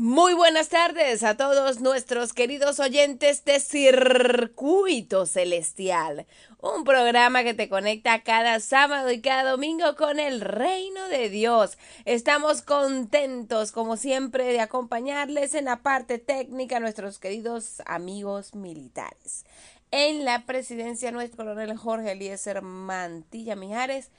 Muy 0.00 0.32
buenas 0.32 0.68
tardes 0.68 1.24
a 1.24 1.36
todos 1.36 1.80
nuestros 1.80 2.32
queridos 2.32 2.78
oyentes 2.78 3.44
de 3.44 3.58
Circuito 3.58 5.26
Celestial, 5.26 6.24
un 6.60 6.84
programa 6.84 7.42
que 7.42 7.52
te 7.52 7.68
conecta 7.68 8.22
cada 8.22 8.60
sábado 8.60 9.10
y 9.10 9.20
cada 9.20 9.50
domingo 9.50 9.96
con 9.96 10.20
el 10.20 10.40
reino 10.40 11.08
de 11.08 11.30
Dios. 11.30 11.78
Estamos 12.04 12.62
contentos, 12.62 13.72
como 13.72 13.96
siempre, 13.96 14.44
de 14.44 14.60
acompañarles 14.60 15.54
en 15.54 15.64
la 15.64 15.82
parte 15.82 16.18
técnica 16.18 16.76
a 16.76 16.80
nuestros 16.80 17.18
queridos 17.18 17.82
amigos 17.84 18.54
militares. 18.54 19.46
En 19.90 20.24
la 20.24 20.46
presidencia, 20.46 21.10
nuestro 21.10 21.38
coronel 21.38 21.76
Jorge 21.76 22.12
Eliezer 22.12 22.62
Mantilla 22.62 23.56
Mijares 23.56 24.12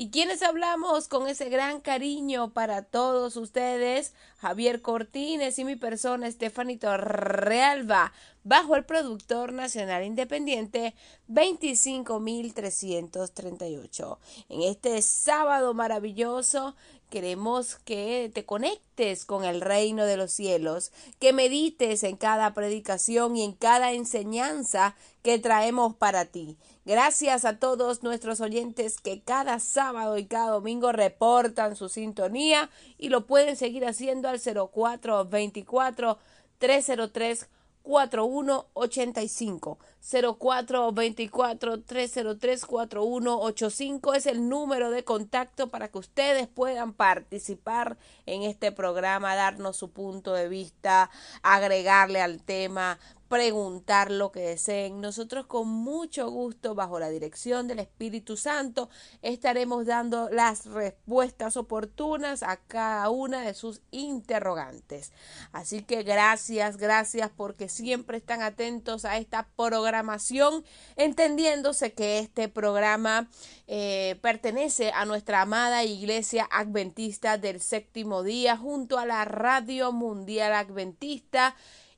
y 0.00 0.08
quienes 0.08 0.42
hablamos 0.42 1.08
con 1.08 1.28
ese 1.28 1.50
gran 1.50 1.82
cariño 1.82 2.54
para 2.54 2.80
todos 2.80 3.36
ustedes, 3.36 4.14
Javier 4.38 4.80
Cortines 4.80 5.58
y 5.58 5.66
mi 5.66 5.76
persona, 5.76 6.26
Estefanito 6.26 6.96
Realba, 6.96 8.14
bajo 8.42 8.76
el 8.76 8.86
productor 8.86 9.52
nacional 9.52 10.02
independiente 10.02 10.94
25338. 11.26 14.18
En 14.48 14.62
este 14.62 15.02
sábado 15.02 15.74
maravilloso 15.74 16.74
Queremos 17.10 17.74
que 17.84 18.30
te 18.32 18.46
conectes 18.46 19.24
con 19.24 19.44
el 19.44 19.60
reino 19.60 20.06
de 20.06 20.16
los 20.16 20.30
cielos, 20.30 20.92
que 21.18 21.32
medites 21.32 22.04
en 22.04 22.16
cada 22.16 22.54
predicación 22.54 23.36
y 23.36 23.42
en 23.42 23.52
cada 23.52 23.92
enseñanza 23.92 24.94
que 25.22 25.40
traemos 25.40 25.96
para 25.96 26.26
ti. 26.26 26.56
Gracias 26.84 27.44
a 27.44 27.58
todos 27.58 28.04
nuestros 28.04 28.40
oyentes 28.40 29.00
que 29.00 29.20
cada 29.22 29.58
sábado 29.58 30.18
y 30.18 30.26
cada 30.26 30.52
domingo 30.52 30.92
reportan 30.92 31.74
su 31.74 31.88
sintonía 31.88 32.70
y 32.96 33.08
lo 33.08 33.26
pueden 33.26 33.56
seguir 33.56 33.84
haciendo 33.84 34.28
al 34.28 34.40
0424 34.40 36.18
303 36.58 37.48
4185 37.82 39.78
0424 40.00 41.82
303 41.82 42.66
4185 42.66 44.14
es 44.14 44.26
el 44.26 44.48
número 44.48 44.90
de 44.90 45.04
contacto 45.04 45.68
para 45.70 45.88
que 45.88 45.98
ustedes 45.98 46.48
puedan 46.48 46.92
participar 46.92 47.98
en 48.26 48.42
este 48.42 48.72
programa, 48.72 49.34
darnos 49.34 49.76
su 49.76 49.90
punto 49.90 50.34
de 50.34 50.48
vista, 50.48 51.10
agregarle 51.42 52.20
al 52.20 52.42
tema, 52.42 52.98
preguntar 53.30 54.10
lo 54.10 54.32
que 54.32 54.40
deseen. 54.40 55.00
Nosotros 55.00 55.46
con 55.46 55.68
mucho 55.68 56.28
gusto, 56.32 56.74
bajo 56.74 56.98
la 56.98 57.10
dirección 57.10 57.68
del 57.68 57.78
Espíritu 57.78 58.36
Santo, 58.36 58.90
estaremos 59.22 59.86
dando 59.86 60.28
las 60.30 60.66
respuestas 60.66 61.56
oportunas 61.56 62.42
a 62.42 62.56
cada 62.56 63.08
una 63.08 63.42
de 63.42 63.54
sus 63.54 63.82
interrogantes. 63.92 65.12
Así 65.52 65.82
que 65.82 66.02
gracias, 66.02 66.76
gracias 66.76 67.30
porque 67.36 67.68
siempre 67.68 68.16
están 68.16 68.42
atentos 68.42 69.04
a 69.04 69.16
esta 69.16 69.48
programación, 69.54 70.64
entendiéndose 70.96 71.92
que 71.92 72.18
este 72.18 72.48
programa 72.48 73.30
eh, 73.68 74.18
pertenece 74.22 74.90
a 74.90 75.04
nuestra 75.04 75.42
amada 75.42 75.84
Iglesia 75.84 76.48
Adventista 76.50 77.38
del 77.38 77.60
Séptimo 77.60 78.24
Día 78.24 78.56
junto 78.56 78.98
a 78.98 79.06
la 79.06 79.24
Radio 79.24 79.92
Mundial 79.92 80.52
Adventista 80.52 81.54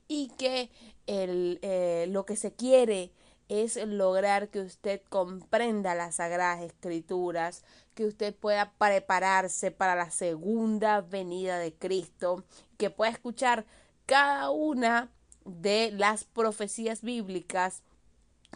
y 0.07 0.27
que 0.37 0.69
el, 1.07 1.59
eh, 1.61 2.05
lo 2.09 2.25
que 2.25 2.35
se 2.35 2.53
quiere 2.53 3.11
es 3.49 3.75
lograr 3.75 4.49
que 4.49 4.61
usted 4.61 5.01
comprenda 5.09 5.95
las 5.95 6.15
sagradas 6.15 6.61
escrituras, 6.61 7.63
que 7.93 8.05
usted 8.05 8.33
pueda 8.33 8.73
prepararse 8.77 9.71
para 9.71 9.95
la 9.95 10.11
segunda 10.11 11.01
venida 11.01 11.59
de 11.59 11.73
Cristo, 11.73 12.43
que 12.77 12.89
pueda 12.89 13.11
escuchar 13.11 13.65
cada 14.05 14.49
una 14.49 15.11
de 15.45 15.91
las 15.91 16.23
profecías 16.23 17.01
bíblicas 17.01 17.83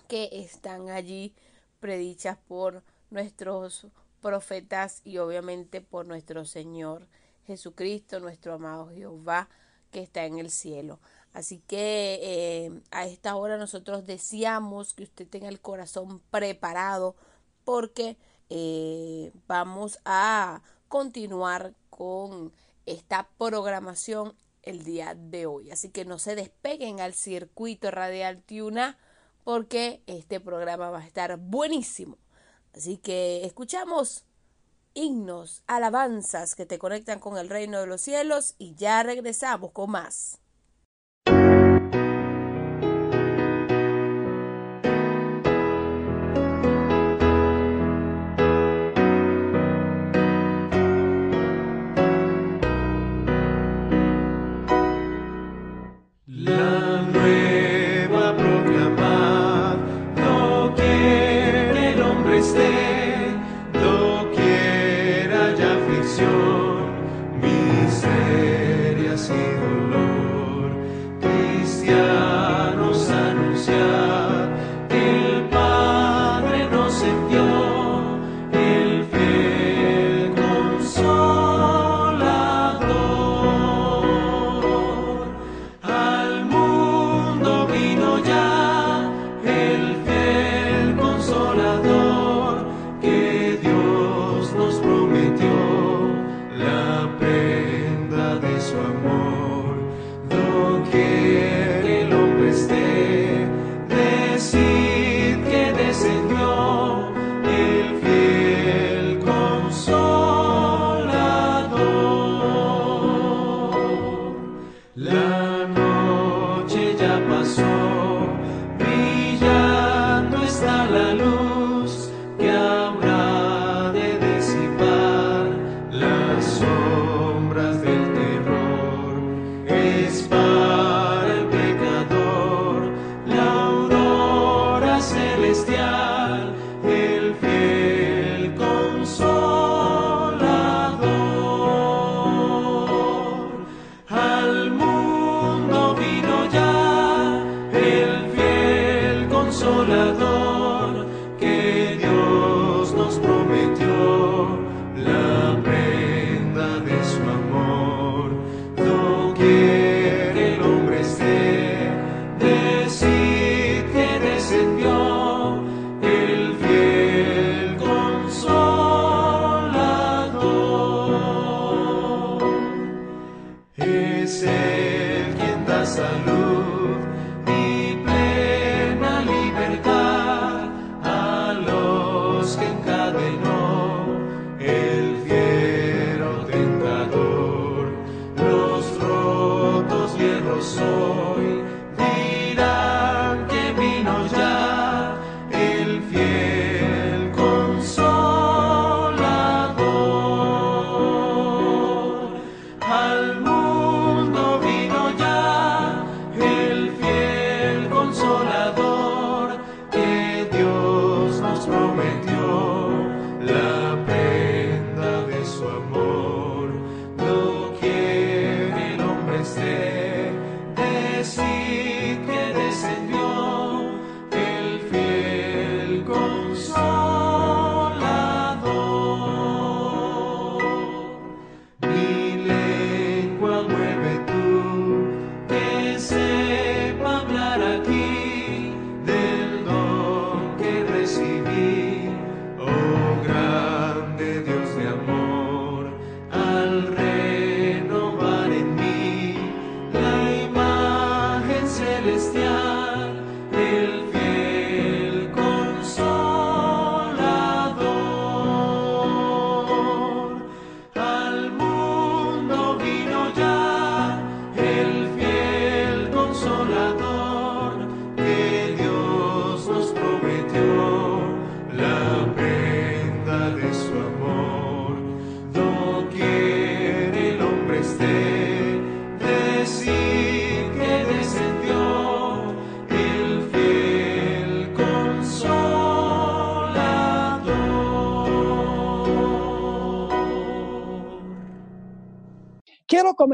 que 0.07 0.29
están 0.31 0.89
allí 0.89 1.33
predichas 1.79 2.37
por 2.47 2.83
nuestros 3.09 3.87
profetas 4.21 5.01
y 5.03 5.17
obviamente 5.17 5.81
por 5.81 6.05
nuestro 6.05 6.45
Señor 6.45 7.07
Jesucristo, 7.45 8.19
nuestro 8.19 8.53
amado 8.53 8.89
Jehová 8.89 9.47
que 9.91 10.01
está 10.01 10.25
en 10.25 10.39
el 10.39 10.51
cielo. 10.51 10.99
Así 11.37 11.59
que 11.59 12.19
eh, 12.23 12.81
a 12.89 13.05
esta 13.05 13.35
hora 13.35 13.57
nosotros 13.57 14.07
deseamos 14.07 14.95
que 14.95 15.03
usted 15.03 15.27
tenga 15.27 15.49
el 15.49 15.61
corazón 15.61 16.19
preparado 16.31 17.15
porque 17.63 18.17
eh, 18.49 19.31
vamos 19.45 19.99
a 20.03 20.63
continuar 20.87 21.75
con 21.91 22.51
esta 22.87 23.29
programación 23.37 24.33
el 24.63 24.83
día 24.83 25.13
de 25.13 25.45
hoy. 25.45 25.69
Así 25.69 25.89
que 25.89 26.05
no 26.05 26.17
se 26.17 26.33
despeguen 26.33 27.01
al 27.01 27.13
circuito 27.13 27.91
radial 27.91 28.41
Tiuna 28.41 28.97
porque 29.43 30.01
este 30.07 30.39
programa 30.39 30.89
va 30.89 31.01
a 31.01 31.05
estar 31.05 31.37
buenísimo. 31.37 32.17
Así 32.73 32.97
que 32.97 33.45
escuchamos 33.45 34.25
himnos, 34.95 35.61
alabanzas 35.67 36.55
que 36.55 36.65
te 36.65 36.79
conectan 36.79 37.19
con 37.19 37.37
el 37.37 37.47
reino 37.47 37.79
de 37.79 37.85
los 37.85 38.01
cielos 38.01 38.55
y 38.57 38.73
ya 38.73 39.03
regresamos 39.03 39.71
con 39.71 39.91
más. 39.91 40.39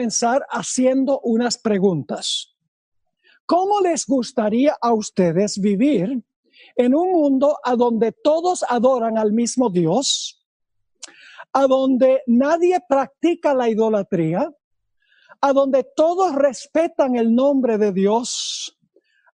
Comenzar 0.04 0.46
haciendo 0.50 1.22
unas 1.22 1.58
preguntas. 1.58 2.54
¿Cómo 3.46 3.80
les 3.80 4.06
gustaría 4.06 4.76
a 4.82 4.94
ustedes 4.94 5.62
vivir 5.62 6.22
en 6.76 6.94
un 6.94 7.12
mundo 7.14 7.58
a 7.64 7.78
donde 7.78 8.12
todos 8.12 8.66
adoran 8.68 9.18
al 9.18 9.32
mismo 9.32 9.70
Dios, 9.70 10.46
a 11.54 11.68
donde 11.68 12.22
nadie 12.28 12.84
practica 12.86 13.54
la 13.54 13.70
idolatría, 13.70 14.54
a 15.40 15.54
donde 15.54 15.86
todos 15.96 16.36
respetan 16.36 17.16
el 17.16 17.34
nombre 17.34 17.78
de 17.78 17.94
Dios, 17.94 18.78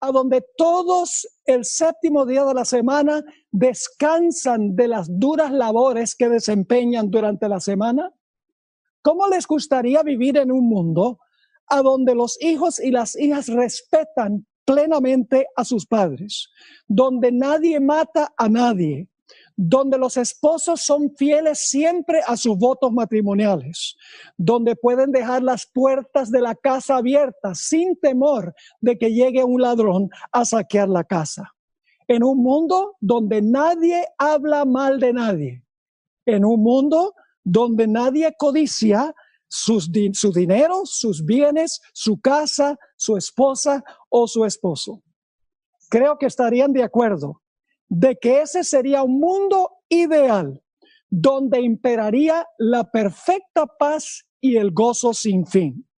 a 0.01 0.11
donde 0.11 0.45
todos 0.57 1.29
el 1.45 1.65
séptimo 1.65 2.27
día 2.27 2.45
de 2.45 2.55
la 2.55 2.65
semana 2.65 3.23
descansan 3.53 4.75
de 4.75 4.89
las 4.89 5.07
duras 5.09 5.53
labores 5.53 6.17
que 6.17 6.29
desempeñan 6.29 7.09
durante 7.09 7.49
la 7.49 7.61
semana? 7.61 8.13
¿Cómo 9.07 9.29
les 9.29 9.47
gustaría 9.47 10.03
vivir 10.03 10.37
en 10.37 10.51
un 10.51 10.69
mundo 10.69 11.21
a 11.69 11.81
donde 11.81 12.13
los 12.13 12.43
hijos 12.43 12.81
y 12.81 12.91
las 12.91 13.15
hijas 13.15 13.47
respetan 13.47 14.45
plenamente 14.65 15.47
a 15.55 15.65
sus 15.65 15.87
padres, 15.87 16.49
donde 16.89 17.31
nadie 17.31 17.79
mata 17.79 18.35
a 18.37 18.49
nadie, 18.49 19.07
donde 19.55 19.97
los 19.97 20.17
esposos 20.17 20.81
son 20.81 21.15
fieles 21.15 21.61
siempre 21.69 22.21
a 22.27 22.37
sus 22.37 22.59
votos 22.59 22.91
matrimoniales, 22.91 23.95
donde 24.37 24.75
pueden 24.75 25.13
dejar 25.13 25.45
las 25.45 25.67
puertas 25.73 26.33
de 26.33 26.41
la 26.41 26.57
casa 26.57 26.97
abiertas 26.97 27.61
sin 27.61 27.95
temor 28.01 28.57
de 28.81 28.99
que 28.99 29.13
llegue 29.13 29.45
un 29.45 29.63
ladrón 29.63 30.11
a 30.33 30.45
saquear 30.45 30.89
la 30.89 31.05
casa. 31.05 31.55
En 32.09 32.25
un 32.25 32.43
mundo 32.43 32.97
donde 32.99 33.41
nadie 33.41 34.05
habla 34.19 34.65
mal 34.65 34.99
de 34.99 35.13
nadie. 35.13 35.63
En 36.25 36.45
un 36.45 36.61
mundo 36.61 37.15
donde 37.47 37.87
nadie 37.87 38.35
codicia 38.37 39.15
sus 39.47 39.89
su 40.15 40.33
dinero, 40.33 40.83
sus 40.85 41.25
bienes, 41.25 41.81
su 41.95 42.21
casa, 42.21 42.77
su 42.97 43.17
esposa 43.17 43.85
o 44.11 44.27
su 44.27 44.45
esposo. 44.45 45.05
Creo 45.89 46.19
que 46.19 46.27
estarían 46.27 46.73
de 46.73 46.83
acuerdo 46.83 47.43
de 47.89 48.17
que 48.17 48.43
ese 48.43 48.65
sería 48.65 49.05
un 49.05 49.21
mundo 49.21 49.71
ideal 49.89 50.61
donde 51.09 51.61
imperaría 51.61 52.45
la 52.59 52.91
perfecta 52.91 53.67
paz 53.79 54.27
y 54.41 54.57
el 54.57 54.73
gozo 54.73 55.15
sin 55.15 55.47
fin. 55.47 55.89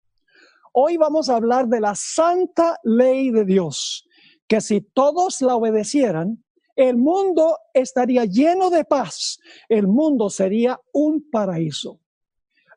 Hoy 0.75 0.99
vamos 0.99 1.31
a 1.31 1.37
hablar 1.37 1.67
de 1.69 1.81
la 1.81 1.95
santa 1.95 2.77
ley 2.85 3.31
de 3.31 3.47
Dios, 3.47 4.07
que 4.47 4.61
si 4.61 4.83
todos 4.83 5.41
la 5.41 5.57
obedecieran, 5.57 6.45
el 6.79 6.97
mundo 6.97 7.59
estaría 7.75 8.25
lleno 8.25 8.71
de 8.71 8.85
paz, 8.85 9.41
el 9.69 9.89
mundo 9.89 10.31
sería 10.31 10.81
un 10.93 11.29
paraíso. 11.29 11.99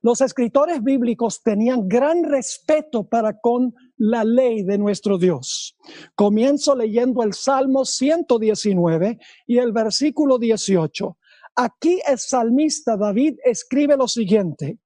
Los 0.01 0.21
escritores 0.21 0.81
bíblicos 0.81 1.44
tenían 1.44 1.88
gran 1.88 2.24
respeto 2.24 3.03
para 3.03 3.39
con 3.39 3.75
la 3.98 4.24
ley 4.24 4.63
de 4.63 4.79
nuestro 4.79 5.20
Dios. 5.20 5.77
Comienzo 6.15 6.75
leyendo 6.75 7.22
el 7.22 7.34
Salmo 7.34 7.86
119 7.86 9.20
y 9.46 9.60
el 9.60 9.72
versículo 9.72 10.39
18. 10.39 11.17
Aquí 11.58 12.01
el 12.08 12.17
salmista 12.17 12.98
David 12.98 13.38
escribe 13.46 13.96
lo 13.98 14.08
siguiente, 14.08 14.79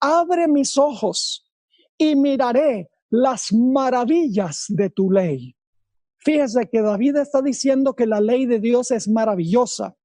abre 0.00 0.48
mis 0.48 0.78
ojos 0.78 1.52
y 1.98 2.16
miraré 2.16 2.88
las 3.10 3.52
maravillas 3.52 4.64
de 4.68 4.88
tu 4.88 5.10
ley. 5.10 5.57
Fíjese 6.28 6.68
que 6.68 6.82
David 6.82 7.16
está 7.16 7.40
diciendo 7.40 7.94
que 7.94 8.04
la 8.04 8.20
ley 8.20 8.44
de 8.44 8.60
Dios 8.60 8.90
es 8.90 9.08
maravillosa. 9.08 9.96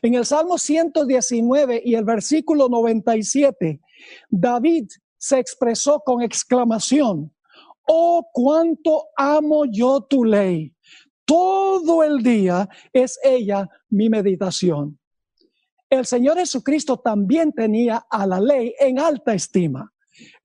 En 0.00 0.14
el 0.14 0.24
Salmo 0.24 0.58
119 0.58 1.82
y 1.84 1.96
el 1.96 2.04
versículo 2.04 2.68
97, 2.68 3.80
David 4.30 4.86
se 5.16 5.40
expresó 5.40 6.04
con 6.06 6.22
exclamación, 6.22 7.34
oh, 7.88 8.28
cuánto 8.32 9.08
amo 9.16 9.64
yo 9.64 10.02
tu 10.02 10.24
ley. 10.24 10.72
Todo 11.24 12.04
el 12.04 12.22
día 12.22 12.68
es 12.92 13.18
ella 13.24 13.68
mi 13.90 14.08
meditación. 14.08 15.00
El 15.90 16.06
Señor 16.06 16.38
Jesucristo 16.38 16.96
también 16.96 17.50
tenía 17.50 18.06
a 18.08 18.24
la 18.24 18.38
ley 18.38 18.72
en 18.78 19.00
alta 19.00 19.34
estima. 19.34 19.92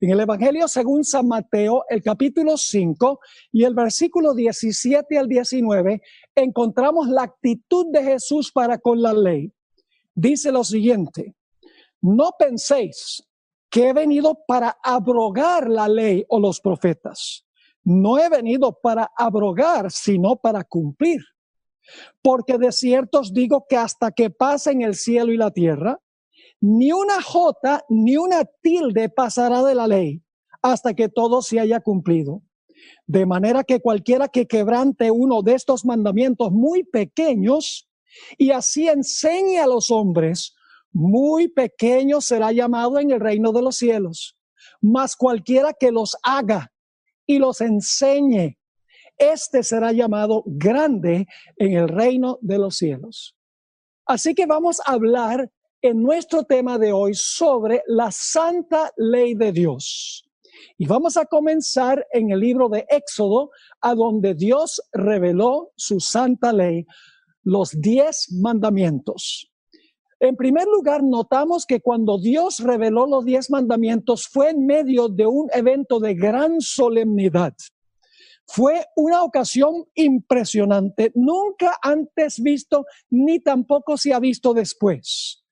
En 0.00 0.10
el 0.10 0.20
Evangelio 0.20 0.68
según 0.68 1.04
San 1.04 1.28
Mateo, 1.28 1.84
el 1.88 2.02
capítulo 2.02 2.56
5 2.56 3.20
y 3.52 3.64
el 3.64 3.74
versículo 3.74 4.34
17 4.34 5.18
al 5.18 5.28
19, 5.28 6.02
encontramos 6.34 7.08
la 7.08 7.22
actitud 7.22 7.86
de 7.90 8.02
Jesús 8.02 8.52
para 8.52 8.78
con 8.78 9.00
la 9.00 9.12
ley. 9.12 9.52
Dice 10.14 10.52
lo 10.52 10.64
siguiente, 10.64 11.34
no 12.00 12.32
penséis 12.38 13.26
que 13.70 13.88
he 13.88 13.92
venido 13.92 14.38
para 14.46 14.78
abrogar 14.82 15.68
la 15.68 15.88
ley 15.88 16.24
o 16.28 16.38
los 16.38 16.60
profetas. 16.60 17.44
No 17.82 18.18
he 18.18 18.28
venido 18.28 18.78
para 18.80 19.10
abrogar, 19.16 19.90
sino 19.90 20.36
para 20.36 20.62
cumplir. 20.62 21.20
Porque 22.22 22.56
de 22.56 22.70
cierto 22.70 23.20
os 23.20 23.32
digo 23.32 23.66
que 23.68 23.76
hasta 23.76 24.12
que 24.12 24.30
pasen 24.30 24.82
el 24.82 24.94
cielo 24.94 25.32
y 25.32 25.36
la 25.36 25.50
tierra, 25.50 26.00
ni 26.66 26.92
una 26.92 27.20
jota 27.20 27.84
ni 27.90 28.16
una 28.16 28.46
tilde 28.62 29.10
pasará 29.10 29.62
de 29.62 29.74
la 29.74 29.86
ley 29.86 30.22
hasta 30.62 30.94
que 30.94 31.10
todo 31.10 31.42
se 31.42 31.60
haya 31.60 31.80
cumplido. 31.80 32.40
De 33.06 33.26
manera 33.26 33.64
que 33.64 33.80
cualquiera 33.80 34.28
que 34.28 34.46
quebrante 34.46 35.10
uno 35.10 35.42
de 35.42 35.56
estos 35.56 35.84
mandamientos 35.84 36.52
muy 36.52 36.82
pequeños 36.82 37.90
y 38.38 38.50
así 38.52 38.88
enseñe 38.88 39.58
a 39.58 39.66
los 39.66 39.90
hombres, 39.90 40.54
muy 40.90 41.48
pequeño 41.48 42.22
será 42.22 42.50
llamado 42.50 42.98
en 42.98 43.10
el 43.10 43.20
reino 43.20 43.52
de 43.52 43.60
los 43.60 43.76
cielos. 43.76 44.34
mas 44.80 45.16
cualquiera 45.16 45.74
que 45.74 45.90
los 45.90 46.16
haga 46.22 46.72
y 47.26 47.38
los 47.38 47.60
enseñe, 47.60 48.58
este 49.18 49.62
será 49.62 49.92
llamado 49.92 50.42
grande 50.46 51.26
en 51.58 51.72
el 51.74 51.88
reino 51.88 52.38
de 52.40 52.56
los 52.56 52.76
cielos. 52.76 53.36
Así 54.06 54.34
que 54.34 54.46
vamos 54.46 54.80
a 54.86 54.92
hablar 54.92 55.50
en 55.84 56.02
nuestro 56.02 56.44
tema 56.44 56.78
de 56.78 56.94
hoy 56.94 57.12
sobre 57.12 57.82
la 57.86 58.10
santa 58.10 58.90
ley 58.96 59.34
de 59.34 59.52
Dios. 59.52 60.26
Y 60.78 60.86
vamos 60.86 61.18
a 61.18 61.26
comenzar 61.26 62.06
en 62.10 62.30
el 62.30 62.40
libro 62.40 62.70
de 62.70 62.86
Éxodo, 62.88 63.50
a 63.82 63.94
donde 63.94 64.34
Dios 64.34 64.80
reveló 64.94 65.72
su 65.76 66.00
santa 66.00 66.54
ley, 66.54 66.86
los 67.42 67.78
diez 67.78 68.32
mandamientos. 68.32 69.52
En 70.20 70.36
primer 70.36 70.66
lugar, 70.68 71.02
notamos 71.02 71.66
que 71.66 71.82
cuando 71.82 72.16
Dios 72.18 72.60
reveló 72.60 73.06
los 73.06 73.26
diez 73.26 73.50
mandamientos 73.50 74.26
fue 74.26 74.50
en 74.50 74.64
medio 74.64 75.10
de 75.10 75.26
un 75.26 75.50
evento 75.52 76.00
de 76.00 76.14
gran 76.14 76.62
solemnidad. 76.62 77.52
Fue 78.46 78.86
una 78.96 79.22
ocasión 79.22 79.84
impresionante, 79.94 81.12
nunca 81.14 81.76
antes 81.82 82.40
visto 82.40 82.86
ni 83.10 83.38
tampoco 83.40 83.98
se 83.98 84.14
ha 84.14 84.18
visto 84.18 84.54
después. 84.54 85.43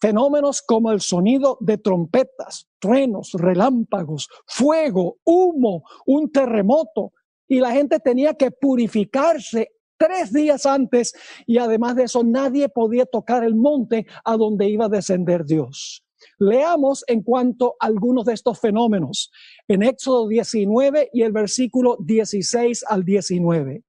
Fenómenos 0.00 0.62
como 0.62 0.92
el 0.92 1.00
sonido 1.00 1.58
de 1.60 1.78
trompetas, 1.78 2.68
truenos, 2.78 3.32
relámpagos, 3.32 4.28
fuego, 4.46 5.18
humo, 5.24 5.82
un 6.06 6.30
terremoto, 6.30 7.12
y 7.48 7.60
la 7.60 7.72
gente 7.72 7.98
tenía 7.98 8.34
que 8.34 8.50
purificarse 8.50 9.72
tres 9.96 10.32
días 10.32 10.66
antes 10.66 11.14
y 11.46 11.58
además 11.58 11.96
de 11.96 12.04
eso 12.04 12.22
nadie 12.22 12.68
podía 12.68 13.06
tocar 13.06 13.42
el 13.42 13.56
monte 13.56 14.06
a 14.24 14.36
donde 14.36 14.68
iba 14.68 14.84
a 14.84 14.90
descender 14.90 15.44
Dios. 15.44 16.04
Leamos 16.38 17.04
en 17.06 17.22
cuanto 17.22 17.76
a 17.80 17.86
algunos 17.86 18.24
de 18.26 18.34
estos 18.34 18.60
fenómenos 18.60 19.30
en 19.66 19.82
Éxodo 19.82 20.28
19 20.28 21.10
y 21.12 21.22
el 21.22 21.32
versículo 21.32 21.96
16 22.00 22.84
al 22.88 23.04
19. 23.04 23.82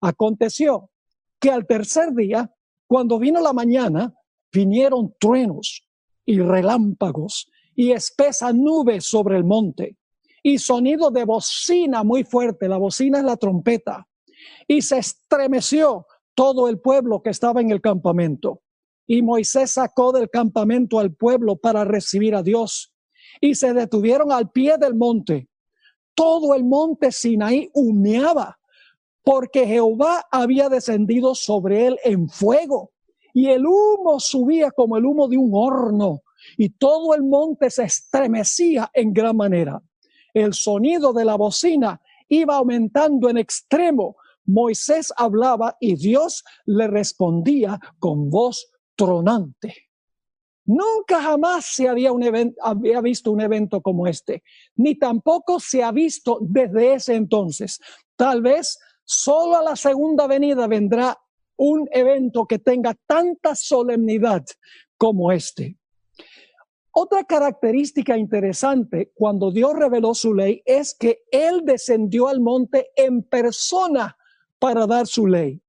Aconteció 0.00 0.90
que 1.40 1.50
al 1.50 1.66
tercer 1.66 2.12
día, 2.14 2.52
cuando 2.86 3.18
vino 3.18 3.40
la 3.40 3.52
mañana, 3.52 4.14
vinieron 4.54 5.14
truenos 5.18 5.86
y 6.24 6.38
relámpagos 6.38 7.50
y 7.74 7.90
espesa 7.90 8.52
nube 8.52 9.00
sobre 9.00 9.36
el 9.36 9.44
monte 9.44 9.96
y 10.42 10.58
sonido 10.58 11.10
de 11.10 11.24
bocina 11.24 12.04
muy 12.04 12.22
fuerte. 12.22 12.68
La 12.68 12.76
bocina 12.76 13.18
es 13.18 13.24
la 13.24 13.36
trompeta. 13.36 14.06
Y 14.68 14.82
se 14.82 14.98
estremeció 14.98 16.06
todo 16.34 16.68
el 16.68 16.78
pueblo 16.78 17.22
que 17.22 17.30
estaba 17.30 17.60
en 17.62 17.70
el 17.70 17.80
campamento. 17.80 18.60
Y 19.06 19.22
Moisés 19.22 19.72
sacó 19.72 20.12
del 20.12 20.30
campamento 20.30 20.98
al 20.98 21.14
pueblo 21.14 21.56
para 21.56 21.84
recibir 21.84 22.34
a 22.34 22.42
Dios. 22.42 22.94
Y 23.40 23.54
se 23.54 23.72
detuvieron 23.72 24.32
al 24.32 24.50
pie 24.50 24.76
del 24.78 24.94
monte. 24.94 25.48
Todo 26.14 26.54
el 26.54 26.64
monte 26.64 27.10
Sinaí 27.10 27.70
humeaba, 27.72 28.58
porque 29.22 29.66
Jehová 29.66 30.26
había 30.30 30.68
descendido 30.68 31.34
sobre 31.34 31.86
él 31.86 31.98
en 32.04 32.28
fuego. 32.28 32.93
Y 33.34 33.48
el 33.48 33.66
humo 33.66 34.18
subía 34.20 34.70
como 34.70 34.96
el 34.96 35.04
humo 35.04 35.28
de 35.28 35.36
un 35.36 35.50
horno. 35.52 36.22
Y 36.56 36.70
todo 36.70 37.14
el 37.14 37.24
monte 37.24 37.68
se 37.68 37.84
estremecía 37.84 38.90
en 38.94 39.12
gran 39.12 39.36
manera. 39.36 39.82
El 40.32 40.54
sonido 40.54 41.12
de 41.12 41.24
la 41.24 41.34
bocina 41.34 42.00
iba 42.28 42.56
aumentando 42.56 43.28
en 43.28 43.36
extremo. 43.36 44.16
Moisés 44.46 45.12
hablaba 45.16 45.76
y 45.80 45.96
Dios 45.96 46.44
le 46.66 46.86
respondía 46.86 47.78
con 47.98 48.30
voz 48.30 48.70
tronante. 48.94 49.74
Nunca 50.66 51.20
jamás 51.20 51.66
se 51.66 51.88
había, 51.88 52.12
un 52.12 52.54
había 52.62 53.00
visto 53.02 53.30
un 53.30 53.40
evento 53.40 53.82
como 53.82 54.06
este, 54.06 54.42
ni 54.76 54.94
tampoco 54.94 55.60
se 55.60 55.82
ha 55.82 55.92
visto 55.92 56.38
desde 56.40 56.94
ese 56.94 57.14
entonces. 57.16 57.80
Tal 58.16 58.40
vez 58.40 58.78
solo 59.04 59.58
a 59.58 59.62
la 59.62 59.76
segunda 59.76 60.26
venida 60.26 60.66
vendrá 60.66 61.18
un 61.56 61.88
evento 61.92 62.46
que 62.46 62.58
tenga 62.58 62.94
tanta 63.06 63.54
solemnidad 63.54 64.44
como 64.96 65.32
este. 65.32 65.76
Otra 66.92 67.24
característica 67.24 68.16
interesante 68.16 69.10
cuando 69.14 69.50
Dios 69.50 69.74
reveló 69.74 70.14
su 70.14 70.32
ley 70.32 70.62
es 70.64 70.94
que 70.94 71.22
Él 71.32 71.62
descendió 71.64 72.28
al 72.28 72.40
monte 72.40 72.86
en 72.94 73.22
persona 73.22 74.16
para 74.60 74.86
dar 74.86 75.06
su 75.06 75.26
ley. 75.26 75.60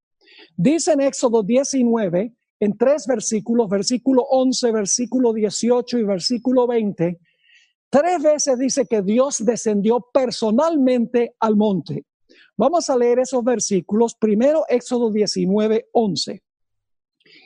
Dice 0.55 0.93
en 0.93 1.01
Éxodo 1.01 1.41
19 1.41 2.35
en 2.59 2.77
tres 2.77 3.05
versículos, 3.07 3.69
versículo 3.69 4.23
11, 4.29 4.71
versículo 4.71 5.33
18 5.33 5.97
y 5.97 6.03
versículo 6.03 6.67
20, 6.67 7.19
tres 7.89 8.23
veces 8.23 8.59
dice 8.59 8.85
que 8.85 9.01
Dios 9.01 9.43
descendió 9.43 10.05
personalmente 10.13 11.35
al 11.39 11.55
monte. 11.55 12.05
Vamos 12.57 12.89
a 12.89 12.97
leer 12.97 13.19
esos 13.19 13.43
versículos. 13.43 14.15
Primero, 14.15 14.63
Éxodo 14.69 15.11
19, 15.11 15.89
11. 15.91 16.43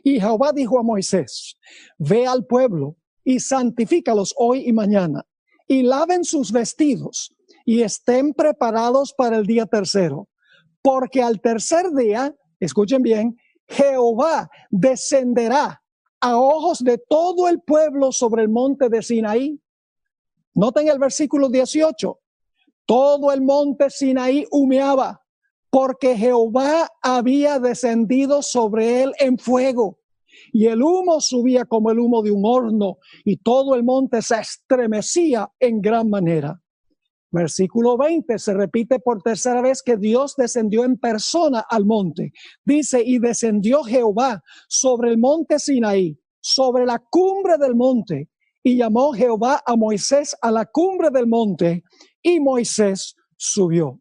Y 0.03 0.19
Jehová 0.19 0.51
dijo 0.53 0.79
a 0.79 0.83
Moisés, 0.83 1.57
ve 1.97 2.27
al 2.27 2.45
pueblo 2.45 2.95
y 3.23 3.39
santifícalos 3.39 4.33
hoy 4.37 4.67
y 4.67 4.73
mañana, 4.73 5.25
y 5.67 5.83
laven 5.83 6.23
sus 6.23 6.51
vestidos, 6.51 7.35
y 7.65 7.81
estén 7.81 8.33
preparados 8.33 9.13
para 9.13 9.37
el 9.37 9.45
día 9.45 9.65
tercero, 9.65 10.29
porque 10.81 11.21
al 11.21 11.39
tercer 11.41 11.91
día, 11.91 12.35
escuchen 12.59 13.01
bien, 13.01 13.37
Jehová 13.67 14.49
descenderá 14.69 15.81
a 16.21 16.37
ojos 16.37 16.79
de 16.83 16.97
todo 16.97 17.47
el 17.47 17.61
pueblo 17.61 18.11
sobre 18.11 18.43
el 18.43 18.49
monte 18.49 18.89
de 18.89 19.01
Sinaí. 19.01 19.61
Noten 20.53 20.87
el 20.87 20.99
versículo 20.99 21.49
18. 21.49 22.19
Todo 22.89 23.31
el 23.31 23.41
monte 23.41 23.91
Sinaí 23.91 24.47
humeaba 24.49 25.23
porque 25.69 26.17
Jehová 26.17 26.89
había 27.03 27.59
descendido 27.59 28.41
sobre 28.41 29.03
él 29.03 29.13
en 29.19 29.37
fuego 29.37 29.99
y 30.51 30.65
el 30.65 30.81
humo 30.81 31.21
subía 31.21 31.65
como 31.65 31.91
el 31.91 31.99
humo 31.99 32.23
de 32.23 32.31
un 32.31 32.41
horno 32.43 32.97
y 33.23 33.37
todo 33.37 33.75
el 33.75 33.83
monte 33.83 34.23
se 34.23 34.39
estremecía 34.39 35.51
en 35.59 35.81
gran 35.81 36.09
manera. 36.09 36.59
Versículo 37.29 37.95
20 37.95 38.39
se 38.39 38.55
repite 38.55 38.97
por 38.99 39.21
tercera 39.21 39.61
vez 39.61 39.83
que 39.83 39.95
Dios 39.95 40.33
descendió 40.35 40.83
en 40.83 40.97
persona 40.97 41.63
al 41.69 41.85
monte. 41.85 42.33
Dice, 42.65 43.03
y 43.05 43.19
descendió 43.19 43.83
Jehová 43.83 44.41
sobre 44.67 45.11
el 45.11 45.19
monte 45.19 45.59
Sinaí, 45.59 46.19
sobre 46.41 46.87
la 46.87 46.97
cumbre 46.97 47.59
del 47.59 47.75
monte, 47.75 48.31
y 48.63 48.77
llamó 48.77 49.13
Jehová 49.13 49.61
a 49.63 49.75
Moisés 49.75 50.35
a 50.41 50.49
la 50.49 50.65
cumbre 50.65 51.11
del 51.11 51.27
monte, 51.27 51.83
y 52.21 52.39
Moisés 52.39 53.15
subió. 53.37 53.99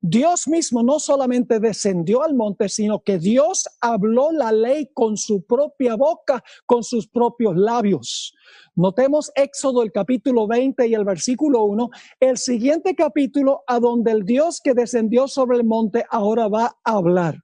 Dios 0.00 0.46
mismo 0.46 0.84
no 0.84 1.00
solamente 1.00 1.58
descendió 1.58 2.22
al 2.22 2.34
monte, 2.34 2.68
sino 2.68 3.02
que 3.02 3.18
Dios 3.18 3.68
habló 3.80 4.30
la 4.30 4.52
ley 4.52 4.90
con 4.94 5.16
su 5.16 5.42
propia 5.42 5.96
boca, 5.96 6.42
con 6.66 6.84
sus 6.84 7.08
propios 7.08 7.56
labios. 7.56 8.32
Notemos 8.76 9.32
Éxodo 9.34 9.82
el 9.82 9.90
capítulo 9.90 10.46
20 10.46 10.86
y 10.86 10.94
el 10.94 11.04
versículo 11.04 11.64
1, 11.64 11.90
el 12.20 12.38
siguiente 12.38 12.94
capítulo 12.94 13.64
a 13.66 13.80
donde 13.80 14.12
el 14.12 14.24
Dios 14.24 14.60
que 14.62 14.72
descendió 14.72 15.26
sobre 15.26 15.56
el 15.56 15.64
monte 15.64 16.04
ahora 16.10 16.46
va 16.46 16.76
a 16.84 16.92
hablar. 16.92 17.42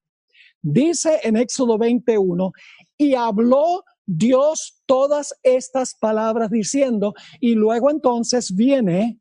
Dice 0.62 1.18
en 1.24 1.36
Éxodo 1.36 1.76
21, 1.76 2.52
y 2.96 3.14
habló 3.14 3.82
Dios 4.06 4.80
todas 4.86 5.34
estas 5.42 5.96
palabras 5.96 6.50
diciendo, 6.50 7.14
y 7.40 7.54
luego 7.54 7.90
entonces 7.90 8.54
viene 8.54 9.18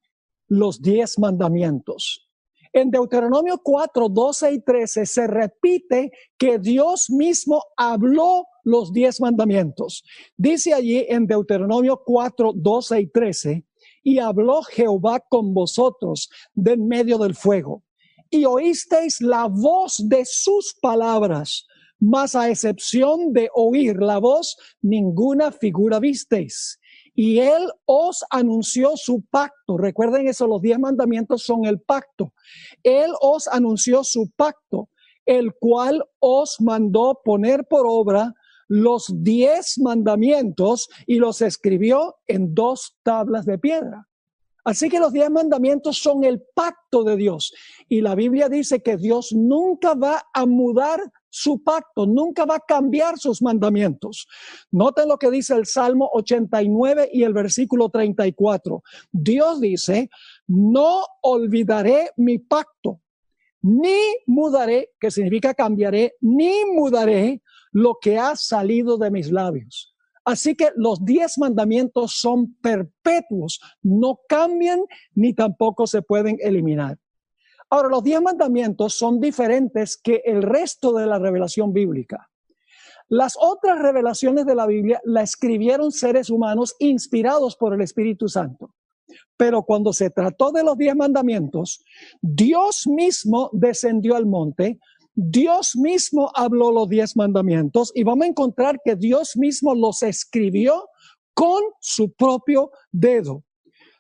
los 0.53 0.81
diez 0.81 1.17
mandamientos. 1.17 2.29
En 2.72 2.89
Deuteronomio 2.89 3.60
4, 3.63 4.10
12 4.10 4.53
y 4.53 4.62
13 4.62 5.05
se 5.05 5.27
repite 5.27 6.12
que 6.38 6.57
Dios 6.57 7.10
mismo 7.10 7.63
habló 7.77 8.45
los 8.63 8.91
diez 8.91 9.19
mandamientos. 9.19 10.03
Dice 10.38 10.74
allí 10.74 11.05
en 11.07 11.27
Deuteronomio 11.27 12.01
4, 12.03 12.53
12 12.55 13.01
y 13.01 13.07
13, 13.07 13.65
y 14.03 14.19
habló 14.19 14.63
Jehová 14.63 15.24
con 15.27 15.53
vosotros 15.53 16.29
de 16.53 16.74
en 16.74 16.88
medio 16.88 17.17
del 17.17 17.36
fuego, 17.36 17.83
y 18.29 18.45
oísteis 18.45 19.22
la 19.22 19.48
voz 19.48 20.07
de 20.07 20.25
sus 20.25 20.75
palabras, 20.81 21.67
mas 22.00 22.36
a 22.36 22.50
excepción 22.50 23.33
de 23.33 23.50
oír 23.53 23.98
la 23.98 24.17
voz, 24.17 24.57
ninguna 24.81 25.51
figura 25.51 26.00
visteis 26.00 26.79
y 27.13 27.39
él 27.39 27.70
os 27.86 28.24
anunció 28.29 28.98
su 28.98 29.22
pacto. 29.29 29.77
Recuerden 29.77 30.27
eso, 30.27 30.48
los 30.48 30.62
diez 30.62 30.79
mandamientos 30.79 31.43
son 31.43 31.65
el 31.65 31.79
pacto. 31.79 32.34
Él 32.82 33.12
os 33.22 33.48
anunció 33.48 34.03
su 34.03 34.32
pacto, 34.36 34.89
el 35.25 35.53
cual 35.53 36.03
os 36.20 36.60
mandó 36.60 37.22
poner 37.24 37.65
por 37.65 37.86
obra 37.88 38.34
los 38.67 39.12
diez 39.13 39.77
mandamientos 39.79 40.89
y 41.05 41.17
los 41.17 41.41
escribió 41.41 42.15
en 42.27 42.55
dos 42.55 42.98
tablas 43.03 43.46
de 43.46 43.60
piedra. 43.60 44.08
Así 44.65 44.89
que 44.89 45.00
los 45.00 45.12
diez 45.12 45.29
mandamientos 45.29 45.98
son 45.98 46.24
el 46.24 46.41
pacto 46.55 47.03
de 47.03 47.17
Dios. 47.17 47.53
Y 47.89 48.01
la 48.01 48.15
Biblia 48.15 48.48
dice 48.48 48.82
que 48.82 48.98
Dios 48.98 49.34
nunca 49.34 49.93
va 49.93 50.24
a 50.34 50.46
mudar 50.46 51.01
su 51.34 51.63
pacto, 51.63 52.06
nunca 52.06 52.46
va 52.46 52.58
a 52.58 52.60
cambiar 52.60 53.18
sus 53.18 53.42
mandamientos. 53.42 54.28
Noten 54.70 55.08
lo 55.08 55.18
que 55.18 55.32
dice 55.32 55.56
el 55.56 55.66
Salmo 55.66 56.08
89 56.13 57.10
y 57.12 57.24
el 57.24 57.34
versículo 57.34 57.90
34. 57.90 58.84
Dios 59.12 59.60
dice, 59.60 60.12
no 60.46 61.02
olvidaré 61.24 62.12
mi 62.18 62.38
pacto, 62.38 63.02
ni 63.63 63.98
mudaré, 64.28 64.92
que 65.00 65.10
significa 65.10 65.56
cambiaré, 65.56 66.13
ni 66.22 66.66
mudaré 66.72 67.42
lo 67.72 67.98
que 68.00 68.20
ha 68.20 68.36
salido 68.36 69.00
de 69.00 69.10
mis 69.10 69.32
labios. 69.32 69.96
Así 70.24 70.54
que 70.54 70.70
los 70.75 71.04
diez 71.04 71.40
mandamientos 71.40 72.13
son 72.13 72.54
perpetuos, 72.62 73.60
no 73.82 74.20
cambian 74.30 74.82
ni 75.16 75.34
tampoco 75.34 75.88
se 75.88 76.04
pueden 76.04 76.38
eliminar. 76.42 77.00
Ahora, 77.74 77.89
los 77.89 78.03
diez 78.03 78.22
mandamientos 78.22 78.94
son 78.94 79.20
diferentes 79.20 79.98
que 79.98 80.22
el 80.25 80.44
resto 80.44 80.94
de 80.94 81.08
la 81.08 81.18
revelación 81.18 81.74
bíblica. 81.74 82.30
Las 83.10 83.36
otras 83.36 83.80
revelaciones 83.80 84.46
de 84.46 84.53
la 84.53 84.68
Biblia 84.68 85.01
la 85.06 85.24
escribieron 85.24 85.92
seres 85.92 86.30
humanos 86.30 86.75
inspirados 86.77 87.56
por 87.56 87.74
el 87.74 87.82
Espíritu 87.82 88.30
Santo. 88.30 88.75
Pero 89.36 89.63
cuando 89.63 89.92
se 89.92 90.12
trató 90.12 90.51
de 90.51 90.63
los 90.63 90.77
diez 90.77 90.96
mandamientos, 90.96 91.84
Dios 92.22 92.86
mismo 92.86 93.50
descendió 93.53 94.18
al 94.18 94.27
monte, 94.27 94.77
Dios 95.15 95.75
mismo 95.75 96.30
habló 96.36 96.72
los 96.72 96.88
diez 96.88 97.18
mandamientos 97.18 97.92
y 97.96 98.03
vamos 98.03 98.25
a 98.25 98.30
encontrar 98.30 98.82
que 98.86 98.96
Dios 98.96 99.36
mismo 99.36 99.74
los 99.74 100.03
escribió 100.03 100.89
con 101.34 101.63
su 101.80 102.13
propio 102.13 102.70
dedo. 102.92 103.44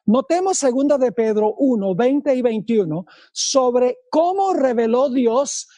Notemos 0.05 0.57
segunda 0.57 0.97
de 0.97 1.13
Pedro 1.13 1.55
1, 1.57 1.95
20 1.95 2.35
y 2.35 2.41
21 2.41 3.05
sobre 3.31 3.99
cómo 4.09 4.53
reveló 4.53 5.09
Dios 5.09 5.69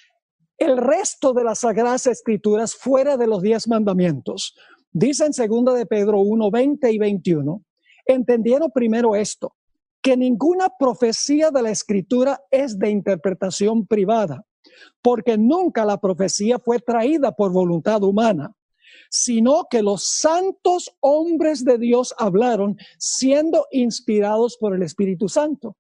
el 0.57 0.77
resto 0.77 1.33
de 1.33 1.43
las 1.43 1.59
sagradas 1.59 2.07
escrituras 2.07 2.75
fuera 2.75 3.17
de 3.17 3.27
los 3.27 3.43
diez 3.43 3.67
mandamientos. 3.67 4.55
Dice 4.91 5.25
en 5.25 5.33
segunda 5.33 5.73
de 5.73 5.85
Pedro 5.85 6.21
1, 6.21 6.49
20 6.49 6.91
y 6.91 6.97
21, 6.97 7.63
entendieron 8.07 8.71
primero 8.71 9.15
esto, 9.15 9.55
que 10.01 10.17
ninguna 10.17 10.69
profecía 10.79 11.51
de 11.51 11.61
la 11.61 11.69
escritura 11.69 12.41
es 12.49 12.79
de 12.79 12.89
interpretación 12.89 13.85
privada, 13.85 14.43
porque 15.03 15.37
nunca 15.37 15.85
la 15.85 15.99
profecía 15.99 16.57
fue 16.57 16.79
traída 16.79 17.31
por 17.31 17.51
voluntad 17.51 18.01
humana 18.01 18.55
sino 19.09 19.67
que 19.69 19.81
los 19.81 20.07
santos 20.07 20.95
hombres 20.99 21.63
de 21.63 21.77
Dios 21.77 22.13
hablaron 22.17 22.77
siendo 22.97 23.67
inspirados 23.71 24.57
por 24.57 24.75
el 24.75 24.83
Espíritu 24.83 25.29
Santo. 25.29 25.75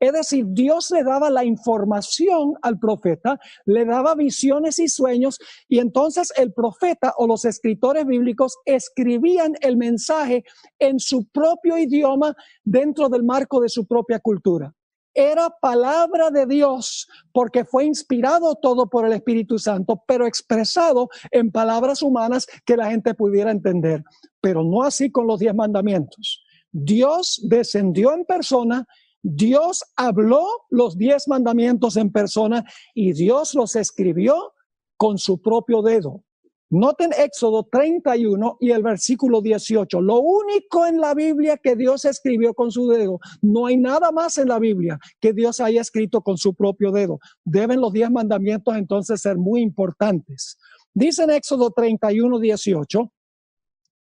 Es 0.00 0.12
decir, 0.12 0.46
Dios 0.48 0.90
le 0.90 1.04
daba 1.04 1.30
la 1.30 1.44
información 1.44 2.54
al 2.62 2.78
profeta, 2.80 3.38
le 3.66 3.84
daba 3.84 4.16
visiones 4.16 4.80
y 4.80 4.88
sueños, 4.88 5.38
y 5.68 5.78
entonces 5.78 6.32
el 6.36 6.52
profeta 6.52 7.14
o 7.18 7.28
los 7.28 7.44
escritores 7.44 8.04
bíblicos 8.04 8.56
escribían 8.64 9.54
el 9.60 9.76
mensaje 9.76 10.44
en 10.80 10.98
su 10.98 11.26
propio 11.26 11.78
idioma 11.78 12.34
dentro 12.64 13.08
del 13.08 13.22
marco 13.22 13.60
de 13.60 13.68
su 13.68 13.86
propia 13.86 14.18
cultura 14.18 14.74
era 15.14 15.50
palabra 15.50 16.30
de 16.30 16.46
Dios 16.46 17.08
porque 17.32 17.64
fue 17.64 17.84
inspirado 17.84 18.54
todo 18.54 18.88
por 18.88 19.06
el 19.06 19.12
Espíritu 19.12 19.58
Santo, 19.58 20.02
pero 20.06 20.26
expresado 20.26 21.08
en 21.30 21.50
palabras 21.50 22.02
humanas 22.02 22.46
que 22.64 22.76
la 22.76 22.90
gente 22.90 23.14
pudiera 23.14 23.50
entender. 23.50 24.02
Pero 24.40 24.64
no 24.64 24.82
así 24.82 25.10
con 25.10 25.26
los 25.26 25.40
diez 25.40 25.54
mandamientos. 25.54 26.42
Dios 26.70 27.40
descendió 27.44 28.14
en 28.14 28.24
persona, 28.24 28.86
Dios 29.22 29.84
habló 29.96 30.46
los 30.70 30.96
diez 30.96 31.28
mandamientos 31.28 31.96
en 31.96 32.10
persona 32.10 32.64
y 32.94 33.12
Dios 33.12 33.54
los 33.54 33.76
escribió 33.76 34.54
con 34.96 35.18
su 35.18 35.40
propio 35.40 35.82
dedo. 35.82 36.24
Noten 36.72 37.10
Éxodo 37.18 37.68
31 37.70 38.56
y 38.58 38.70
el 38.70 38.82
versículo 38.82 39.42
18. 39.42 40.00
Lo 40.00 40.20
único 40.20 40.86
en 40.86 41.02
la 41.02 41.12
Biblia 41.12 41.58
que 41.58 41.76
Dios 41.76 42.06
escribió 42.06 42.54
con 42.54 42.70
su 42.70 42.88
dedo. 42.88 43.20
No 43.42 43.66
hay 43.66 43.76
nada 43.76 44.10
más 44.10 44.38
en 44.38 44.48
la 44.48 44.58
Biblia 44.58 44.98
que 45.20 45.34
Dios 45.34 45.60
haya 45.60 45.82
escrito 45.82 46.22
con 46.22 46.38
su 46.38 46.54
propio 46.54 46.90
dedo. 46.90 47.20
Deben 47.44 47.78
los 47.78 47.92
diez 47.92 48.10
mandamientos 48.10 48.74
entonces 48.74 49.20
ser 49.20 49.36
muy 49.36 49.60
importantes. 49.60 50.56
Dice 50.94 51.24
en 51.24 51.32
Éxodo 51.32 51.72
31, 51.72 52.38
18. 52.38 53.12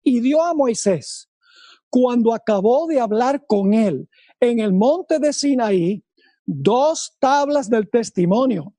Y 0.04 0.20
dio 0.20 0.40
a 0.40 0.54
Moisés, 0.54 1.28
cuando 1.88 2.32
acabó 2.32 2.86
de 2.86 3.00
hablar 3.00 3.46
con 3.48 3.74
él 3.74 4.08
en 4.38 4.60
el 4.60 4.72
monte 4.72 5.18
de 5.18 5.32
Sinaí, 5.32 6.04
dos 6.46 7.16
tablas 7.18 7.68
del 7.68 7.90
testimonio 7.90 8.76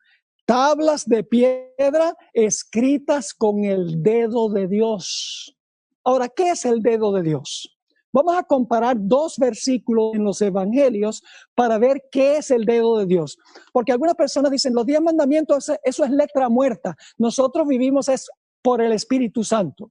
tablas 0.51 1.05
de 1.05 1.23
piedra 1.23 2.13
escritas 2.33 3.33
con 3.33 3.63
el 3.63 4.03
dedo 4.03 4.49
de 4.49 4.67
Dios. 4.67 5.55
Ahora, 6.03 6.27
¿qué 6.27 6.49
es 6.49 6.65
el 6.65 6.81
dedo 6.81 7.13
de 7.13 7.23
Dios? 7.23 7.73
Vamos 8.11 8.35
a 8.35 8.43
comparar 8.43 8.97
dos 8.99 9.37
versículos 9.37 10.13
en 10.13 10.25
los 10.25 10.41
evangelios 10.41 11.23
para 11.55 11.77
ver 11.77 12.03
qué 12.11 12.35
es 12.35 12.51
el 12.51 12.65
dedo 12.65 12.97
de 12.97 13.05
Dios. 13.05 13.37
Porque 13.71 13.93
algunas 13.93 14.15
personas 14.15 14.51
dicen, 14.51 14.73
los 14.73 14.85
diez 14.85 14.99
mandamientos, 14.99 15.71
eso 15.85 16.03
es 16.03 16.11
letra 16.11 16.49
muerta. 16.49 16.97
Nosotros 17.17 17.65
vivimos 17.65 18.09
es 18.09 18.29
por 18.61 18.81
el 18.81 18.91
Espíritu 18.91 19.45
Santo 19.45 19.89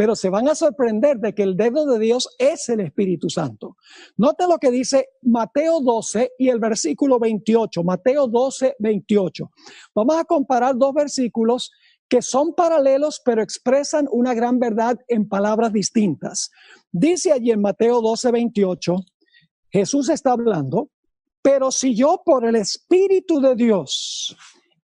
pero 0.00 0.16
se 0.16 0.30
van 0.30 0.48
a 0.48 0.54
sorprender 0.54 1.18
de 1.18 1.34
que 1.34 1.42
el 1.42 1.58
dedo 1.58 1.84
de 1.84 1.98
Dios 1.98 2.34
es 2.38 2.70
el 2.70 2.80
Espíritu 2.80 3.28
Santo. 3.28 3.76
Note 4.16 4.46
lo 4.48 4.56
que 4.56 4.70
dice 4.70 5.10
Mateo 5.20 5.82
12 5.82 6.32
y 6.38 6.48
el 6.48 6.58
versículo 6.58 7.18
28, 7.18 7.84
Mateo 7.84 8.26
12, 8.26 8.76
28. 8.78 9.50
Vamos 9.94 10.16
a 10.16 10.24
comparar 10.24 10.78
dos 10.78 10.94
versículos 10.94 11.70
que 12.08 12.22
son 12.22 12.54
paralelos, 12.54 13.20
pero 13.22 13.42
expresan 13.42 14.08
una 14.10 14.32
gran 14.32 14.58
verdad 14.58 14.96
en 15.06 15.28
palabras 15.28 15.70
distintas. 15.70 16.50
Dice 16.90 17.32
allí 17.32 17.50
en 17.50 17.60
Mateo 17.60 18.00
12, 18.00 18.32
28, 18.32 18.96
Jesús 19.68 20.08
está 20.08 20.32
hablando, 20.32 20.88
pero 21.42 21.70
si 21.70 21.94
yo 21.94 22.22
por 22.24 22.46
el 22.46 22.56
Espíritu 22.56 23.38
de 23.38 23.54
Dios 23.54 24.34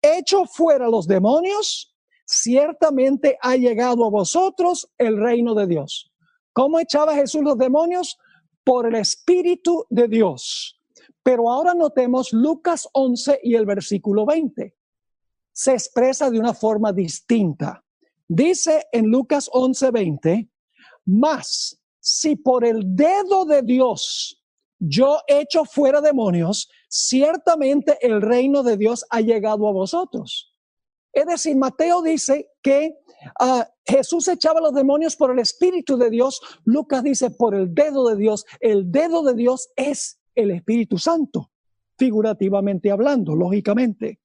echo 0.03 0.45
fuera 0.45 0.91
los 0.91 1.07
demonios, 1.07 1.96
ciertamente 2.27 3.39
ha 3.41 3.57
llegado 3.57 4.05
a 4.05 4.11
vosotros 4.11 4.93
el 4.99 5.17
reino 5.17 5.55
de 5.55 5.67
Dios. 5.67 6.13
¿Cómo 6.53 6.79
echaba 6.79 7.15
Jesús 7.15 7.43
los 7.43 7.57
demonios? 7.57 8.19
Por 8.65 8.87
el 8.87 8.97
Espíritu 8.97 9.87
de 9.89 10.09
Dios. 10.09 10.79
Pero 11.23 11.51
ahora 11.51 11.73
notemos 11.75 12.33
Lucas 12.33 12.89
11 12.93 13.41
y 13.43 13.55
el 13.55 13.65
versículo 13.65 14.27
20. 14.27 14.77
Se 15.53 15.73
expresa 15.73 16.31
de 16.31 16.39
una 16.39 16.53
forma 16.53 16.93
distinta. 16.93 17.83
Dice 18.29 18.87
en 18.93 19.07
Lucas 19.07 19.49
11, 19.53 19.91
20, 19.91 20.51
más 21.07 21.81
si 22.01 22.37
por 22.37 22.65
el 22.65 22.97
dedo 22.97 23.45
de 23.45 23.63
Dios 23.63 24.43
yo 24.79 25.21
echo 25.27 25.65
fuera 25.65 26.01
demonios, 26.01 26.69
ciertamente 26.89 27.99
el 28.01 28.21
reino 28.21 28.63
de 28.63 28.77
Dios 28.77 29.05
ha 29.11 29.21
llegado 29.21 29.67
a 29.69 29.73
vosotros. 29.73 30.56
Es 31.17 31.25
decir, 31.25 31.57
Mateo 31.57 32.03
dice 32.03 32.51
que 32.63 32.99
ah, 33.41 33.67
Jesús 33.87 34.29
echaba 34.29 34.61
los 34.61 34.75
demonios 34.75 35.17
por 35.17 35.31
el 35.31 35.39
Espíritu 35.39 35.97
de 35.97 36.11
Dios. 36.11 36.43
Lucas 36.65 37.03
dice 37.03 37.31
por 37.31 37.55
el 37.55 37.75
dedo 37.75 38.07
de 38.11 38.17
Dios. 38.17 38.45
El 38.61 38.93
dedo 38.93 39.23
de 39.23 39.33
Dios 39.33 39.71
es 39.77 40.21
el 40.35 40.51
Espíritu 40.51 40.99
Santo, 40.99 41.51
figurativamente 41.97 42.91
hablando, 42.91 43.35
lógicamente. 43.35 44.21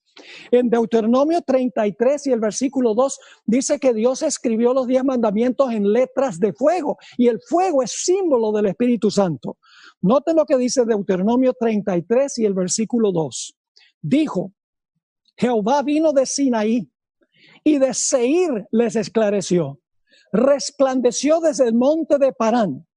En 0.52 0.70
Deuteronomio 0.70 1.42
33 1.42 2.28
y 2.28 2.32
el 2.34 2.42
versículo 2.42 2.94
2 2.94 3.20
dice 3.46 3.80
que 3.80 3.94
Dios 3.94 4.22
escribió 4.22 4.74
los 4.74 4.86
diez 4.86 5.06
mandamientos 5.06 5.72
en 5.72 5.94
letras 5.94 6.42
de 6.42 6.52
fuego 6.52 6.98
y 7.18 7.30
el 7.30 7.40
fuego 7.40 7.84
es 7.84 8.04
símbolo 8.04 8.52
del 8.52 8.66
Espíritu 8.66 9.10
Santo. 9.10 9.60
Noten 10.02 10.36
lo 10.36 10.46
que 10.46 10.58
dice 10.58 10.84
Deuteronomio 10.84 11.54
33 11.58 12.40
y 12.40 12.46
el 12.46 12.54
versículo 12.54 13.14
2. 13.14 13.56
Dijo, 14.02 14.52
Jehová 15.38 15.82
vino 15.82 16.14
de 16.14 16.26
Sinaí 16.26 16.90
y 17.64 17.78
de 17.78 17.94
Seir 17.94 18.68
les 18.72 18.96
esclareció. 18.96 19.80
Resplandeció 20.32 21.40
desde 21.40 21.68
el 21.68 21.74
monte 21.74 22.18
de 22.18 22.32
Parán 22.32 22.88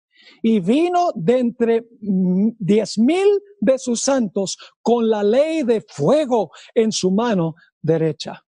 y 0.42 0.60
vino 0.60 1.10
de 1.14 1.38
entre 1.38 1.86
diez 2.00 2.98
mil 2.98 3.28
de 3.60 3.78
sus 3.78 4.00
santos 4.00 4.56
con 4.82 5.08
la 5.08 5.22
ley 5.22 5.62
de 5.62 5.84
fuego 5.86 6.50
en 6.74 6.92
su 6.92 7.10
mano 7.10 7.54
derecha. 7.82 8.44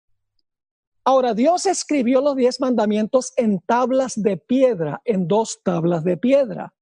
Ahora, 1.06 1.34
Dios 1.34 1.66
escribió 1.66 2.22
los 2.22 2.34
diez 2.34 2.60
mandamientos 2.60 3.32
en 3.36 3.60
tablas 3.60 4.14
de 4.20 4.38
piedra, 4.38 5.02
en 5.04 5.28
dos 5.28 5.60
tablas 5.62 6.02
de 6.02 6.16
piedra. 6.16 6.72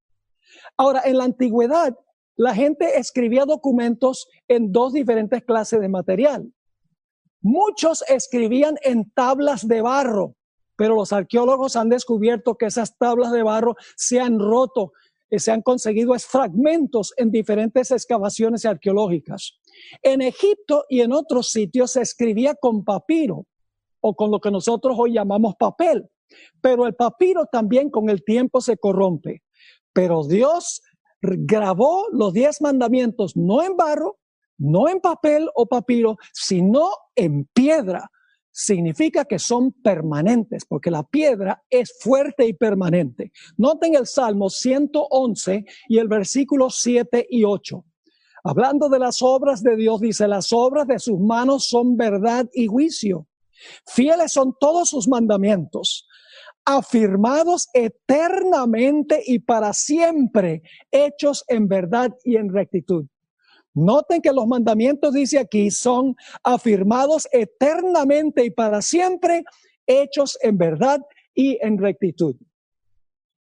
Ahora, 0.77 1.03
en 1.05 1.19
la 1.19 1.25
antigüedad, 1.25 1.97
la 2.37 2.55
gente 2.55 2.99
escribía 2.99 3.45
documentos 3.45 4.29
en 4.47 4.71
dos 4.71 4.93
diferentes 4.93 5.43
clases 5.45 5.81
de 5.81 5.89
material. 5.89 6.53
Muchos 7.43 8.05
escribían 8.09 8.77
en 8.83 9.11
tablas 9.11 9.67
de 9.67 9.83
barro, 9.83 10.37
pero 10.77 10.95
los 10.95 11.13
arqueólogos 11.13 11.77
han 11.77 11.89
descubierto 11.89 12.55
que 12.55 12.67
esas 12.67 12.97
tablas 12.97 13.33
de 13.33 13.43
barro 13.43 13.75
se 13.97 14.21
han 14.21 14.39
roto, 14.39 14.93
se 15.31 15.51
han 15.51 15.63
conseguido 15.63 16.15
fragmentos 16.19 17.13
en 17.17 17.31
diferentes 17.31 17.91
excavaciones 17.91 18.65
arqueológicas. 18.65 19.59
En 20.03 20.23
Egipto 20.23 20.85
y 20.89 21.01
en 21.01 21.13
otros 21.13 21.51
sitios 21.51 21.93
se 21.93 22.03
escribía 22.03 22.55
con 22.55 22.85
papiro. 22.85 23.47
o 24.05 24.17
con 24.17 24.33
lo 24.33 24.41
que 24.41 24.51
nosotros 24.51 24.97
hoy 24.99 25.13
llamamos 25.13 25.55
papel. 25.55 26.11
Pero 26.61 26.87
el 26.87 26.95
papiro 26.95 27.47
también 27.47 27.89
con 27.89 28.09
el 28.11 28.25
tiempo 28.25 28.61
se 28.61 28.77
corrompe. 28.77 29.45
Pero 29.93 30.25
Dios 30.25 30.83
grabó 31.21 32.07
los 32.11 32.33
diez 32.33 32.61
mandamientos 32.61 33.37
no 33.37 33.63
en 33.63 33.77
barro, 33.77 34.19
no 34.63 34.89
en 34.89 35.01
papel 35.01 35.49
o 35.55 35.67
papiro, 35.67 36.17
sino 36.33 36.91
en 37.15 37.45
piedra. 37.53 38.11
Significa 38.51 39.25
que 39.25 39.39
son 39.39 39.73
permanentes, 39.73 40.65
porque 40.67 40.91
la 40.91 41.03
piedra 41.03 41.63
es 41.71 41.99
fuerte 42.01 42.47
y 42.47 42.53
permanente. 42.53 43.33
Noten 43.57 43.95
el 43.95 44.07
Salmo 44.07 44.51
111 44.51 45.65
y 45.89 45.99
el 45.99 46.09
versículo 46.09 46.71
7 46.71 47.27
y 47.31 47.45
8. 47.45 47.85
Hablando 48.45 48.89
de 48.89 48.99
las 48.99 49.23
obras 49.23 49.63
de 49.63 49.77
Dios, 49.77 50.01
dice, 50.01 50.29
las 50.29 50.53
obras 50.53 50.87
de 50.87 50.99
sus 50.99 51.19
manos 51.19 51.67
son 51.69 51.97
verdad 51.97 52.49
y 52.53 52.67
juicio. 52.67 53.27
Fieles 53.87 54.33
son 54.33 54.55
todos 54.59 54.91
sus 54.91 55.09
mandamientos 55.09 56.07
afirmados 56.65 57.69
eternamente 57.73 59.23
y 59.27 59.41
para 59.41 59.73
siempre, 59.73 60.63
hechos 60.91 61.45
en 61.49 61.69
verdad 61.69 62.13
y 62.25 62.37
en 62.37 62.53
rectitud. 62.53 63.07
Noten 63.75 64.21
que 64.21 64.33
los 64.33 64.47
mandamientos, 64.47 65.15
dice 65.15 65.39
aquí, 65.39 65.71
son 65.71 66.15
afirmados 66.43 67.27
eternamente 67.33 68.45
y 68.45 68.51
para 68.51 68.83
siempre, 68.83 69.45
hechos 69.87 70.39
en 70.43 70.59
verdad 70.59 71.01
y 71.35 71.59
en 71.65 71.79
rectitud. 71.79 72.37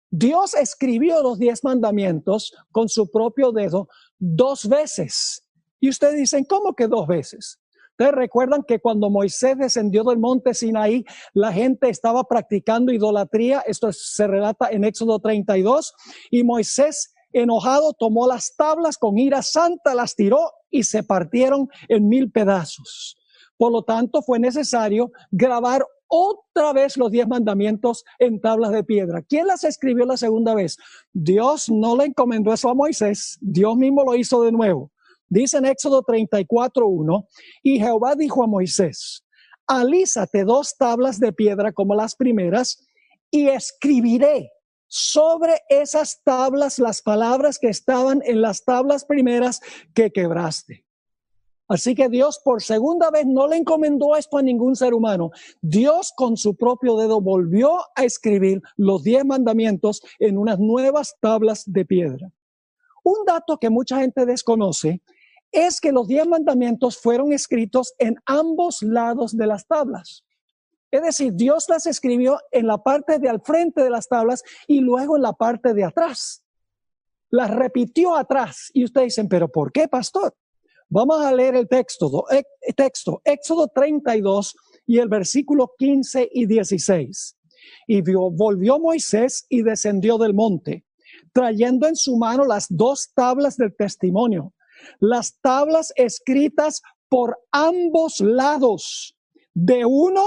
Dios 0.09 0.53
escribió 0.55 1.21
los 1.23 1.39
diez 1.39 1.63
mandamientos 1.63 2.53
con 2.71 2.89
su 2.89 3.09
propio 3.09 3.51
dedo 3.51 3.87
dos 4.19 4.67
veces. 4.67 5.47
Y 5.79 5.89
ustedes 5.89 6.17
dicen, 6.17 6.43
¿cómo 6.43 6.75
que 6.75 6.87
dos 6.87 7.07
veces? 7.07 7.59
Ustedes 7.91 8.13
recuerdan 8.13 8.63
que 8.63 8.79
cuando 8.79 9.09
Moisés 9.09 9.57
descendió 9.57 10.03
del 10.03 10.17
monte 10.17 10.53
Sinaí, 10.53 11.05
la 11.33 11.53
gente 11.53 11.89
estaba 11.89 12.23
practicando 12.23 12.91
idolatría. 12.91 13.63
Esto 13.65 13.91
se 13.93 14.27
relata 14.27 14.69
en 14.69 14.83
Éxodo 14.83 15.19
32. 15.19 15.93
Y 16.29 16.43
Moisés, 16.43 17.13
enojado, 17.33 17.93
tomó 17.93 18.27
las 18.27 18.55
tablas 18.55 18.97
con 18.97 19.17
ira 19.17 19.41
santa, 19.41 19.95
las 19.95 20.15
tiró 20.15 20.51
y 20.69 20.83
se 20.83 21.03
partieron 21.03 21.67
en 21.87 22.07
mil 22.07 22.31
pedazos. 22.31 23.17
Por 23.57 23.71
lo 23.71 23.83
tanto, 23.83 24.21
fue 24.21 24.39
necesario 24.39 25.11
grabar 25.29 25.85
otra 26.07 26.73
vez 26.73 26.97
los 26.97 27.09
diez 27.09 27.27
mandamientos 27.27 28.03
en 28.19 28.41
tablas 28.41 28.71
de 28.71 28.83
piedra. 28.83 29.21
¿Quién 29.21 29.47
las 29.47 29.63
escribió 29.63 30.05
la 30.05 30.17
segunda 30.17 30.53
vez? 30.53 30.77
Dios 31.13 31.69
no 31.69 31.95
le 31.95 32.05
encomendó 32.05 32.51
eso 32.51 32.69
a 32.69 32.73
Moisés, 32.73 33.37
Dios 33.39 33.77
mismo 33.77 34.03
lo 34.03 34.15
hizo 34.15 34.41
de 34.43 34.51
nuevo. 34.51 34.91
Dice 35.29 35.57
en 35.57 35.65
Éxodo 35.65 36.03
34.1, 36.03 37.27
y 37.63 37.79
Jehová 37.79 38.15
dijo 38.15 38.43
a 38.43 38.47
Moisés, 38.47 39.23
alízate 39.65 40.43
dos 40.43 40.75
tablas 40.77 41.19
de 41.19 41.31
piedra 41.31 41.71
como 41.71 41.95
las 41.95 42.15
primeras 42.15 42.85
y 43.31 43.47
escribiré 43.47 44.51
sobre 44.93 45.61
esas 45.69 46.21
tablas 46.21 46.77
las 46.77 47.01
palabras 47.01 47.57
que 47.57 47.69
estaban 47.69 48.21
en 48.25 48.41
las 48.41 48.65
tablas 48.65 49.05
primeras 49.05 49.61
que 49.93 50.11
quebraste. 50.11 50.85
Así 51.69 51.95
que 51.95 52.09
Dios 52.09 52.41
por 52.43 52.61
segunda 52.61 53.09
vez 53.09 53.25
no 53.25 53.47
le 53.47 53.55
encomendó 53.55 54.17
esto 54.17 54.37
a 54.37 54.41
ningún 54.41 54.75
ser 54.75 54.93
humano. 54.93 55.31
Dios 55.61 56.11
con 56.13 56.35
su 56.35 56.57
propio 56.57 56.97
dedo 56.97 57.21
volvió 57.21 57.77
a 57.95 58.03
escribir 58.03 58.61
los 58.75 59.01
diez 59.03 59.23
mandamientos 59.23 60.01
en 60.19 60.37
unas 60.37 60.59
nuevas 60.59 61.15
tablas 61.21 61.63
de 61.65 61.85
piedra. 61.85 62.29
Un 63.05 63.23
dato 63.25 63.57
que 63.57 63.69
mucha 63.69 64.01
gente 64.01 64.25
desconoce 64.25 65.01
es 65.53 65.79
que 65.79 65.93
los 65.93 66.05
diez 66.05 66.27
mandamientos 66.27 66.97
fueron 66.97 67.31
escritos 67.31 67.93
en 67.97 68.17
ambos 68.25 68.81
lados 68.81 69.37
de 69.37 69.47
las 69.47 69.65
tablas. 69.65 70.25
Es 70.91 71.01
decir, 71.01 71.33
Dios 71.33 71.67
las 71.69 71.87
escribió 71.87 72.39
en 72.51 72.67
la 72.67 72.77
parte 72.77 73.17
de 73.17 73.29
al 73.29 73.41
frente 73.41 73.83
de 73.83 73.89
las 73.89 74.07
tablas 74.07 74.43
y 74.67 74.81
luego 74.81 75.15
en 75.15 75.23
la 75.23 75.33
parte 75.33 75.73
de 75.73 75.83
atrás. 75.83 76.43
Las 77.29 77.49
repitió 77.49 78.15
atrás. 78.15 78.69
Y 78.73 78.83
ustedes 78.83 79.07
dicen, 79.07 79.29
pero 79.29 79.49
¿por 79.49 79.71
qué, 79.71 79.87
pastor? 79.87 80.35
Vamos 80.89 81.23
a 81.23 81.33
leer 81.33 81.55
el 81.55 81.69
texto, 81.69 82.25
eh, 82.29 82.43
texto 82.75 83.21
Éxodo 83.23 83.69
32 83.69 84.55
y 84.85 84.97
el 84.99 85.07
versículo 85.07 85.73
15 85.77 86.29
y 86.33 86.45
16. 86.45 87.37
Y 87.87 88.01
volvió 88.01 88.77
Moisés 88.77 89.45
y 89.47 89.61
descendió 89.61 90.17
del 90.17 90.33
monte, 90.33 90.83
trayendo 91.31 91.87
en 91.87 91.95
su 91.95 92.17
mano 92.17 92.43
las 92.43 92.65
dos 92.69 93.13
tablas 93.13 93.55
del 93.55 93.73
testimonio 93.73 94.53
las 94.99 95.39
tablas 95.41 95.93
escritas 95.95 96.81
por 97.09 97.39
ambos 97.51 98.19
lados. 98.19 99.15
De 99.53 99.85
uno 99.85 100.23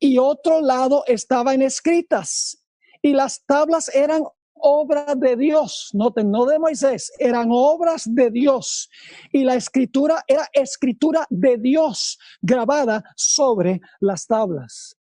y 0.00 0.18
otro 0.18 0.62
lado 0.62 1.04
estaban 1.06 1.62
escritas. 1.62 2.64
Y 3.02 3.12
las 3.12 3.44
tablas 3.44 3.94
eran 3.94 4.24
obra 4.54 5.14
de 5.14 5.36
Dios. 5.36 5.90
Noten, 5.92 6.30
no 6.30 6.46
de 6.46 6.58
Moisés, 6.58 7.12
eran 7.18 7.48
obras 7.50 8.12
de 8.12 8.30
Dios. 8.30 8.90
Y 9.32 9.44
la 9.44 9.54
escritura 9.54 10.24
era 10.26 10.48
escritura 10.52 11.26
de 11.30 11.56
Dios 11.58 12.18
grabada 12.42 13.04
sobre 13.16 13.80
las 14.00 14.26
tablas. 14.26 14.96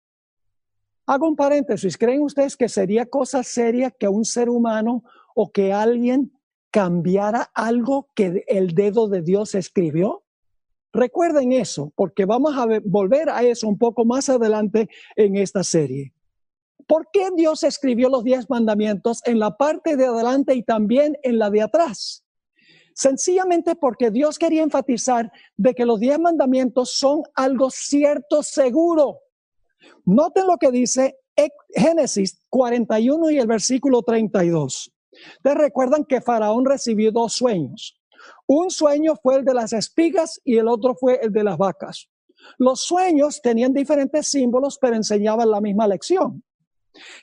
Hago 1.07 1.29
un 1.29 1.37
paréntesis. 1.37 1.97
¿Creen 1.97 2.23
ustedes 2.23 2.57
que 2.57 2.69
sería 2.69 3.07
cosa 3.07 3.43
seria 3.45 3.91
que 3.91 4.09
un 4.09 4.25
ser 4.25 4.49
humano 4.49 5.05
o 5.35 5.53
que 5.53 5.73
alguien 5.73 6.33
cambiara 6.73 7.51
algo 7.55 8.09
que 8.15 8.45
el 8.49 8.75
dedo 8.75 9.09
de 9.09 9.23
Dios 9.23 9.55
escribió? 9.55 10.26
Recuerden 10.97 11.53
eso, 11.53 11.93
porque 11.95 12.25
vamos 12.25 12.57
a 12.57 12.67
volver 12.83 13.29
a 13.29 13.43
eso 13.43 13.69
un 13.69 13.77
poco 13.77 14.07
más 14.07 14.31
adelante 14.31 14.89
en 15.15 15.37
esta 15.37 15.63
serie. 15.63 16.15
¿Por 16.87 17.11
qué 17.13 17.29
Dios 17.37 17.65
escribió 17.65 18.09
los 18.09 18.25
diez 18.25 18.49
mandamientos 18.49 19.21
en 19.27 19.39
la 19.39 19.59
parte 19.59 19.97
de 19.99 20.07
adelante 20.07 20.55
y 20.55 20.63
también 20.63 21.19
en 21.23 21.39
la 21.39 21.51
de 21.51 21.61
atrás? 21.61 22.25
Sencillamente 22.95 23.77
porque 23.77 24.11
Dios 24.11 24.39
quería 24.39 24.63
enfatizar 24.63 25.31
de 25.59 25.75
que 25.75 25.85
los 25.85 26.01
diez 26.01 26.19
mandamientos 26.19 26.97
son 26.97 27.25
algo 27.35 27.69
cierto, 27.69 28.43
seguro. 28.43 29.19
Noten 30.07 30.47
lo 30.47 30.57
que 30.57 30.71
dice 30.71 31.19
Génesis 31.75 32.41
41 32.49 33.33
y 33.33 33.39
el 33.39 33.47
versículo 33.47 34.01
32. 34.01 34.95
Ustedes 35.13 35.59
recuerdan 35.59 36.07
que 36.07 36.23
Faraón 36.23 36.65
recibió 36.65 37.13
dos 37.13 37.35
sueños. 37.35 38.01
Un 38.47 38.71
sueño 38.71 39.17
fue 39.17 39.37
el 39.37 39.45
de 39.45 39.55
las 39.55 39.73
espigas 39.73 40.41
y 40.45 40.57
el 40.57 40.69
otro 40.69 40.95
fue 40.95 41.19
el 41.23 41.33
de 41.33 41.45
las 41.45 41.59
vacas. 41.59 42.09
Los 42.59 42.83
sueños 42.83 43.41
tenían 43.43 43.73
diferentes 43.73 44.29
símbolos, 44.29 44.79
pero 44.81 44.95
enseñaban 44.95 45.51
la 45.51 45.61
misma 45.61 45.89
lección. 45.89 46.45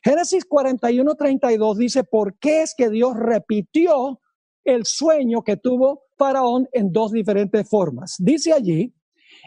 Génesis 0.04 0.46
41, 0.46 1.16
32 1.16 1.78
dice, 1.78 2.04
¿por 2.04 2.38
qué 2.38 2.62
es 2.62 2.76
que 2.76 2.90
Dios 2.90 3.16
repitió 3.16 4.20
el 4.64 4.86
sueño 4.86 5.44
que 5.44 5.58
tuvo 5.58 6.04
Faraón 6.18 6.68
en 6.74 6.92
dos 6.92 7.12
diferentes 7.12 7.68
formas? 7.68 8.16
Dice 8.20 8.54
allí, 8.54 8.94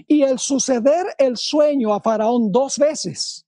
y 0.07 0.23
el 0.23 0.39
suceder 0.39 1.07
el 1.19 1.37
sueño 1.37 1.95
a 1.95 2.01
Faraón 2.01 2.51
dos 2.51 2.79
veces 2.79 3.47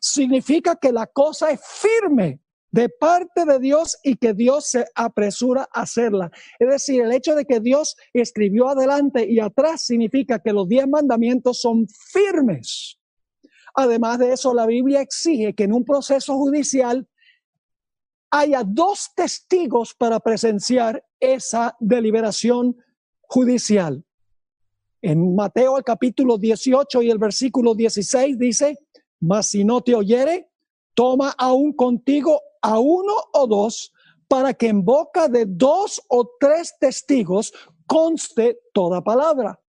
significa 0.00 0.76
que 0.76 0.92
la 0.92 1.06
cosa 1.06 1.50
es 1.50 1.60
firme 1.64 2.40
de 2.70 2.88
parte 2.88 3.44
de 3.44 3.58
Dios 3.58 3.98
y 4.02 4.16
que 4.16 4.34
Dios 4.34 4.66
se 4.66 4.86
apresura 4.94 5.68
a 5.72 5.82
hacerla. 5.82 6.30
Es 6.58 6.68
decir, 6.68 7.02
el 7.02 7.12
hecho 7.12 7.34
de 7.34 7.44
que 7.44 7.60
Dios 7.60 7.96
escribió 8.12 8.68
adelante 8.68 9.26
y 9.28 9.40
atrás 9.40 9.82
significa 9.82 10.38
que 10.38 10.52
los 10.52 10.68
diez 10.68 10.86
mandamientos 10.86 11.60
son 11.60 11.86
firmes. 11.88 12.98
Además 13.74 14.18
de 14.18 14.32
eso, 14.32 14.52
la 14.54 14.66
Biblia 14.66 15.00
exige 15.00 15.54
que 15.54 15.64
en 15.64 15.72
un 15.72 15.84
proceso 15.84 16.34
judicial 16.34 17.08
haya 18.30 18.62
dos 18.64 19.12
testigos 19.14 19.94
para 19.94 20.20
presenciar 20.20 21.04
esa 21.18 21.76
deliberación 21.80 22.76
judicial. 23.22 24.04
En 25.00 25.34
Mateo 25.34 25.78
el 25.78 25.84
capítulo 25.84 26.38
18 26.38 27.02
y 27.02 27.10
el 27.10 27.18
versículo 27.18 27.74
16 27.74 28.38
dice, 28.38 28.78
mas 29.20 29.46
si 29.46 29.64
no 29.64 29.80
te 29.80 29.94
oyere, 29.94 30.47
toma 30.98 31.32
aún 31.38 31.72
contigo 31.74 32.40
a 32.60 32.80
uno 32.80 33.12
o 33.32 33.46
dos 33.46 33.92
para 34.26 34.52
que 34.52 34.66
en 34.66 34.84
boca 34.84 35.28
de 35.28 35.44
dos 35.46 36.02
o 36.08 36.28
tres 36.40 36.74
testigos 36.80 37.52
conste 37.86 38.58
toda 38.74 39.04
palabra. 39.04 39.60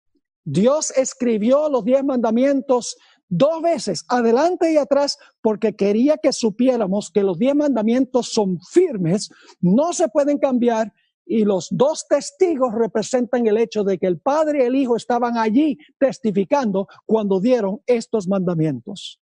Dios 0.44 0.90
escribió 0.98 1.70
los 1.70 1.86
diez 1.86 2.04
mandamientos 2.04 2.98
dos 3.28 3.62
veces, 3.62 4.06
adelante 4.08 4.74
y 4.74 4.78
atrás, 4.78 5.20
porque 5.40 5.76
quería 5.76 6.18
que 6.18 6.34
supiéramos 6.34 7.12
que 7.12 7.22
los 7.22 7.38
diez 7.38 7.54
mandamientos 7.54 8.34
son 8.34 8.60
firmes, 8.62 9.30
no 9.62 9.94
se 9.94 10.08
pueden 10.08 10.40
cambiar 10.40 10.92
y 11.28 11.46
los 11.46 11.68
dos 11.70 12.08
testigos 12.08 12.74
representan 12.74 13.46
el 13.46 13.60
hecho 13.60 13.84
de 13.84 14.00
que 14.00 14.08
el 14.08 14.20
Padre 14.20 14.64
y 14.64 14.66
el 14.66 14.76
Hijo 14.76 14.96
estaban 14.96 15.38
allí 15.38 15.78
testificando 16.00 16.88
cuando 17.06 17.40
dieron 17.40 17.84
estos 17.86 18.28
mandamientos. 18.28 19.22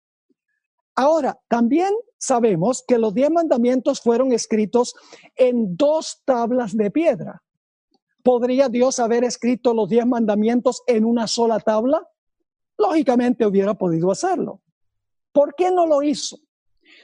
Ahora, 0.97 1.39
también 1.49 1.91
sabemos 2.19 2.83
que 2.89 2.99
los 2.99 3.13
diez 3.13 3.31
mandamientos 3.31 4.01
fueron 4.01 4.33
escritos 4.33 4.95
en 5.37 5.77
dos 5.77 6.23
tablas 6.25 6.75
de 6.75 6.91
piedra. 6.91 7.43
¿Podría 8.23 8.69
Dios 8.71 8.99
haber 8.99 9.23
escrito 9.23 9.75
los 9.75 9.91
diez 9.91 10.07
mandamientos 10.07 10.83
en 10.87 11.05
una 11.05 11.27
sola 11.27 11.61
tabla? 11.61 12.09
Lógicamente 12.79 13.47
hubiera 13.47 13.75
podido 13.75 14.11
hacerlo. 14.11 14.63
¿Por 15.33 15.55
qué 15.55 15.71
no 15.71 15.87
lo 15.87 16.03
hizo? 16.03 16.39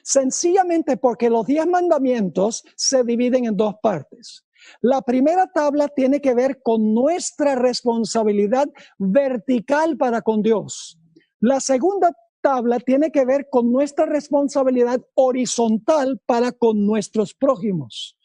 Sencillamente 0.02 0.96
porque 0.96 1.28
los 1.28 1.46
diez 1.46 1.66
mandamientos 1.66 2.64
se 2.76 3.04
dividen 3.04 3.44
en 3.44 3.56
dos 3.56 3.74
partes. 3.82 4.46
La 4.80 5.02
primera 5.02 5.48
tabla 5.52 5.88
tiene 5.88 6.20
que 6.20 6.34
ver 6.34 6.62
con 6.62 6.94
nuestra 6.94 7.56
responsabilidad 7.56 8.68
vertical 8.98 9.96
para 9.98 10.22
con 10.22 10.42
Dios. 10.42 10.98
La 11.40 11.60
segunda 11.60 12.12
tabla 12.42 12.78
tiene 12.80 13.10
que 13.10 13.24
ver 13.24 13.48
con 13.50 13.72
nuestra 13.72 14.04
responsabilidad 14.04 15.00
horizontal 15.14 16.20
para 16.26 16.52
con 16.52 16.84
nuestros 16.84 17.32
prójimos. 17.32 18.18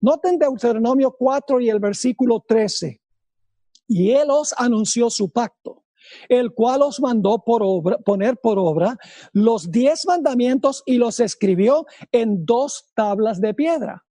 Noten 0.00 0.38
Deuteronomio 0.38 1.16
4 1.18 1.60
y 1.60 1.70
el 1.70 1.80
versículo 1.80 2.44
13. 2.46 3.00
Y 3.88 4.10
él 4.12 4.28
os 4.30 4.54
anunció 4.56 5.10
su 5.10 5.30
pacto, 5.30 5.84
el 6.28 6.52
cual 6.52 6.82
os 6.82 7.00
mandó 7.00 7.42
por 7.44 7.62
obra, 7.64 7.98
poner 7.98 8.36
por 8.36 8.58
obra 8.58 8.96
los 9.32 9.70
diez 9.70 10.06
mandamientos 10.06 10.82
y 10.86 10.96
los 10.96 11.18
escribió 11.20 11.86
en 12.12 12.44
dos 12.44 12.90
tablas 12.94 13.40
de 13.40 13.54
piedra 13.54 14.04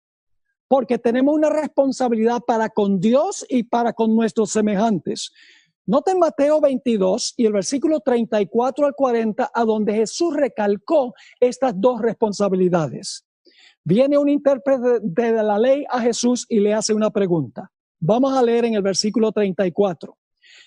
porque 0.71 0.97
tenemos 0.97 1.35
una 1.35 1.49
responsabilidad 1.49 2.39
para 2.47 2.69
con 2.69 3.01
Dios 3.01 3.45
y 3.49 3.63
para 3.63 3.91
con 3.91 4.15
nuestros 4.15 4.51
semejantes. 4.51 5.33
Noten 5.87 6.19
Mateo 6.19 6.61
22 6.61 7.33
y 7.37 7.45
el 7.47 7.53
versículo 7.53 7.99
34 8.01 8.85
al 8.85 8.93
40, 8.93 9.51
a 9.53 9.65
donde 9.65 9.93
Jesús 9.93 10.35
recalcó 10.35 11.13
estas 11.39 11.73
dos 11.75 12.01
responsabilidades. 12.01 13.25
Viene 13.83 14.17
un 14.17 14.29
intérprete 14.29 14.99
de 15.01 15.31
la 15.43 15.57
ley 15.57 15.85
a 15.89 15.99
Jesús 16.01 16.45
y 16.49 16.59
le 16.59 16.73
hace 16.73 16.93
una 16.93 17.09
pregunta. 17.09 17.71
Vamos 17.99 18.33
a 18.33 18.43
leer 18.43 18.65
en 18.65 18.75
el 18.75 18.83
versículo 18.83 19.31
34. 19.31 20.15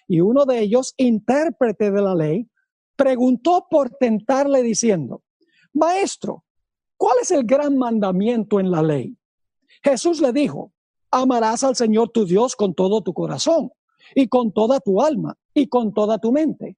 Y 0.09 0.21
uno 0.21 0.45
de 0.45 0.59
ellos, 0.59 0.95
intérprete 0.97 1.93
de 1.93 2.03
la 2.03 2.15
ley, 2.15 2.49
preguntó 2.97 3.67
por 3.71 3.91
tentarle 3.91 4.63
diciendo, 4.63 5.23
Maestro, 5.73 6.45
¿cuál 6.97 7.19
es 7.23 7.31
el 7.31 7.45
gran 7.45 7.79
mandamiento 7.79 8.59
en 8.59 8.71
la 8.71 8.83
ley? 8.83 9.17
Jesús 9.83 10.21
le 10.21 10.33
dijo, 10.33 10.73
amarás 11.11 11.63
al 11.63 11.77
Señor 11.77 12.11
tu 12.11 12.25
Dios 12.25 12.57
con 12.57 12.75
todo 12.75 13.01
tu 13.03 13.15
corazón 13.15 13.71
y 14.15 14.29
con 14.29 14.53
toda 14.53 14.81
tu 14.81 15.01
alma 15.01 15.37
y 15.55 15.69
con 15.69 15.93
toda 15.93 16.19
tu 16.19 16.33
mente. 16.33 16.77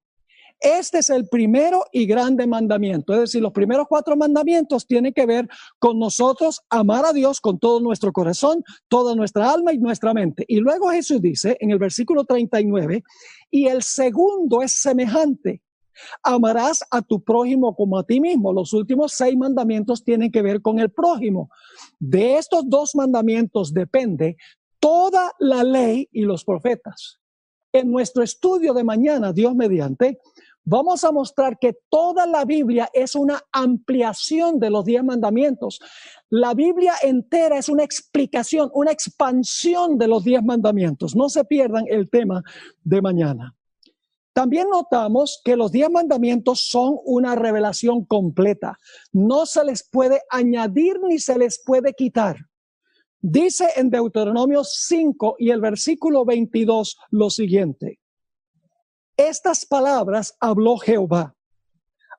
Este 0.61 0.99
es 0.99 1.11
el 1.11 1.29
primero 1.29 1.85
y 1.93 2.07
grande 2.07 2.47
mandamiento. 2.47 3.13
Es 3.13 3.21
decir, 3.21 3.43
los 3.43 3.53
primeros 3.53 3.87
cuatro 3.89 4.17
mandamientos 4.17 4.87
tienen 4.87 5.13
que 5.13 5.27
ver 5.27 5.49
con 5.79 5.99
nosotros 5.99 6.63
amar 6.71 7.05
a 7.05 7.13
Dios 7.13 7.41
con 7.41 7.59
todo 7.59 7.81
nuestro 7.81 8.13
corazón, 8.13 8.65
toda 8.89 9.15
nuestra 9.15 9.53
alma 9.53 9.75
y 9.75 9.79
nuestra 9.79 10.15
mente. 10.15 10.45
Y 10.49 10.57
luego 10.57 10.89
Jesús 10.91 11.21
dice 11.21 11.57
en 11.61 11.71
el 11.71 11.79
versículo 11.79 12.25
39, 12.25 13.05
y 13.51 13.67
el 13.67 13.83
segundo 13.83 14.63
es 14.63 14.73
semejante. 14.73 15.63
Amarás 16.23 16.83
a 16.91 17.03
tu 17.03 17.23
prójimo 17.23 17.75
como 17.75 17.99
a 17.99 18.05
ti 18.05 18.21
mismo. 18.21 18.53
Los 18.53 18.73
últimos 18.73 19.13
seis 19.13 19.37
mandamientos 19.37 20.05
tienen 20.05 20.31
que 20.31 20.43
ver 20.43 20.63
con 20.63 20.79
el 20.79 20.91
prójimo. 20.91 21.51
De 21.99 22.37
estos 22.37 22.69
dos 22.69 22.95
mandamientos 22.95 23.73
depende 23.73 24.37
toda 24.87 25.33
la 25.41 25.65
ley 25.65 26.09
y 26.13 26.23
los 26.23 26.45
profetas. 26.45 27.19
En 27.73 27.91
nuestro 27.91 28.23
estudio 28.23 28.73
de 28.73 28.85
mañana, 28.85 29.33
Dios 29.33 29.53
mediante, 29.57 30.21
vamos 30.63 31.03
a 31.03 31.11
mostrar 31.11 31.59
que 31.59 31.77
toda 31.91 32.25
la 32.25 32.45
Biblia 32.45 32.89
es 32.93 33.17
una 33.17 33.43
ampliación 33.51 34.61
de 34.61 34.71
los 34.71 34.85
diez 34.85 35.03
mandamientos. 35.03 35.81
La 36.31 36.55
Biblia 36.55 36.95
entera 37.03 37.59
es 37.59 37.69
una 37.69 37.83
explicación, 37.83 38.71
una 38.75 38.93
expansión 38.93 39.99
de 39.99 40.07
los 40.07 40.23
diez 40.23 40.45
mandamientos. 40.45 41.17
No 41.17 41.31
se 41.31 41.45
pierdan 41.45 41.87
el 41.89 42.09
tema 42.09 42.45
de 42.85 43.03
mañana. 43.03 43.57
También 44.33 44.69
notamos 44.71 45.41
que 45.45 45.57
los 45.57 45.73
diez 45.73 45.91
mandamientos 45.91 46.61
son 46.61 46.97
una 47.05 47.35
revelación 47.35 48.05
completa. 48.05 48.79
No 49.11 49.47
se 49.47 49.65
les 49.65 49.83
puede 49.83 50.21
añadir 50.31 51.01
ni 51.01 51.19
se 51.19 51.37
les 51.37 51.61
puede 51.61 51.93
quitar. 51.93 52.37
Dice 53.29 53.67
en 53.75 53.91
Deuteronomio 53.91 54.63
5 54.63 55.35
y 55.41 55.51
el 55.51 55.61
versículo 55.61 56.25
22 56.25 56.97
lo 57.11 57.29
siguiente. 57.29 57.99
Estas 59.17 59.67
palabras 59.67 60.37
habló 60.39 60.77
Jehová 60.77 61.35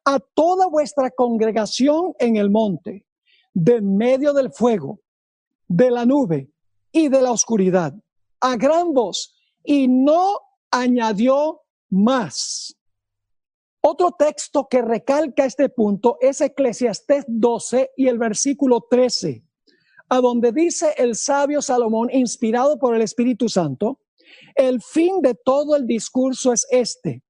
a 0.03 0.19
toda 0.19 0.67
vuestra 0.67 1.09
congregación 1.09 2.13
en 2.19 2.35
el 2.35 2.49
monte, 2.49 3.05
de 3.53 3.79
medio 3.79 4.33
del 4.33 4.51
fuego, 4.51 4.99
de 5.69 5.91
la 5.91 6.05
nube 6.05 6.51
y 6.91 7.07
de 7.07 7.21
la 7.21 7.31
oscuridad, 7.31 7.93
a 8.41 8.57
gran 8.57 8.93
voz, 8.93 9.33
y 9.63 9.87
no 9.87 10.41
añadió 10.71 11.61
más. 11.89 12.75
Otro 13.79 14.11
texto 14.11 14.67
que 14.69 14.81
recalca 14.81 15.45
este 15.45 15.69
punto 15.69 16.17
es 16.19 16.41
Eclesiastés 16.41 17.23
12 17.29 17.91
y 17.95 18.09
el 18.09 18.17
versículo 18.17 18.85
13, 18.91 19.46
a 20.09 20.21
donde 20.21 20.51
dice 20.51 20.93
el 20.97 21.15
sabio 21.15 21.61
Salomón, 21.61 22.09
inspirado 22.11 22.77
por 22.79 22.95
el 22.95 23.01
Espíritu 23.01 23.49
Santo, 23.49 23.99
el 24.55 24.81
fin 24.81 25.21
de 25.21 25.35
todo 25.35 25.75
el 25.75 25.85
discurso 25.85 26.53
es 26.53 26.65
este, 26.69 27.23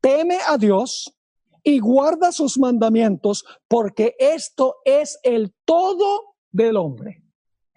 teme 0.00 0.38
a 0.46 0.58
Dios 0.58 1.16
y 1.62 1.78
guarda 1.78 2.32
sus 2.32 2.58
mandamientos, 2.58 3.44
porque 3.68 4.14
esto 4.18 4.76
es 4.84 5.18
el 5.22 5.52
todo 5.64 6.36
del 6.50 6.76
hombre. 6.76 7.22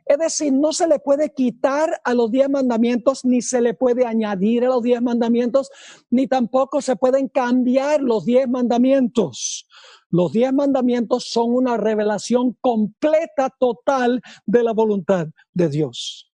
Es 0.05 0.17
decir, 0.17 0.51
no 0.51 0.73
se 0.73 0.87
le 0.87 0.99
puede 0.99 1.33
quitar 1.33 2.01
a 2.03 2.13
los 2.13 2.29
diez 2.29 2.49
mandamientos, 2.49 3.23
ni 3.23 3.41
se 3.41 3.61
le 3.61 3.73
puede 3.73 4.05
añadir 4.05 4.65
a 4.65 4.67
los 4.67 4.83
diez 4.83 5.01
mandamientos, 5.01 5.69
ni 6.09 6.27
tampoco 6.27 6.81
se 6.81 6.95
pueden 6.95 7.29
cambiar 7.29 8.01
los 8.01 8.25
diez 8.25 8.47
mandamientos. 8.49 9.67
Los 10.13 10.31
diez 10.31 10.53
mandamientos 10.53 11.27
son 11.27 11.55
una 11.55 11.75
revelación 11.75 12.55
completa, 12.61 13.49
total 13.49 14.21
de 14.45 14.61
la 14.61 14.71
voluntad 14.71 15.29
de 15.55 15.69
Dios. 15.69 16.31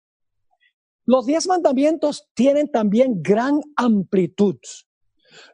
Los 1.07 1.27
diez 1.27 1.47
mandamientos 1.47 2.27
tienen 2.35 2.73
también 2.73 3.23
gran 3.23 3.61
amplitud. 3.77 4.57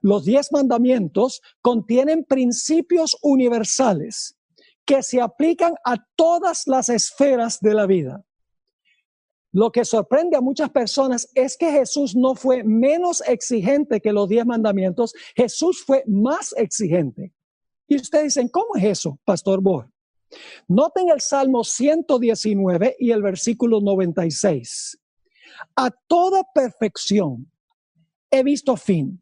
Los 0.01 0.25
diez 0.25 0.51
mandamientos 0.53 1.43
contienen 1.61 2.25
principios 2.25 3.15
universales 3.21 4.39
que 4.87 5.03
se 5.03 5.21
aplican 5.21 5.75
a 5.85 5.97
todas 6.17 6.67
las 6.67 6.89
esferas 6.89 7.61
de 7.61 7.75
la 7.75 7.85
vida. 7.85 8.25
Lo 9.53 9.71
que 9.71 9.85
sorprende 9.85 10.39
a 10.39 10.41
muchas 10.41 10.71
personas 10.71 11.29
es 11.35 11.59
que 11.59 11.71
Jesús 11.71 12.17
no 12.17 12.35
fue 12.35 12.65
menos 12.65 13.23
exigente 13.29 14.01
que 14.01 14.15
los 14.15 14.31
diez 14.31 14.47
mandamientos, 14.47 15.13
Jesús 15.37 15.85
fue 15.85 16.05
más 16.07 16.55
exigente. 16.57 17.34
Y 17.87 17.97
ustedes 17.97 18.35
dicen, 18.35 18.49
¿cómo 18.49 18.77
es 18.77 18.85
eso, 18.85 19.19
Pastor 19.25 19.61
Bohr? 19.61 19.91
Noten 20.69 21.11
el 21.11 21.21
Salmo 21.21 21.63
119 21.63 22.97
y 22.99 23.11
el 23.11 23.23
versículo 23.23 23.81
96. 23.81 24.99
A 25.77 25.91
toda 25.91 26.43
perfección 26.55 27.51
he 28.31 28.43
visto 28.43 28.77
fin. 28.77 29.21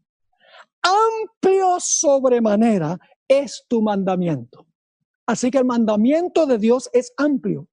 Amplio 0.83 1.77
sobremanera 1.79 2.99
es 3.29 3.65
tu 3.69 3.83
mandamiento. 3.83 4.67
Así 5.27 5.51
que 5.51 5.59
el 5.59 5.65
mandamiento 5.65 6.47
de 6.47 6.59
Dios 6.59 6.91
es 6.93 7.13
amplio. 7.17 7.69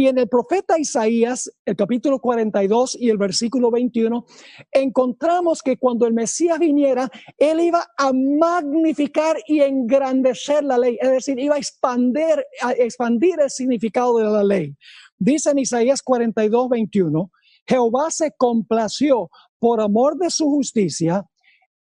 Y 0.00 0.06
en 0.06 0.16
el 0.16 0.28
profeta 0.28 0.78
Isaías, 0.78 1.50
el 1.66 1.74
capítulo 1.74 2.20
42 2.20 2.96
y 3.00 3.10
el 3.10 3.18
versículo 3.18 3.68
21, 3.72 4.24
encontramos 4.70 5.60
que 5.60 5.76
cuando 5.76 6.06
el 6.06 6.14
Mesías 6.14 6.60
viniera, 6.60 7.10
él 7.36 7.58
iba 7.58 7.84
a 7.96 8.12
magnificar 8.12 9.38
y 9.48 9.60
engrandecer 9.60 10.62
la 10.62 10.78
ley, 10.78 10.96
es 11.00 11.10
decir, 11.10 11.40
iba 11.40 11.56
a 11.56 11.58
expandir, 11.58 12.44
a 12.62 12.74
expandir 12.74 13.40
el 13.40 13.50
significado 13.50 14.18
de 14.18 14.24
la 14.26 14.44
ley. 14.44 14.76
Dice 15.18 15.50
en 15.50 15.58
Isaías 15.58 16.00
42, 16.00 16.68
21, 16.68 17.32
Jehová 17.66 18.12
se 18.12 18.30
complació 18.38 19.30
por 19.58 19.80
amor 19.80 20.16
de 20.16 20.30
su 20.30 20.44
justicia 20.44 21.26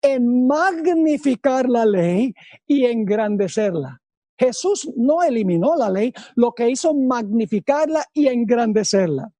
en 0.01 0.47
magnificar 0.47 1.69
la 1.69 1.85
ley 1.85 2.33
y 2.65 2.85
engrandecerla. 2.85 4.01
Jesús 4.37 4.89
no 4.95 5.23
eliminó 5.23 5.75
la 5.75 5.89
ley, 5.89 6.13
lo 6.35 6.53
que 6.53 6.69
hizo 6.69 6.93
magnificarla 6.93 8.05
y 8.13 8.27
engrandecerla. 8.27 9.31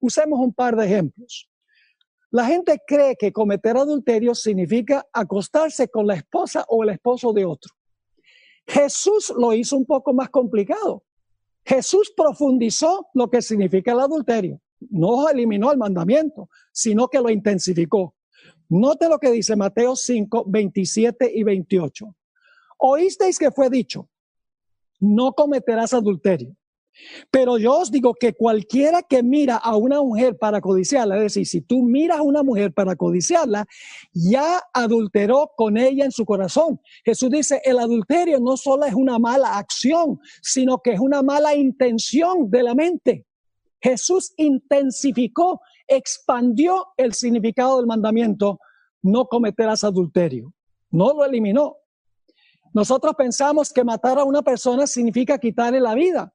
Usemos 0.00 0.38
un 0.40 0.52
par 0.52 0.76
de 0.76 0.86
ejemplos. 0.86 1.48
La 2.30 2.46
gente 2.46 2.80
cree 2.86 3.16
que 3.16 3.32
cometer 3.32 3.76
adulterio 3.76 4.34
significa 4.34 5.06
acostarse 5.12 5.88
con 5.88 6.06
la 6.06 6.14
esposa 6.14 6.64
o 6.68 6.82
el 6.82 6.90
esposo 6.90 7.32
de 7.32 7.44
otro. 7.44 7.72
Jesús 8.66 9.32
lo 9.36 9.52
hizo 9.52 9.76
un 9.76 9.86
poco 9.86 10.12
más 10.12 10.28
complicado. 10.30 11.04
Jesús 11.64 12.12
profundizó 12.16 13.08
lo 13.14 13.30
que 13.30 13.42
significa 13.42 13.92
el 13.92 14.00
adulterio. 14.00 14.60
No 14.80 15.28
eliminó 15.28 15.72
el 15.72 15.78
mandamiento, 15.78 16.48
sino 16.72 17.08
que 17.08 17.20
lo 17.20 17.30
intensificó. 17.30 18.14
Note 18.68 19.08
lo 19.08 19.18
que 19.18 19.30
dice 19.30 19.54
Mateo 19.56 19.94
5, 19.94 20.44
27 20.48 21.30
y 21.32 21.42
28. 21.44 22.14
Oísteis 22.78 23.38
que 23.38 23.50
fue 23.50 23.70
dicho, 23.70 24.08
no 25.00 25.32
cometerás 25.32 25.94
adulterio. 25.94 26.56
Pero 27.30 27.58
yo 27.58 27.78
os 27.78 27.90
digo 27.90 28.14
que 28.14 28.32
cualquiera 28.32 29.02
que 29.02 29.22
mira 29.22 29.56
a 29.56 29.76
una 29.76 30.00
mujer 30.00 30.38
para 30.38 30.60
codiciarla, 30.60 31.16
es 31.16 31.22
decir, 31.22 31.46
si 31.46 31.60
tú 31.60 31.82
miras 31.82 32.18
a 32.18 32.22
una 32.22 32.42
mujer 32.42 32.72
para 32.72 32.96
codiciarla, 32.96 33.66
ya 34.12 34.62
adulteró 34.72 35.52
con 35.56 35.76
ella 35.76 36.04
en 36.04 36.12
su 36.12 36.24
corazón. 36.24 36.80
Jesús 37.04 37.30
dice, 37.30 37.60
el 37.64 37.78
adulterio 37.78 38.40
no 38.40 38.56
solo 38.56 38.84
es 38.84 38.94
una 38.94 39.18
mala 39.18 39.58
acción, 39.58 40.18
sino 40.40 40.78
que 40.78 40.92
es 40.92 41.00
una 41.00 41.22
mala 41.22 41.54
intención 41.54 42.50
de 42.50 42.62
la 42.62 42.74
mente. 42.74 43.26
Jesús 43.80 44.32
intensificó, 44.36 45.60
expandió 45.86 46.86
el 46.96 47.12
significado 47.12 47.76
del 47.76 47.86
mandamiento, 47.86 48.58
no 49.02 49.26
cometerás 49.26 49.84
adulterio. 49.84 50.52
No 50.90 51.12
lo 51.12 51.24
eliminó. 51.24 51.76
Nosotros 52.72 53.14
pensamos 53.16 53.72
que 53.72 53.84
matar 53.84 54.18
a 54.18 54.24
una 54.24 54.42
persona 54.42 54.86
significa 54.86 55.38
quitarle 55.38 55.80
la 55.80 55.94
vida. 55.94 56.32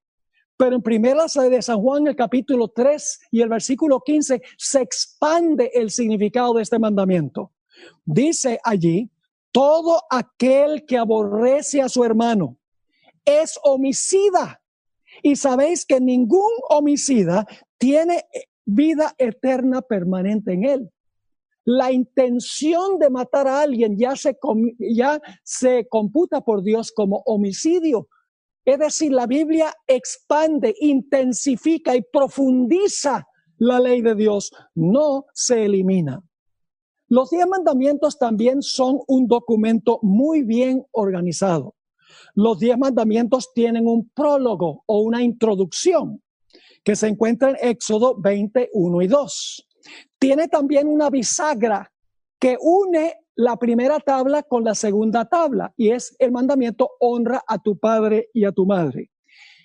Pero 0.57 0.75
en 0.75 0.81
primera 0.81 1.25
de 1.25 1.61
San 1.61 1.81
Juan, 1.81 2.07
el 2.07 2.15
capítulo 2.15 2.67
3 2.67 3.19
y 3.31 3.41
el 3.41 3.49
versículo 3.49 3.99
15, 4.01 4.41
se 4.57 4.81
expande 4.81 5.71
el 5.73 5.89
significado 5.89 6.53
de 6.53 6.63
este 6.63 6.77
mandamiento. 6.77 7.51
Dice 8.05 8.59
allí, 8.63 9.09
todo 9.51 10.03
aquel 10.09 10.85
que 10.85 10.97
aborrece 10.97 11.81
a 11.81 11.89
su 11.89 12.03
hermano 12.03 12.57
es 13.25 13.59
homicida. 13.63 14.61
Y 15.23 15.35
sabéis 15.35 15.85
que 15.85 15.99
ningún 15.99 16.51
homicida 16.69 17.45
tiene 17.77 18.25
vida 18.65 19.13
eterna 19.17 19.81
permanente 19.81 20.53
en 20.53 20.65
él. 20.65 20.91
La 21.63 21.91
intención 21.91 22.97
de 22.97 23.09
matar 23.09 23.47
a 23.47 23.61
alguien 23.61 23.97
ya 23.97 24.15
se, 24.15 24.37
ya 24.79 25.21
se 25.43 25.87
computa 25.87 26.41
por 26.41 26.63
Dios 26.63 26.91
como 26.91 27.21
homicidio, 27.25 28.07
es 28.65 28.77
decir, 28.77 29.11
la 29.11 29.25
Biblia 29.25 29.73
expande, 29.87 30.75
intensifica 30.79 31.95
y 31.95 32.03
profundiza 32.03 33.27
la 33.57 33.79
ley 33.79 34.01
de 34.01 34.15
Dios, 34.15 34.51
no 34.75 35.25
se 35.33 35.65
elimina. 35.65 36.23
Los 37.07 37.29
diez 37.29 37.45
mandamientos 37.47 38.17
también 38.17 38.61
son 38.61 38.99
un 39.07 39.27
documento 39.27 39.99
muy 40.01 40.43
bien 40.43 40.85
organizado. 40.91 41.75
Los 42.35 42.59
diez 42.59 42.77
mandamientos 42.77 43.51
tienen 43.53 43.87
un 43.87 44.09
prólogo 44.09 44.83
o 44.85 45.01
una 45.01 45.21
introducción 45.21 46.23
que 46.83 46.95
se 46.95 47.07
encuentra 47.07 47.49
en 47.49 47.57
Éxodo 47.61 48.15
21 48.19 49.01
y 49.01 49.07
2. 49.07 49.67
Tiene 50.19 50.47
también 50.47 50.87
una 50.87 51.09
bisagra 51.09 51.91
que 52.39 52.57
une 52.59 53.15
la 53.35 53.57
primera 53.57 53.99
tabla 53.99 54.43
con 54.43 54.63
la 54.63 54.75
segunda 54.75 55.25
tabla 55.25 55.73
y 55.77 55.89
es 55.89 56.15
el 56.19 56.31
mandamiento 56.31 56.91
honra 56.99 57.43
a 57.47 57.57
tu 57.57 57.77
padre 57.77 58.29
y 58.33 58.45
a 58.45 58.51
tu 58.51 58.65
madre. 58.65 59.11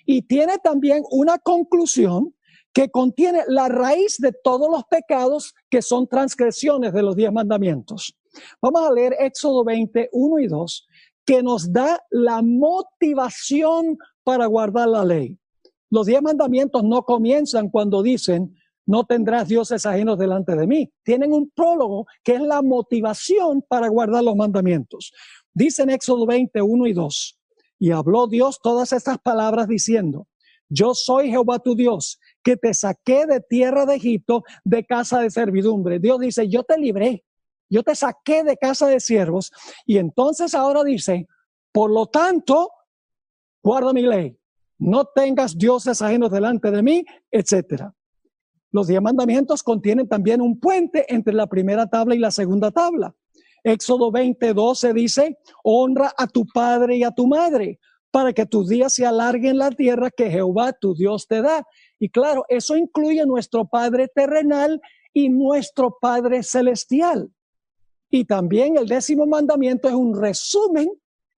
Y 0.05 0.21
tiene 0.21 0.57
también 0.57 1.03
una 1.11 1.37
conclusión 1.37 2.33
que 2.73 2.89
contiene 2.89 3.41
la 3.47 3.67
raíz 3.67 4.17
de 4.19 4.31
todos 4.31 4.69
los 4.69 4.83
pecados 4.85 5.53
que 5.69 5.81
son 5.81 6.07
transgresiones 6.07 6.93
de 6.93 7.01
los 7.01 7.15
diez 7.15 7.31
mandamientos. 7.31 8.15
Vamos 8.61 8.81
a 8.83 8.93
leer 8.93 9.15
Éxodo 9.19 9.63
20, 9.63 10.09
1 10.11 10.39
y 10.39 10.47
2, 10.47 10.87
que 11.25 11.43
nos 11.43 11.73
da 11.73 11.99
la 12.09 12.41
motivación 12.41 13.97
para 14.23 14.45
guardar 14.45 14.87
la 14.89 15.03
ley. 15.03 15.37
Los 15.89 16.05
diez 16.05 16.21
mandamientos 16.21 16.83
no 16.83 17.03
comienzan 17.03 17.69
cuando 17.69 18.03
dicen, 18.03 18.55
no 18.87 19.03
tendrás 19.03 19.47
dioses 19.47 19.85
ajenos 19.85 20.17
delante 20.17 20.55
de 20.55 20.65
mí. 20.65 20.91
Tienen 21.03 21.33
un 21.33 21.51
prólogo 21.51 22.07
que 22.23 22.35
es 22.35 22.41
la 22.41 22.61
motivación 22.61 23.61
para 23.67 23.89
guardar 23.89 24.23
los 24.23 24.35
mandamientos. 24.35 25.11
Dice 25.53 25.83
en 25.83 25.91
Éxodo 25.91 26.25
21 26.25 26.87
y 26.87 26.93
2, 26.93 27.39
y 27.79 27.91
habló 27.91 28.27
Dios 28.27 28.59
todas 28.63 28.93
estas 28.93 29.19
palabras 29.19 29.67
diciendo, 29.67 30.27
yo 30.69 30.93
soy 30.93 31.29
Jehová 31.29 31.59
tu 31.59 31.75
Dios, 31.75 32.19
que 32.43 32.57
te 32.57 32.73
saqué 32.73 33.25
de 33.25 33.41
tierra 33.41 33.85
de 33.85 33.95
Egipto, 33.95 34.43
de 34.63 34.85
casa 34.85 35.19
de 35.19 35.29
servidumbre. 35.29 35.99
Dios 35.99 36.19
dice, 36.19 36.47
yo 36.47 36.63
te 36.63 36.77
libré, 36.77 37.23
yo 37.69 37.83
te 37.83 37.95
saqué 37.95 38.43
de 38.43 38.57
casa 38.57 38.87
de 38.87 38.99
siervos. 38.99 39.51
Y 39.85 39.97
entonces 39.97 40.55
ahora 40.55 40.83
dice, 40.83 41.27
por 41.71 41.91
lo 41.91 42.07
tanto, 42.07 42.71
guarda 43.61 43.93
mi 43.93 44.01
ley, 44.01 44.37
no 44.79 45.05
tengas 45.05 45.57
dioses 45.57 46.01
ajenos 46.01 46.31
delante 46.31 46.71
de 46.71 46.81
mí, 46.81 47.05
etcétera. 47.31 47.93
Los 48.71 48.87
diez 48.87 49.01
mandamientos 49.01 49.63
contienen 49.63 50.07
también 50.07 50.41
un 50.41 50.59
puente 50.59 51.05
entre 51.13 51.33
la 51.33 51.47
primera 51.47 51.87
tabla 51.87 52.15
y 52.15 52.19
la 52.19 52.31
segunda 52.31 52.71
tabla. 52.71 53.15
Éxodo 53.63 54.11
20, 54.11 54.53
12 54.53 54.93
dice, 54.93 55.37
honra 55.63 56.13
a 56.17 56.27
tu 56.27 56.45
padre 56.45 56.97
y 56.97 57.03
a 57.03 57.11
tu 57.11 57.27
madre 57.27 57.79
para 58.11 58.33
que 58.33 58.45
tus 58.45 58.69
días 58.69 58.93
se 58.93 59.05
alarguen 59.05 59.51
en 59.51 59.57
la 59.59 59.71
tierra 59.71 60.09
que 60.09 60.29
Jehová 60.29 60.73
tu 60.73 60.95
Dios 60.95 61.27
te 61.27 61.41
da. 61.41 61.65
Y 61.99 62.09
claro, 62.09 62.45
eso 62.49 62.75
incluye 62.75 63.25
nuestro 63.25 63.67
Padre 63.67 64.07
terrenal 64.07 64.81
y 65.13 65.29
nuestro 65.29 65.97
Padre 65.99 66.43
celestial. 66.43 67.31
Y 68.09 68.25
también 68.25 68.77
el 68.77 68.87
décimo 68.87 69.25
mandamiento 69.25 69.87
es 69.87 69.93
un 69.93 70.19
resumen 70.19 70.89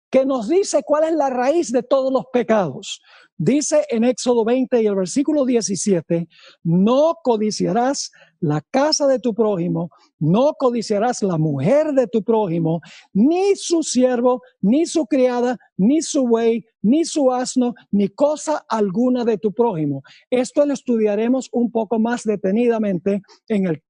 que 0.10 0.26
nos 0.26 0.50
dice 0.50 0.82
cuál 0.84 1.06
es 1.06 1.13
la 1.13 1.30
raíz 1.30 1.72
de 1.72 1.84
todos 1.84 2.12
los 2.12 2.26
pecados. 2.32 3.02
Dice 3.38 3.86
en 3.89 4.04
Éxodo 4.04 4.43
20 4.43 4.82
y 4.82 4.88
el 4.88 4.95
versículo 4.95 5.45
17, 5.45 6.28
no 6.63 7.15
codiciarás 7.24 8.12
la 8.41 8.62
casa 8.69 9.08
de 9.08 9.19
tu 9.19 9.34
prójimo, 9.34 9.91
no 10.19 10.54
codiciarás 10.60 11.24
la 11.24 11.38
mujer 11.38 11.93
de 11.93 12.08
tu 12.08 12.22
prójimo, 12.22 12.82
ni 13.13 13.56
su 13.56 13.82
siervo, 13.82 14.41
ni 14.60 14.86
su 14.86 15.06
criada, 15.06 15.58
ni 15.78 16.02
su 16.02 16.28
buey, 16.28 16.65
ni 16.82 17.06
su 17.06 17.32
asno, 17.32 17.76
ni 17.91 18.10
cosa 18.10 18.65
alguna 18.67 19.24
de 19.24 19.38
tu 19.38 19.54
prójimo. 19.54 20.04
Esto 20.30 20.65
lo 20.65 20.74
estudiaremos 20.74 21.48
un 21.54 21.72
poco 21.72 21.98
más 21.98 22.24
detenidamente 22.24 23.22
en 23.48 23.67
el 23.67 23.84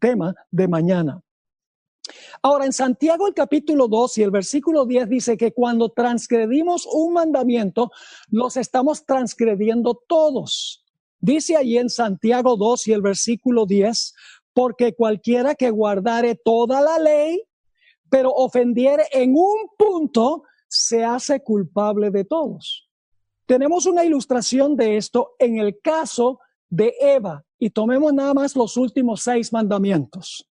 tema 0.00 0.34
de 0.50 0.68
mañana. 0.68 1.23
Ahora, 2.42 2.66
en 2.66 2.72
Santiago 2.72 3.26
el 3.26 3.34
capítulo 3.34 3.88
2 3.88 4.18
y 4.18 4.22
el 4.22 4.30
versículo 4.30 4.84
10 4.84 5.08
dice 5.08 5.36
que 5.36 5.52
cuando 5.52 5.90
transgredimos 5.90 6.86
un 6.86 7.14
mandamiento, 7.14 7.90
los 8.28 8.56
estamos 8.56 9.06
transgrediendo 9.06 10.02
todos. 10.06 10.84
Dice 11.20 11.56
allí 11.56 11.78
en 11.78 11.88
Santiago 11.88 12.56
2 12.56 12.88
y 12.88 12.92
el 12.92 13.00
versículo 13.00 13.64
10, 13.64 14.14
porque 14.52 14.94
cualquiera 14.94 15.54
que 15.54 15.70
guardare 15.70 16.34
toda 16.34 16.80
la 16.82 16.98
ley, 16.98 17.42
pero 18.10 18.30
ofendiere 18.30 19.04
en 19.10 19.34
un 19.34 19.68
punto, 19.78 20.42
se 20.68 21.02
hace 21.02 21.42
culpable 21.42 22.10
de 22.10 22.24
todos. 22.24 22.88
Tenemos 23.46 23.86
una 23.86 24.04
ilustración 24.04 24.76
de 24.76 24.96
esto 24.96 25.34
en 25.38 25.58
el 25.58 25.80
caso 25.80 26.40
de 26.68 26.94
Eva 27.00 27.44
y 27.58 27.70
tomemos 27.70 28.12
nada 28.12 28.34
más 28.34 28.54
los 28.56 28.76
últimos 28.76 29.22
seis 29.22 29.52
mandamientos. 29.52 30.46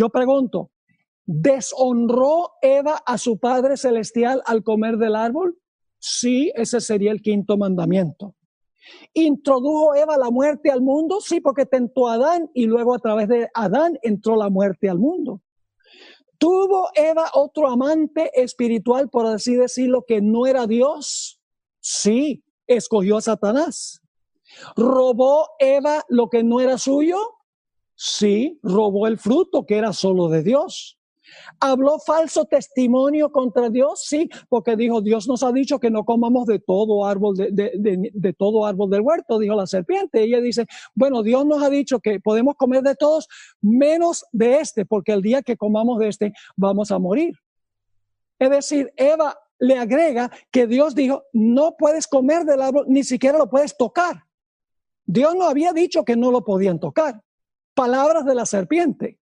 Yo 0.00 0.08
pregunto, 0.08 0.70
¿deshonró 1.26 2.52
Eva 2.62 3.02
a 3.04 3.18
su 3.18 3.38
Padre 3.38 3.76
Celestial 3.76 4.42
al 4.46 4.62
comer 4.64 4.96
del 4.96 5.14
árbol? 5.14 5.58
Sí, 5.98 6.50
ese 6.54 6.80
sería 6.80 7.12
el 7.12 7.20
quinto 7.20 7.58
mandamiento. 7.58 8.34
¿Introdujo 9.12 9.94
Eva 9.94 10.16
la 10.16 10.30
muerte 10.30 10.70
al 10.70 10.80
mundo? 10.80 11.20
Sí, 11.20 11.42
porque 11.42 11.66
tentó 11.66 12.08
a 12.08 12.14
Adán 12.14 12.50
y 12.54 12.64
luego 12.64 12.94
a 12.94 12.98
través 12.98 13.28
de 13.28 13.50
Adán 13.52 13.98
entró 14.00 14.36
la 14.36 14.48
muerte 14.48 14.88
al 14.88 14.98
mundo. 14.98 15.42
¿Tuvo 16.38 16.88
Eva 16.94 17.26
otro 17.34 17.68
amante 17.68 18.30
espiritual, 18.42 19.10
por 19.10 19.26
así 19.26 19.54
decirlo, 19.54 20.06
que 20.08 20.22
no 20.22 20.46
era 20.46 20.66
Dios? 20.66 21.42
Sí, 21.80 22.42
escogió 22.66 23.18
a 23.18 23.20
Satanás. 23.20 24.00
¿Robó 24.76 25.50
Eva 25.58 26.06
lo 26.08 26.30
que 26.30 26.42
no 26.42 26.58
era 26.58 26.78
suyo? 26.78 27.18
Sí, 28.02 28.58
robó 28.62 29.06
el 29.06 29.18
fruto 29.18 29.66
que 29.66 29.76
era 29.76 29.92
solo 29.92 30.30
de 30.30 30.42
Dios. 30.42 30.98
¿Habló 31.60 31.98
falso 31.98 32.46
testimonio 32.46 33.30
contra 33.30 33.68
Dios? 33.68 34.06
Sí, 34.06 34.26
porque 34.48 34.74
dijo, 34.74 35.02
Dios 35.02 35.28
nos 35.28 35.42
ha 35.42 35.52
dicho 35.52 35.78
que 35.78 35.90
no 35.90 36.06
comamos 36.06 36.46
de 36.46 36.60
todo 36.60 37.04
árbol, 37.04 37.36
de, 37.36 37.50
de, 38.10 38.32
todo 38.32 38.64
árbol 38.64 38.88
del 38.88 39.02
huerto, 39.02 39.38
dijo 39.38 39.54
la 39.54 39.66
serpiente. 39.66 40.22
ella 40.22 40.40
dice, 40.40 40.64
bueno, 40.94 41.22
Dios 41.22 41.44
nos 41.44 41.62
ha 41.62 41.68
dicho 41.68 42.00
que 42.00 42.20
podemos 42.20 42.54
comer 42.54 42.80
de 42.80 42.94
todos 42.94 43.28
menos 43.60 44.24
de 44.32 44.60
este, 44.60 44.86
porque 44.86 45.12
el 45.12 45.20
día 45.20 45.42
que 45.42 45.58
comamos 45.58 45.98
de 45.98 46.08
este 46.08 46.32
vamos 46.56 46.90
a 46.90 46.98
morir. 46.98 47.34
Es 48.38 48.48
decir, 48.48 48.90
Eva 48.96 49.38
le 49.58 49.76
agrega 49.76 50.30
que 50.50 50.66
Dios 50.66 50.94
dijo, 50.94 51.24
no 51.34 51.76
puedes 51.76 52.06
comer 52.06 52.46
del 52.46 52.62
árbol, 52.62 52.86
ni 52.88 53.04
siquiera 53.04 53.36
lo 53.36 53.50
puedes 53.50 53.76
tocar. 53.76 54.24
Dios 55.04 55.34
no 55.36 55.44
había 55.44 55.74
dicho 55.74 56.02
que 56.02 56.16
no 56.16 56.30
lo 56.30 56.42
podían 56.42 56.80
tocar 56.80 57.20
palabras 57.80 58.26
de 58.26 58.34
la 58.34 58.44
serpiente. 58.44 59.18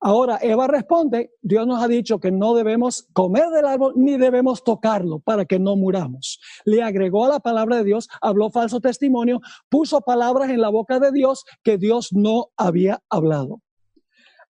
Ahora 0.00 0.40
Eva 0.42 0.66
responde, 0.66 1.30
Dios 1.40 1.68
nos 1.68 1.80
ha 1.80 1.86
dicho 1.86 2.18
que 2.18 2.32
no 2.32 2.52
debemos 2.52 3.06
comer 3.12 3.48
del 3.50 3.64
árbol 3.64 3.92
ni 3.94 4.18
debemos 4.18 4.64
tocarlo 4.64 5.20
para 5.20 5.44
que 5.44 5.60
no 5.60 5.76
muramos. 5.76 6.40
Le 6.64 6.82
agregó 6.82 7.26
a 7.26 7.28
la 7.28 7.38
palabra 7.38 7.76
de 7.76 7.84
Dios, 7.84 8.08
habló 8.20 8.50
falso 8.50 8.80
testimonio, 8.80 9.40
puso 9.68 10.00
palabras 10.00 10.50
en 10.50 10.60
la 10.60 10.68
boca 10.68 10.98
de 10.98 11.12
Dios 11.12 11.44
que 11.62 11.78
Dios 11.78 12.12
no 12.12 12.48
había 12.56 13.00
hablado. 13.08 13.62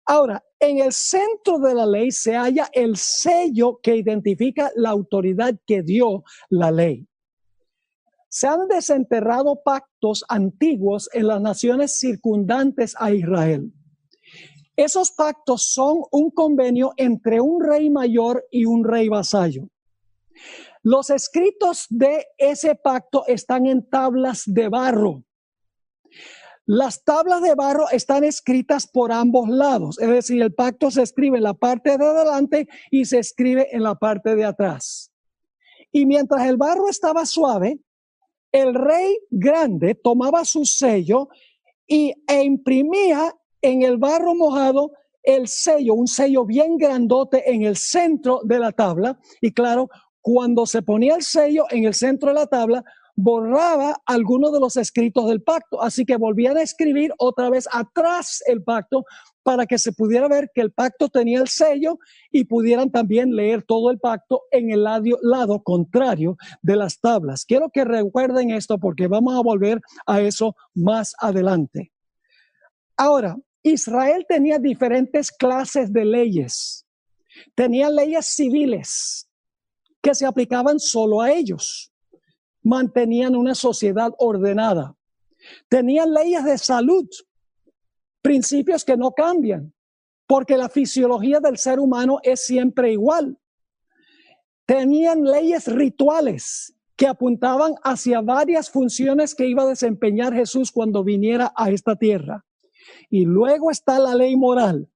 Ahora, 0.07 0.43
en 0.59 0.79
el 0.79 0.91
centro 0.91 1.59
de 1.59 1.75
la 1.75 1.85
ley 1.85 2.09
se 2.09 2.35
halla 2.35 2.67
el 2.73 2.97
sello 2.97 3.79
que 3.83 3.95
identifica 3.95 4.71
la 4.75 4.89
autoridad 4.89 5.53
que 5.67 5.83
dio 5.83 6.23
la 6.49 6.71
ley. 6.71 7.07
Se 8.29 8.47
han 8.47 8.67
desenterrado 8.67 9.61
pactos 9.63 10.23
antiguos 10.29 11.09
en 11.13 11.27
las 11.27 11.41
naciones 11.41 11.97
circundantes 11.97 12.95
a 12.99 13.11
Israel. 13.11 13.73
Esos 14.75 15.11
pactos 15.11 15.63
son 15.73 16.03
un 16.11 16.31
convenio 16.31 16.93
entre 16.95 17.41
un 17.41 17.61
rey 17.61 17.89
mayor 17.89 18.45
y 18.49 18.65
un 18.65 18.85
rey 18.85 19.09
vasallo. 19.09 19.67
Los 20.83 21.09
escritos 21.09 21.87
de 21.89 22.27
ese 22.37 22.75
pacto 22.75 23.25
están 23.27 23.65
en 23.65 23.89
tablas 23.89 24.43
de 24.45 24.69
barro. 24.69 25.23
Las 26.65 27.03
tablas 27.03 27.41
de 27.41 27.55
barro 27.55 27.89
están 27.89 28.23
escritas 28.23 28.87
por 28.87 29.11
ambos 29.11 29.49
lados, 29.49 29.99
es 29.99 30.07
decir, 30.07 30.41
el 30.41 30.53
pacto 30.53 30.91
se 30.91 31.01
escribe 31.01 31.37
en 31.37 31.43
la 31.43 31.55
parte 31.55 31.97
de 31.97 32.05
adelante 32.05 32.67
y 32.91 33.05
se 33.05 33.17
escribe 33.17 33.75
en 33.75 33.83
la 33.83 33.95
parte 33.95 34.35
de 34.35 34.45
atrás. 34.45 35.11
Y 35.91 36.05
mientras 36.05 36.47
el 36.47 36.57
barro 36.57 36.87
estaba 36.87 37.25
suave, 37.25 37.79
el 38.51 38.73
rey 38.73 39.17
grande 39.29 39.95
tomaba 39.95 40.45
su 40.45 40.65
sello 40.65 41.29
y, 41.87 42.13
e 42.27 42.43
imprimía 42.43 43.35
en 43.61 43.81
el 43.81 43.97
barro 43.97 44.35
mojado 44.35 44.91
el 45.23 45.47
sello, 45.47 45.93
un 45.93 46.07
sello 46.07 46.45
bien 46.45 46.77
grandote 46.77 47.51
en 47.51 47.63
el 47.63 47.75
centro 47.75 48.41
de 48.43 48.59
la 48.59 48.71
tabla. 48.71 49.19
Y 49.41 49.51
claro, 49.51 49.89
cuando 50.21 50.65
se 50.65 50.81
ponía 50.81 51.15
el 51.15 51.23
sello 51.23 51.65
en 51.69 51.85
el 51.85 51.93
centro 51.93 52.29
de 52.29 52.35
la 52.35 52.47
tabla, 52.47 52.83
borraba 53.21 54.01
algunos 54.05 54.53
de 54.53 54.61
los 54.61 54.77
escritos 54.77 55.27
del 55.27 55.41
pacto. 55.41 55.81
Así 55.81 56.05
que 56.05 56.15
volvían 56.15 56.55
a 56.55 56.61
escribir 56.61 57.11
otra 57.17 57.49
vez 57.49 57.67
atrás 57.71 58.41
el 58.45 58.63
pacto 58.63 59.03
para 59.43 59.65
que 59.65 59.77
se 59.77 59.91
pudiera 59.91 60.29
ver 60.29 60.49
que 60.53 60.61
el 60.61 60.71
pacto 60.71 61.09
tenía 61.09 61.39
el 61.39 61.49
sello 61.49 61.99
y 62.31 62.45
pudieran 62.45 62.91
también 62.91 63.35
leer 63.35 63.63
todo 63.63 63.91
el 63.91 63.99
pacto 63.99 64.43
en 64.51 64.71
el 64.71 64.83
lado, 64.83 65.17
lado 65.21 65.61
contrario 65.63 66.37
de 66.61 66.77
las 66.77 67.01
tablas. 67.01 67.43
Quiero 67.43 67.69
que 67.69 67.83
recuerden 67.83 68.51
esto 68.51 68.77
porque 68.77 69.07
vamos 69.07 69.35
a 69.35 69.41
volver 69.41 69.81
a 70.05 70.21
eso 70.21 70.55
más 70.73 71.13
adelante. 71.19 71.91
Ahora, 72.95 73.37
Israel 73.63 74.25
tenía 74.29 74.59
diferentes 74.59 75.29
clases 75.29 75.91
de 75.91 76.05
leyes. 76.05 76.85
Tenía 77.53 77.89
leyes 77.89 78.27
civiles 78.27 79.27
que 80.01 80.15
se 80.15 80.25
aplicaban 80.25 80.79
solo 80.79 81.21
a 81.21 81.31
ellos. 81.31 81.88
Mantenían 82.63 83.35
una 83.35 83.55
sociedad 83.55 84.13
ordenada. 84.17 84.95
Tenían 85.69 86.13
leyes 86.13 86.43
de 86.43 86.57
salud 86.57 87.07
principios 88.21 88.83
que 88.83 88.97
no 88.97 89.11
cambian, 89.11 89.73
porque 90.27 90.57
la 90.57 90.69
fisiología 90.69 91.39
del 91.39 91.57
ser 91.57 91.79
humano 91.79 92.19
es 92.23 92.45
siempre 92.45 92.91
igual. 92.91 93.37
Tenían 94.65 95.23
leyes 95.23 95.67
rituales 95.67 96.75
que 96.95 97.07
apuntaban 97.07 97.75
hacia 97.83 98.21
varias 98.21 98.69
funciones 98.69 99.33
que 99.33 99.47
iba 99.47 99.63
a 99.63 99.67
desempeñar 99.67 100.33
Jesús 100.33 100.71
cuando 100.71 101.03
viniera 101.03 101.53
a 101.55 101.71
esta 101.71 101.95
tierra. 101.95 102.45
Y 103.09 103.25
luego 103.25 103.71
está 103.71 103.99
la 103.99 104.15
ley 104.15 104.35
moral, 104.35 104.89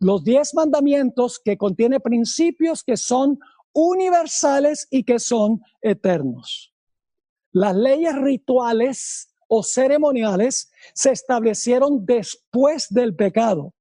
los 0.00 0.24
diez 0.24 0.54
mandamientos 0.54 1.40
que 1.42 1.56
contiene 1.56 2.00
principios 2.00 2.82
que 2.82 2.96
son 2.96 3.38
universales 3.72 4.88
y 4.90 5.04
que 5.04 5.18
son 5.18 5.60
eternos. 5.80 6.74
Las 7.56 7.74
leyes 7.74 8.14
rituales 8.14 9.30
o 9.48 9.62
ceremoniales 9.62 10.70
se 10.92 11.12
establecieron 11.12 12.04
después 12.04 12.88
del 12.90 13.16
pecado, 13.16 13.72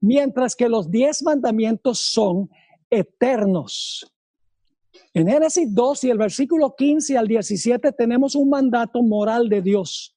mientras 0.00 0.56
que 0.56 0.66
los 0.66 0.90
diez 0.90 1.22
mandamientos 1.22 2.00
son 2.00 2.48
eternos. 2.88 4.10
En 5.12 5.28
Génesis 5.28 5.74
2 5.74 6.04
y 6.04 6.10
el 6.10 6.16
versículo 6.16 6.74
15 6.74 7.18
al 7.18 7.28
17 7.28 7.92
tenemos 7.92 8.34
un 8.34 8.48
mandato 8.48 9.02
moral 9.02 9.50
de 9.50 9.60
Dios. 9.60 10.16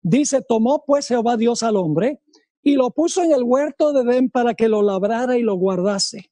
Dice, 0.00 0.40
tomó 0.40 0.84
pues 0.86 1.08
Jehová 1.08 1.36
Dios 1.36 1.64
al 1.64 1.76
hombre 1.76 2.20
y 2.62 2.74
lo 2.74 2.92
puso 2.92 3.24
en 3.24 3.32
el 3.32 3.42
huerto 3.42 3.92
de 3.92 4.02
Edén 4.02 4.30
para 4.30 4.54
que 4.54 4.68
lo 4.68 4.80
labrara 4.80 5.36
y 5.36 5.42
lo 5.42 5.56
guardase. 5.56 6.30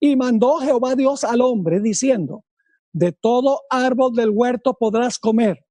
Y 0.00 0.16
mandó 0.16 0.56
Jehová 0.56 0.96
Dios 0.96 1.22
al 1.22 1.40
hombre 1.40 1.78
diciendo, 1.78 2.42
de 2.92 3.12
todo 3.12 3.62
árbol 3.70 4.12
del 4.14 4.30
huerto 4.30 4.74
podrás 4.74 5.18
comer, 5.18 5.64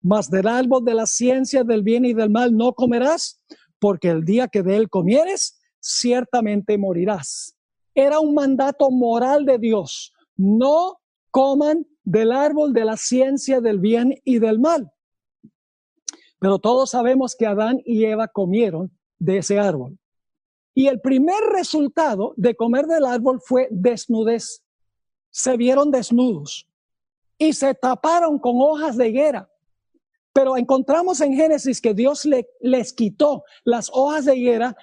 mas 0.00 0.30
del 0.30 0.46
árbol 0.46 0.84
de 0.84 0.94
la 0.94 1.06
ciencia 1.06 1.64
del 1.64 1.82
bien 1.82 2.04
y 2.04 2.14
del 2.14 2.30
mal 2.30 2.56
no 2.56 2.72
comerás, 2.72 3.42
porque 3.78 4.08
el 4.08 4.24
día 4.24 4.48
que 4.48 4.62
de 4.62 4.76
él 4.76 4.88
comieres, 4.88 5.60
ciertamente 5.80 6.78
morirás. 6.78 7.56
Era 7.94 8.20
un 8.20 8.34
mandato 8.34 8.90
moral 8.90 9.44
de 9.44 9.58
Dios. 9.58 10.12
No 10.36 10.98
coman 11.30 11.86
del 12.04 12.32
árbol 12.32 12.72
de 12.72 12.84
la 12.84 12.96
ciencia 12.96 13.60
del 13.60 13.78
bien 13.78 14.14
y 14.24 14.38
del 14.38 14.58
mal. 14.58 14.90
Pero 16.38 16.58
todos 16.58 16.90
sabemos 16.90 17.36
que 17.36 17.46
Adán 17.46 17.80
y 17.84 18.04
Eva 18.04 18.28
comieron 18.28 18.96
de 19.18 19.38
ese 19.38 19.58
árbol. 19.58 19.98
Y 20.74 20.86
el 20.86 21.00
primer 21.00 21.40
resultado 21.52 22.32
de 22.36 22.54
comer 22.54 22.86
del 22.86 23.04
árbol 23.04 23.40
fue 23.44 23.68
desnudez. 23.70 24.61
Se 25.32 25.56
vieron 25.56 25.90
desnudos 25.90 26.68
y 27.36 27.52
se 27.52 27.74
taparon 27.74 28.38
con 28.38 28.60
hojas 28.60 28.96
de 28.96 29.08
higuera 29.08 29.48
pero 30.32 30.56
encontramos 30.56 31.20
en 31.20 31.34
Génesis 31.34 31.80
que 31.80 31.94
Dios 31.94 32.24
le, 32.24 32.48
les 32.60 32.92
quitó 32.92 33.44
las 33.64 33.90
hojas 33.92 34.24
de 34.24 34.36
higuera 34.36 34.76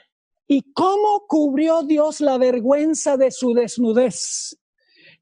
y 0.48 0.72
cómo 0.74 1.26
cubrió 1.28 1.84
Dios 1.84 2.22
la 2.22 2.38
vergüenza 2.38 3.18
de 3.18 3.32
su 3.32 3.54
desnudez. 3.54 4.58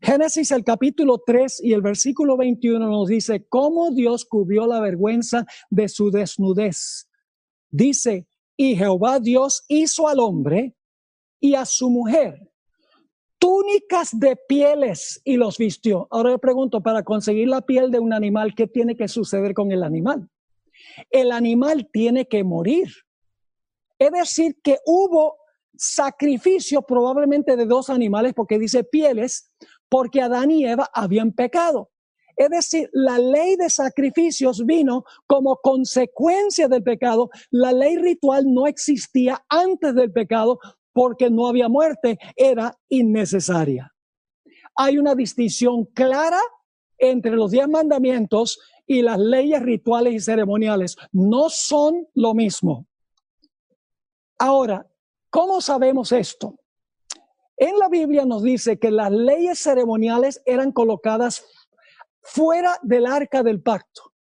Génesis 0.01 0.51
el 0.51 0.63
capítulo 0.63 1.23
3 1.25 1.63
y 1.63 1.73
el 1.73 1.81
versículo 1.81 2.37
21 2.37 2.87
nos 2.87 3.07
dice 3.07 3.45
cómo 3.47 3.91
Dios 3.91 4.25
cubrió 4.25 4.67
la 4.67 4.79
vergüenza 4.79 5.45
de 5.69 5.87
su 5.87 6.11
desnudez. 6.11 7.09
Dice, 7.69 8.27
y 8.55 8.75
Jehová 8.75 9.19
Dios 9.19 9.63
hizo 9.67 10.07
al 10.07 10.19
hombre 10.19 10.75
y 11.39 11.55
a 11.55 11.65
su 11.65 11.89
mujer 11.89 12.46
túnicas 13.39 14.17
de 14.19 14.35
pieles 14.35 15.21
y 15.23 15.37
los 15.37 15.57
vistió. 15.57 16.07
Ahora 16.11 16.31
le 16.31 16.39
pregunto, 16.39 16.81
para 16.81 17.03
conseguir 17.03 17.47
la 17.47 17.61
piel 17.61 17.91
de 17.91 17.99
un 17.99 18.13
animal, 18.13 18.55
¿qué 18.55 18.67
tiene 18.67 18.95
que 18.95 19.07
suceder 19.07 19.53
con 19.53 19.71
el 19.71 19.83
animal? 19.83 20.29
El 21.09 21.31
animal 21.31 21.89
tiene 21.91 22.27
que 22.27 22.43
morir. 22.43 22.89
Es 23.99 24.11
decir, 24.11 24.57
que 24.63 24.77
hubo 24.85 25.37
sacrificio 25.75 26.81
probablemente 26.81 27.55
de 27.55 27.65
dos 27.65 27.89
animales, 27.89 28.33
porque 28.33 28.59
dice 28.59 28.83
pieles, 28.83 29.51
porque 29.89 30.21
Adán 30.21 30.51
y 30.51 30.65
Eva 30.65 30.89
habían 30.93 31.31
pecado. 31.31 31.91
Es 32.35 32.49
decir, 32.49 32.89
la 32.93 33.17
ley 33.17 33.55
de 33.55 33.69
sacrificios 33.69 34.63
vino 34.63 35.03
como 35.25 35.57
consecuencia 35.57 36.67
del 36.67 36.83
pecado. 36.83 37.31
La 37.49 37.73
ley 37.73 37.97
ritual 37.97 38.45
no 38.53 38.67
existía 38.67 39.43
antes 39.49 39.95
del 39.95 40.11
pecado 40.11 40.59
porque 40.97 41.29
no 41.29 41.47
había 41.47 41.69
muerte, 41.69 42.17
era 42.35 42.75
innecesaria. 42.89 43.93
Hay 44.75 44.97
una 44.97 45.13
distinción 45.13 45.85
clara 45.85 46.39
entre 46.97 47.33
los 47.33 47.51
diez 47.51 47.67
mandamientos 47.67 48.59
y 48.87 49.03
las 49.03 49.19
leyes 49.19 49.61
rituales 49.61 50.15
y 50.15 50.19
ceremoniales. 50.19 50.97
No 51.11 51.51
son 51.51 52.07
lo 52.15 52.33
mismo. 52.33 52.87
Ahora, 54.39 54.87
¿cómo 55.29 55.61
sabemos 55.61 56.11
esto? 56.11 56.55
En 57.57 57.77
la 57.77 57.89
Biblia 57.89 58.25
nos 58.25 58.41
dice 58.41 58.79
que 58.79 58.89
las 58.89 59.11
leyes 59.11 59.59
ceremoniales 59.59 60.41
eran 60.47 60.71
colocadas 60.71 61.45
fuera 62.23 62.75
del 62.81 63.05
arca 63.05 63.43
del 63.43 63.61
pacto 63.61 64.13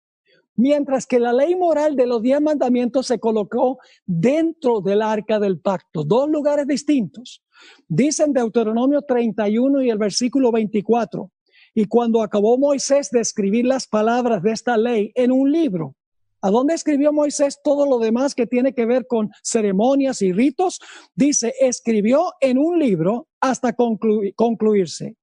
mientras 0.57 1.05
que 1.05 1.19
la 1.19 1.31
ley 1.31 1.55
moral 1.55 1.95
de 1.95 2.05
los 2.05 2.21
diez 2.21 2.41
mandamientos 2.41 3.07
se 3.07 3.19
colocó 3.19 3.79
dentro 4.05 4.81
del 4.81 5.01
arca 5.01 5.39
del 5.39 5.61
pacto, 5.61 6.03
dos 6.03 6.29
lugares 6.29 6.67
distintos. 6.67 7.41
Dicen 7.87 8.33
Deuteronomio 8.33 9.01
31 9.03 9.83
y 9.83 9.89
el 9.89 9.97
versículo 9.97 10.51
24, 10.51 11.31
y 11.73 11.85
cuando 11.85 12.21
acabó 12.21 12.57
Moisés 12.57 13.09
de 13.11 13.21
escribir 13.21 13.65
las 13.65 13.87
palabras 13.87 14.43
de 14.43 14.51
esta 14.51 14.75
ley 14.77 15.11
en 15.15 15.31
un 15.31 15.51
libro, 15.51 15.95
¿A 16.39 16.51
dónde 16.51 16.75
escribió 16.75 17.11
Moisés 17.11 17.59
todo 17.63 17.87
lo 17.87 17.97
demás 17.97 18.35
que 18.35 18.45
tiene 18.45 18.73
que 18.73 18.85
ver 18.85 19.07
con 19.07 19.31
ceremonias 19.43 20.21
y 20.21 20.31
ritos? 20.31 20.79
Dice, 21.15 21.53
escribió 21.59 22.31
en 22.39 22.59
un 22.59 22.77
libro 22.77 23.27
hasta 23.41 23.73
concluirse. 23.73 25.15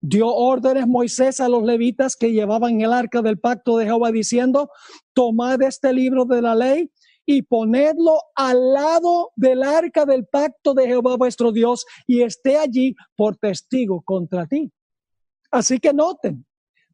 Dio 0.00 0.28
órdenes 0.28 0.86
Moisés 0.86 1.40
a 1.40 1.48
los 1.48 1.62
levitas 1.62 2.16
que 2.16 2.32
llevaban 2.32 2.80
el 2.80 2.92
arca 2.92 3.22
del 3.22 3.38
pacto 3.38 3.76
de 3.76 3.86
Jehová 3.86 4.10
diciendo, 4.12 4.70
tomad 5.12 5.62
este 5.62 5.92
libro 5.92 6.24
de 6.24 6.42
la 6.42 6.54
ley 6.54 6.90
y 7.24 7.42
ponedlo 7.42 8.18
al 8.34 8.72
lado 8.72 9.30
del 9.36 9.62
arca 9.62 10.04
del 10.04 10.26
pacto 10.26 10.74
de 10.74 10.86
Jehová 10.86 11.16
vuestro 11.16 11.52
Dios 11.52 11.84
y 12.06 12.22
esté 12.22 12.56
allí 12.56 12.94
por 13.16 13.36
testigo 13.36 14.02
contra 14.02 14.46
ti. 14.46 14.72
Así 15.50 15.78
que 15.78 15.92
noten, 15.92 16.44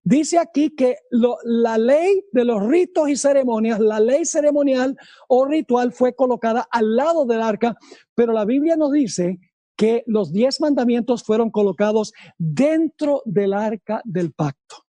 dice 0.03 0.39
aquí 0.39 0.75
que 0.75 0.97
la 1.11 1.79
ley 1.79 2.25
de 2.33 2.45
los 2.45 2.67
ritos 2.67 3.09
y 3.09 3.17
ceremonias, 3.17 3.79
la 3.79 4.01
ley 4.01 4.25
ceremonial 4.25 4.97
o 5.29 5.47
ritual 5.47 5.93
fue 5.93 6.15
colocada 6.15 6.67
al 6.71 6.97
lado 6.97 7.25
del 7.25 7.41
arca, 7.41 7.77
pero 8.15 8.33
la 8.33 8.45
Biblia 8.45 8.77
nos 8.77 8.93
dice 8.93 9.39
que 9.79 10.03
los 10.07 10.33
diez 10.33 10.61
mandamientos 10.61 11.23
fueron 11.23 11.51
colocados 11.51 12.13
dentro 12.37 13.23
del 13.25 13.53
arca 13.55 14.03
del 14.05 14.33
pacto. 14.33 14.85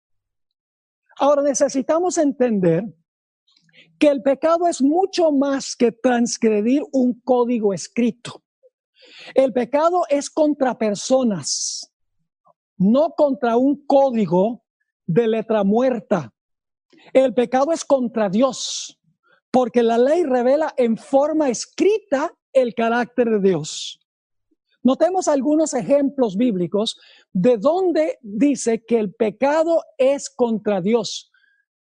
Ahora 1.17 1.41
necesitamos 1.41 2.19
entender 2.19 2.83
que 3.97 4.09
el 4.09 4.21
pecado 4.21 4.67
es 4.67 4.83
mucho 4.83 5.31
más 5.31 5.75
que 5.75 5.91
transgredir 5.91 6.83
un 6.91 7.19
código 7.21 7.73
escrito. 7.73 8.43
El 9.33 9.53
pecado 9.53 10.03
es 10.07 10.29
contra 10.29 10.77
personas, 10.77 11.91
no 12.77 13.09
contra 13.17 13.57
un 13.57 13.87
código 13.87 14.63
de 15.07 15.27
letra 15.27 15.63
muerta. 15.63 16.31
El 17.11 17.33
pecado 17.33 17.71
es 17.71 17.83
contra 17.83 18.29
Dios, 18.29 18.99
porque 19.49 19.81
la 19.81 19.97
ley 19.97 20.23
revela 20.23 20.75
en 20.77 20.95
forma 20.95 21.49
escrita 21.49 22.31
el 22.53 22.75
carácter 22.75 23.31
de 23.31 23.49
Dios. 23.49 23.99
Notemos 24.85 25.27
algunos 25.27 25.73
ejemplos 25.73 26.37
bíblicos 26.37 26.99
de 27.33 27.57
donde 27.57 28.19
dice 28.21 28.85
que 28.85 28.99
el 28.99 29.15
pecado 29.15 29.81
es 29.97 30.29
contra 30.29 30.79
Dios, 30.79 31.31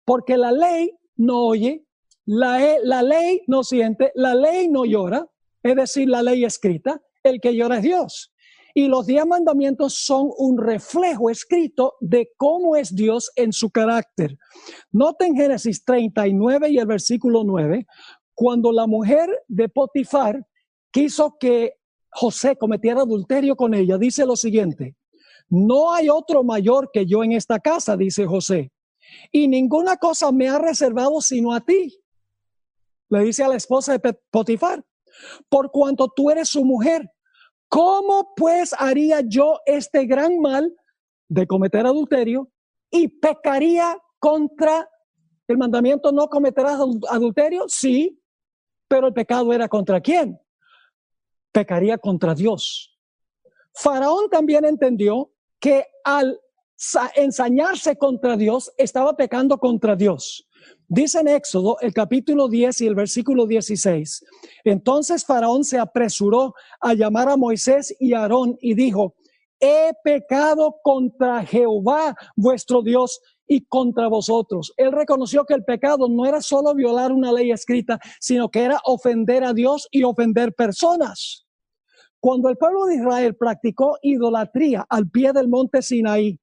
porque 0.06 0.38
la 0.38 0.54
ley 0.54 0.98
no 1.18 1.48
oye, 1.48 1.86
la, 2.26 2.78
la 2.84 3.04
ley 3.04 3.42
no 3.46 3.66
siente, 3.66 4.14
la 4.16 4.34
ley 4.34 4.70
no 4.70 4.86
llora, 4.86 5.28
es 5.64 5.76
decir, 5.76 6.08
la 6.08 6.24
ley 6.24 6.46
escrita, 6.46 7.02
el 7.24 7.42
que 7.42 7.54
llora 7.54 7.80
es 7.80 7.84
Dios. 7.84 8.34
Y 8.74 8.88
los 8.88 9.06
diez 9.06 9.26
mandamientos 9.26 9.96
son 9.96 10.32
un 10.38 10.58
reflejo 10.58 11.30
escrito 11.30 11.96
de 12.00 12.32
cómo 12.38 12.78
es 12.78 12.96
Dios 12.96 13.32
en 13.36 13.52
su 13.52 13.70
carácter. 13.70 14.38
Noten 14.94 15.36
Génesis 15.36 15.84
39 15.84 16.70
y 16.70 16.78
el 16.78 16.86
versículo 16.86 17.44
9, 17.44 17.86
cuando 18.34 18.72
la 18.72 18.88
mujer 18.88 19.30
de 19.50 19.68
Potifar 19.68 20.48
quiso 20.90 21.38
que 21.38 21.74
José 22.20 22.56
cometiera 22.56 23.02
adulterio 23.02 23.56
con 23.56 23.74
ella, 23.74 23.98
dice 23.98 24.26
lo 24.26 24.36
siguiente, 24.36 24.96
no 25.50 25.94
hay 25.94 26.10
otro 26.10 26.44
mayor 26.44 26.90
que 26.92 27.06
yo 27.06 27.24
en 27.24 27.32
esta 27.34 27.60
casa, 27.60 27.96
dice 27.96 28.26
José, 28.26 28.72
y 29.32 29.48
ninguna 29.48 29.98
cosa 29.98 30.32
me 30.32 30.50
ha 30.50 30.58
reservado 30.58 31.22
sino 31.22 31.54
a 31.54 31.62
ti. 31.62 31.98
Le 33.10 33.22
dice 33.22 33.44
a 33.44 33.48
la 33.48 33.56
esposa 33.56 33.98
de 33.98 34.14
Potifar, 34.32 34.84
por 35.48 35.72
cuanto 35.72 36.08
tú 36.14 36.30
eres 36.30 36.50
su 36.50 36.66
mujer 36.66 37.10
¿Cómo 37.70 38.34
pues 38.36 38.74
haría 38.78 39.22
yo 39.22 39.60
este 39.66 40.06
gran 40.06 40.40
mal 40.40 40.74
de 41.28 41.46
cometer 41.46 41.86
adulterio 41.86 42.50
y 42.90 43.10
pecaría 43.10 43.98
contra 44.20 44.90
el 45.48 45.58
mandamiento 45.58 46.12
no 46.12 46.28
cometerás 46.30 46.80
adulterio? 47.10 47.66
Sí, 47.68 48.22
pero 48.88 49.08
el 49.08 49.14
pecado 49.14 49.52
era 49.52 49.68
contra 49.68 50.00
quién? 50.00 50.40
Pecaría 51.58 51.98
contra 51.98 52.36
Dios. 52.36 52.96
Faraón 53.74 54.30
también 54.30 54.64
entendió 54.64 55.32
que 55.60 55.86
al 56.04 56.40
ensañarse 57.16 57.98
contra 57.98 58.38
Dios 58.38 58.72
estaba 58.78 59.18
pecando 59.18 59.58
contra 59.58 59.96
Dios. 59.96 60.48
Dice 60.88 61.20
en 61.20 61.30
Éxodo 61.30 61.78
el 61.82 61.96
capítulo 61.96 62.48
10 62.48 62.82
y 62.82 62.86
el 62.86 62.94
versículo 62.94 63.48
16. 63.48 64.24
Entonces 64.66 65.26
Faraón 65.26 65.64
se 65.64 65.80
apresuró 65.80 66.54
a 66.80 66.94
llamar 66.94 67.28
a 67.28 67.38
Moisés 67.38 67.92
y 68.00 68.14
a 68.14 68.20
Aarón 68.20 68.56
y 68.62 68.76
dijo, 68.76 69.16
he 69.60 69.94
pecado 70.04 70.76
contra 70.84 71.44
Jehová 71.44 72.16
vuestro 72.36 72.84
Dios 72.84 73.20
y 73.48 73.66
contra 73.66 74.08
vosotros. 74.10 74.74
Él 74.78 74.92
reconoció 74.92 75.44
que 75.44 75.56
el 75.56 75.64
pecado 75.64 76.08
no 76.08 76.28
era 76.28 76.40
solo 76.40 76.76
violar 76.76 77.12
una 77.12 77.32
ley 77.32 77.50
escrita, 77.50 78.00
sino 78.20 78.52
que 78.52 78.62
era 78.62 78.80
ofender 78.84 79.44
a 79.44 79.54
Dios 79.54 79.88
y 79.90 80.04
ofender 80.04 80.54
personas. 80.54 81.47
Cuando 82.20 82.50
el 82.50 82.58
pueblo 82.58 82.86
de 82.86 82.96
Israel 82.96 83.36
practicó 83.36 83.98
idolatría 84.02 84.86
al 84.90 85.10
pie 85.10 85.32
del 85.34 85.48
monte 85.48 85.82
Sinaí, 85.82 86.40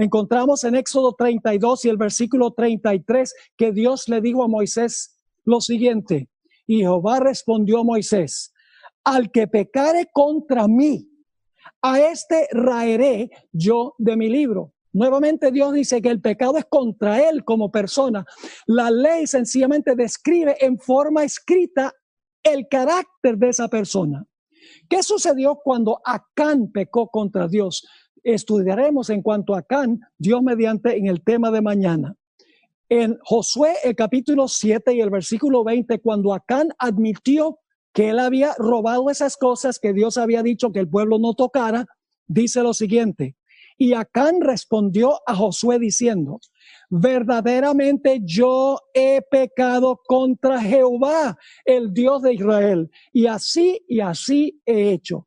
Encontramos 0.00 0.64
en 0.64 0.76
Éxodo 0.76 1.12
32 1.12 1.84
y 1.84 1.90
el 1.90 1.98
versículo 1.98 2.52
33 2.52 3.34
que 3.54 3.70
Dios 3.70 4.08
le 4.08 4.22
dijo 4.22 4.42
a 4.42 4.48
Moisés 4.48 5.14
lo 5.44 5.60
siguiente. 5.60 6.30
Y 6.66 6.78
Jehová 6.78 7.20
respondió 7.20 7.80
a 7.80 7.84
Moisés, 7.84 8.54
al 9.04 9.30
que 9.30 9.46
pecare 9.46 10.08
contra 10.10 10.66
mí, 10.68 11.06
a 11.82 12.00
este 12.00 12.48
raeré 12.50 13.30
yo 13.52 13.94
de 13.98 14.16
mi 14.16 14.30
libro. 14.30 14.72
Nuevamente 14.94 15.50
Dios 15.50 15.74
dice 15.74 16.00
que 16.00 16.08
el 16.08 16.22
pecado 16.22 16.56
es 16.56 16.64
contra 16.64 17.28
él 17.28 17.44
como 17.44 17.70
persona. 17.70 18.24
La 18.64 18.90
ley 18.90 19.26
sencillamente 19.26 19.94
describe 19.94 20.56
en 20.64 20.78
forma 20.78 21.24
escrita 21.24 21.92
el 22.42 22.68
carácter 22.68 23.36
de 23.36 23.50
esa 23.50 23.68
persona. 23.68 24.24
¿Qué 24.88 25.02
sucedió 25.02 25.60
cuando 25.62 26.00
Acán 26.04 26.70
pecó 26.72 27.08
contra 27.08 27.48
Dios? 27.48 27.86
estudiaremos 28.22 29.10
en 29.10 29.22
cuanto 29.22 29.54
a 29.54 29.62
Can, 29.62 30.00
Dios 30.18 30.42
mediante, 30.42 30.96
en 30.96 31.06
el 31.06 31.22
tema 31.22 31.50
de 31.50 31.62
mañana. 31.62 32.14
En 32.88 33.18
Josué, 33.22 33.74
el 33.84 33.94
capítulo 33.94 34.48
7 34.48 34.94
y 34.94 35.00
el 35.00 35.10
versículo 35.10 35.62
20, 35.64 36.00
cuando 36.00 36.34
Acán 36.34 36.70
admitió 36.78 37.58
que 37.92 38.10
él 38.10 38.18
había 38.18 38.54
robado 38.58 39.10
esas 39.10 39.36
cosas 39.36 39.78
que 39.78 39.92
Dios 39.92 40.16
había 40.16 40.42
dicho 40.42 40.72
que 40.72 40.80
el 40.80 40.88
pueblo 40.88 41.18
no 41.18 41.34
tocara, 41.34 41.86
dice 42.26 42.62
lo 42.62 42.74
siguiente. 42.74 43.36
Y 43.76 43.94
Acán 43.94 44.40
respondió 44.40 45.20
a 45.26 45.34
Josué 45.34 45.78
diciendo, 45.78 46.40
verdaderamente 46.88 48.20
yo 48.24 48.78
he 48.94 49.22
pecado 49.22 50.00
contra 50.06 50.60
Jehová, 50.60 51.36
el 51.64 51.92
Dios 51.92 52.22
de 52.22 52.34
Israel, 52.34 52.90
y 53.12 53.26
así 53.26 53.84
y 53.88 54.00
así 54.00 54.60
he 54.64 54.90
hecho. 54.92 55.26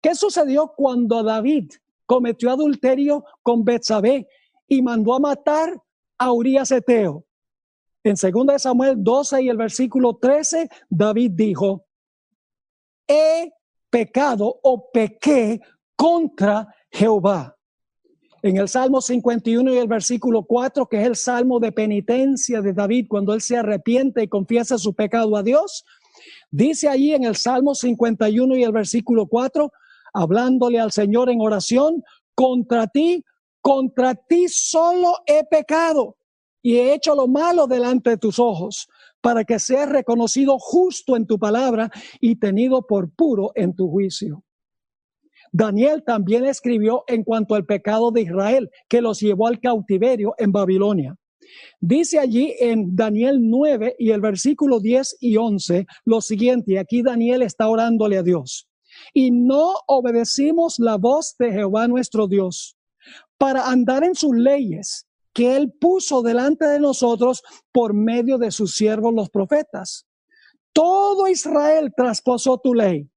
¿Qué 0.00 0.14
sucedió 0.14 0.72
cuando 0.76 1.22
David 1.22 1.72
cometió 2.06 2.50
adulterio 2.50 3.24
con 3.42 3.64
Betsabé 3.64 4.28
y 4.68 4.82
mandó 4.82 5.14
a 5.14 5.20
matar 5.20 5.76
a 6.18 6.32
Urias 6.32 6.70
Eteo? 6.70 7.24
En 8.04 8.14
2 8.14 8.62
Samuel 8.62 9.02
12 9.02 9.42
y 9.42 9.48
el 9.48 9.56
versículo 9.56 10.16
13, 10.16 10.68
David 10.88 11.32
dijo, 11.34 11.86
he 13.08 13.52
pecado 13.90 14.60
o 14.62 14.90
pequé 14.92 15.60
contra 15.96 16.72
Jehová. 16.90 17.55
En 18.46 18.58
el 18.58 18.68
Salmo 18.68 19.00
51 19.00 19.74
y 19.74 19.76
el 19.76 19.88
versículo 19.88 20.44
4, 20.44 20.86
que 20.86 21.00
es 21.00 21.06
el 21.08 21.16
salmo 21.16 21.58
de 21.58 21.72
penitencia 21.72 22.62
de 22.62 22.72
David 22.72 23.06
cuando 23.08 23.34
él 23.34 23.40
se 23.40 23.56
arrepiente 23.56 24.22
y 24.22 24.28
confiesa 24.28 24.78
su 24.78 24.94
pecado 24.94 25.36
a 25.36 25.42
Dios, 25.42 25.84
dice 26.52 26.88
allí 26.88 27.12
en 27.12 27.24
el 27.24 27.34
Salmo 27.34 27.74
51 27.74 28.54
y 28.56 28.62
el 28.62 28.70
versículo 28.70 29.26
4, 29.26 29.72
hablándole 30.14 30.78
al 30.78 30.92
Señor 30.92 31.28
en 31.28 31.40
oración, 31.40 32.04
contra 32.36 32.86
ti, 32.86 33.24
contra 33.60 34.14
ti 34.14 34.46
solo 34.48 35.16
he 35.26 35.42
pecado 35.42 36.16
y 36.62 36.76
he 36.76 36.94
hecho 36.94 37.16
lo 37.16 37.26
malo 37.26 37.66
delante 37.66 38.10
de 38.10 38.16
tus 38.16 38.38
ojos, 38.38 38.86
para 39.20 39.42
que 39.42 39.58
seas 39.58 39.88
reconocido 39.88 40.56
justo 40.60 41.16
en 41.16 41.26
tu 41.26 41.36
palabra 41.36 41.90
y 42.20 42.36
tenido 42.36 42.86
por 42.86 43.10
puro 43.10 43.50
en 43.56 43.74
tu 43.74 43.90
juicio. 43.90 44.45
Daniel 45.56 46.02
también 46.04 46.44
escribió 46.44 47.04
en 47.06 47.24
cuanto 47.24 47.54
al 47.54 47.64
pecado 47.64 48.10
de 48.10 48.22
Israel, 48.22 48.70
que 48.88 49.00
los 49.00 49.20
llevó 49.20 49.46
al 49.46 49.58
cautiverio 49.58 50.34
en 50.38 50.52
Babilonia. 50.52 51.16
Dice 51.80 52.18
allí 52.18 52.54
en 52.58 52.94
Daniel 52.94 53.38
9 53.40 53.96
y 53.98 54.10
el 54.10 54.20
versículo 54.20 54.80
10 54.80 55.16
y 55.20 55.36
11 55.36 55.86
lo 56.04 56.20
siguiente, 56.20 56.72
y 56.72 56.76
aquí 56.76 57.02
Daniel 57.02 57.40
está 57.42 57.68
orándole 57.68 58.18
a 58.18 58.22
Dios 58.22 58.68
y 59.12 59.30
no 59.30 59.74
obedecimos 59.86 60.78
la 60.78 60.96
voz 60.96 61.36
de 61.38 61.52
Jehová 61.52 61.88
nuestro 61.88 62.26
Dios 62.26 62.76
para 63.38 63.68
andar 63.68 64.04
en 64.04 64.14
sus 64.14 64.34
leyes 64.34 65.06
que 65.32 65.56
él 65.56 65.72
puso 65.78 66.22
delante 66.22 66.66
de 66.66 66.80
nosotros 66.80 67.42
por 67.72 67.92
medio 67.92 68.38
de 68.38 68.50
sus 68.50 68.72
siervos 68.72 69.14
los 69.14 69.28
profetas. 69.28 70.06
Todo 70.72 71.28
Israel 71.28 71.92
trasposó 71.96 72.58
tu 72.58 72.74
ley, 72.74 73.08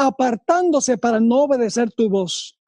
apartándose 0.00 0.96
para 0.96 1.20
no 1.20 1.42
obedecer 1.42 1.92
tu 1.92 2.08
voz, 2.08 2.58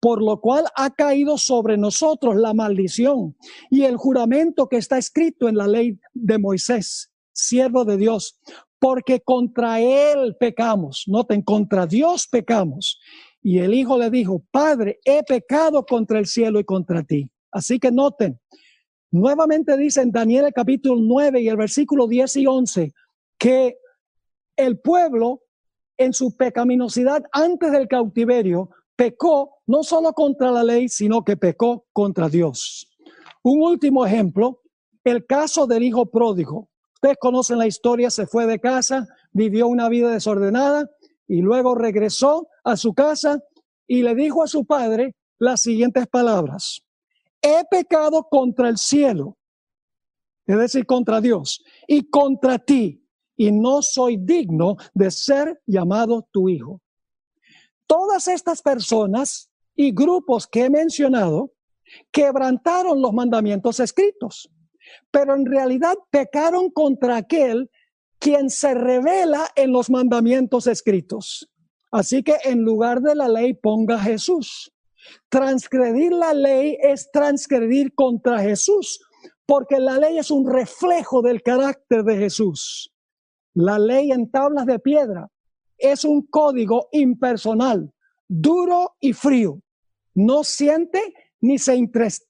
por 0.00 0.22
lo 0.22 0.40
cual 0.40 0.64
ha 0.74 0.88
caído 0.90 1.36
sobre 1.36 1.76
nosotros 1.76 2.36
la 2.36 2.54
maldición 2.54 3.36
y 3.70 3.82
el 3.82 3.98
juramento 3.98 4.68
que 4.68 4.78
está 4.78 4.96
escrito 4.96 5.48
en 5.48 5.56
la 5.58 5.66
ley 5.66 5.98
de 6.14 6.38
Moisés, 6.38 7.10
siervo 7.32 7.84
de 7.84 7.98
Dios, 7.98 8.40
porque 8.78 9.20
contra 9.20 9.80
él 9.80 10.34
pecamos. 10.40 11.04
Noten, 11.08 11.42
contra 11.42 11.86
Dios 11.86 12.26
pecamos. 12.26 12.98
Y 13.42 13.58
el 13.58 13.74
hijo 13.74 13.98
le 13.98 14.08
dijo, 14.08 14.42
Padre, 14.50 14.98
he 15.04 15.22
pecado 15.24 15.84
contra 15.84 16.18
el 16.18 16.26
cielo 16.26 16.58
y 16.58 16.64
contra 16.64 17.02
ti. 17.02 17.28
Así 17.50 17.78
que 17.78 17.90
noten, 17.90 18.40
nuevamente 19.10 19.76
dice 19.76 20.00
en 20.00 20.10
Daniel 20.10 20.46
el 20.46 20.52
capítulo 20.54 20.98
9 21.02 21.42
y 21.42 21.48
el 21.48 21.56
versículo 21.56 22.06
10 22.06 22.36
y 22.36 22.46
11 22.46 22.92
que 23.36 23.76
el 24.56 24.80
pueblo 24.80 25.42
en 25.98 26.12
su 26.12 26.36
pecaminosidad 26.36 27.24
antes 27.32 27.72
del 27.72 27.88
cautiverio 27.88 28.70
pecó 28.96 29.58
no 29.66 29.82
solo 29.82 30.12
contra 30.12 30.50
la 30.50 30.64
ley, 30.64 30.88
sino 30.88 31.24
que 31.24 31.36
pecó 31.36 31.86
contra 31.92 32.28
Dios. 32.28 32.88
Un 33.42 33.62
último 33.62 34.06
ejemplo, 34.06 34.62
el 35.04 35.26
caso 35.26 35.66
del 35.66 35.82
hijo 35.82 36.06
pródigo. 36.06 36.68
Ustedes 36.94 37.16
conocen 37.20 37.58
la 37.58 37.66
historia, 37.66 38.10
se 38.10 38.26
fue 38.26 38.46
de 38.46 38.58
casa, 38.58 39.06
vivió 39.32 39.68
una 39.68 39.88
vida 39.88 40.10
desordenada 40.10 40.88
y 41.28 41.42
luego 41.42 41.74
regresó 41.74 42.48
a 42.64 42.76
su 42.76 42.94
casa 42.94 43.40
y 43.86 44.02
le 44.02 44.14
dijo 44.14 44.42
a 44.42 44.48
su 44.48 44.64
padre 44.64 45.14
las 45.38 45.60
siguientes 45.60 46.06
palabras. 46.08 46.82
he 47.40 47.62
pecado 47.70 48.26
contra 48.28 48.68
el 48.68 48.78
cielo, 48.78 49.36
es 50.44 50.58
decir, 50.58 50.86
contra 50.86 51.20
Dios, 51.20 51.62
y 51.86 52.10
contra 52.10 52.58
ti, 52.58 53.07
y 53.38 53.52
no 53.52 53.80
soy 53.80 54.18
digno 54.18 54.76
de 54.92 55.10
ser 55.10 55.62
llamado 55.64 56.28
tu 56.30 56.50
hijo. 56.50 56.82
Todas 57.86 58.28
estas 58.28 58.60
personas 58.60 59.50
y 59.74 59.92
grupos 59.92 60.46
que 60.46 60.64
he 60.64 60.70
mencionado 60.70 61.52
quebrantaron 62.10 63.00
los 63.00 63.14
mandamientos 63.14 63.80
escritos, 63.80 64.50
pero 65.10 65.34
en 65.34 65.46
realidad 65.46 65.94
pecaron 66.10 66.68
contra 66.70 67.16
aquel 67.16 67.70
quien 68.18 68.50
se 68.50 68.74
revela 68.74 69.48
en 69.54 69.72
los 69.72 69.88
mandamientos 69.88 70.66
escritos. 70.66 71.48
Así 71.92 72.24
que 72.24 72.34
en 72.44 72.62
lugar 72.62 73.00
de 73.00 73.14
la 73.14 73.28
ley 73.28 73.54
ponga 73.54 74.00
Jesús. 74.00 74.72
Transgredir 75.28 76.12
la 76.12 76.34
ley 76.34 76.76
es 76.82 77.10
transgredir 77.12 77.94
contra 77.94 78.40
Jesús, 78.40 79.00
porque 79.46 79.78
la 79.78 79.96
ley 79.96 80.18
es 80.18 80.32
un 80.32 80.50
reflejo 80.50 81.22
del 81.22 81.40
carácter 81.40 82.02
de 82.02 82.16
Jesús. 82.18 82.92
La 83.60 83.76
ley 83.76 84.12
en 84.12 84.30
tablas 84.30 84.66
de 84.66 84.78
piedra 84.78 85.28
es 85.78 86.04
un 86.04 86.22
código 86.22 86.88
impersonal, 86.92 87.92
duro 88.28 88.94
y 89.00 89.12
frío. 89.12 89.60
No 90.14 90.44
siente, 90.44 91.12
ni 91.40 91.58
se 91.58 91.74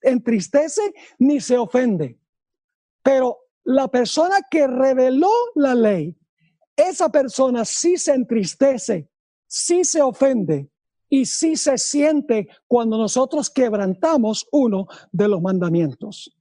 entristece, 0.00 0.80
ni 1.18 1.38
se 1.42 1.58
ofende. 1.58 2.18
Pero 3.02 3.40
la 3.64 3.88
persona 3.88 4.36
que 4.50 4.66
reveló 4.66 5.30
la 5.54 5.74
ley, 5.74 6.16
esa 6.74 7.10
persona 7.10 7.66
sí 7.66 7.98
se 7.98 8.14
entristece, 8.14 9.10
sí 9.46 9.84
se 9.84 10.00
ofende 10.00 10.70
y 11.10 11.26
sí 11.26 11.56
se 11.56 11.76
siente 11.76 12.48
cuando 12.66 12.96
nosotros 12.96 13.50
quebrantamos 13.50 14.48
uno 14.50 14.86
de 15.12 15.28
los 15.28 15.42
mandamientos. 15.42 16.37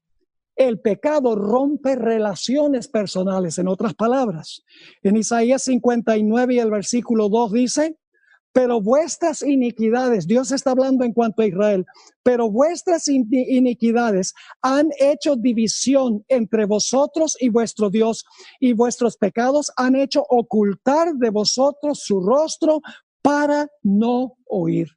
El 0.58 0.80
pecado 0.80 1.36
rompe 1.36 1.96
relaciones 1.96 2.88
personales, 2.88 3.60
en 3.60 3.68
otras 3.68 3.94
palabras. 3.94 4.64
En 5.04 5.16
Isaías 5.16 5.64
59 5.64 6.56
y 6.56 6.60
el 6.60 6.72
versículo 6.72 7.30
2 7.30 7.54
dice, 7.54 7.98
pero 8.58 8.82
vuestras 8.82 9.44
iniquidades, 9.44 10.26
Dios 10.26 10.52
está 10.52 10.72
hablando 10.72 11.06
en 11.06 11.14
cuanto 11.14 11.44
a 11.44 11.46
Israel, 11.46 11.86
pero 12.24 12.50
vuestras 12.50 13.08
iniquidades 13.08 14.34
han 14.64 14.90
hecho 15.00 15.36
división 15.36 16.26
entre 16.28 16.66
vosotros 16.66 17.38
y 17.40 17.50
vuestro 17.50 17.92
Dios, 17.92 18.26
y 18.60 18.74
vuestros 18.74 19.16
pecados 19.16 19.72
han 19.78 19.96
hecho 19.96 20.26
ocultar 20.28 21.14
de 21.14 21.30
vosotros 21.30 22.00
su 22.00 22.20
rostro 22.20 22.82
para 23.22 23.68
no 23.84 24.38
oír. 24.46 24.97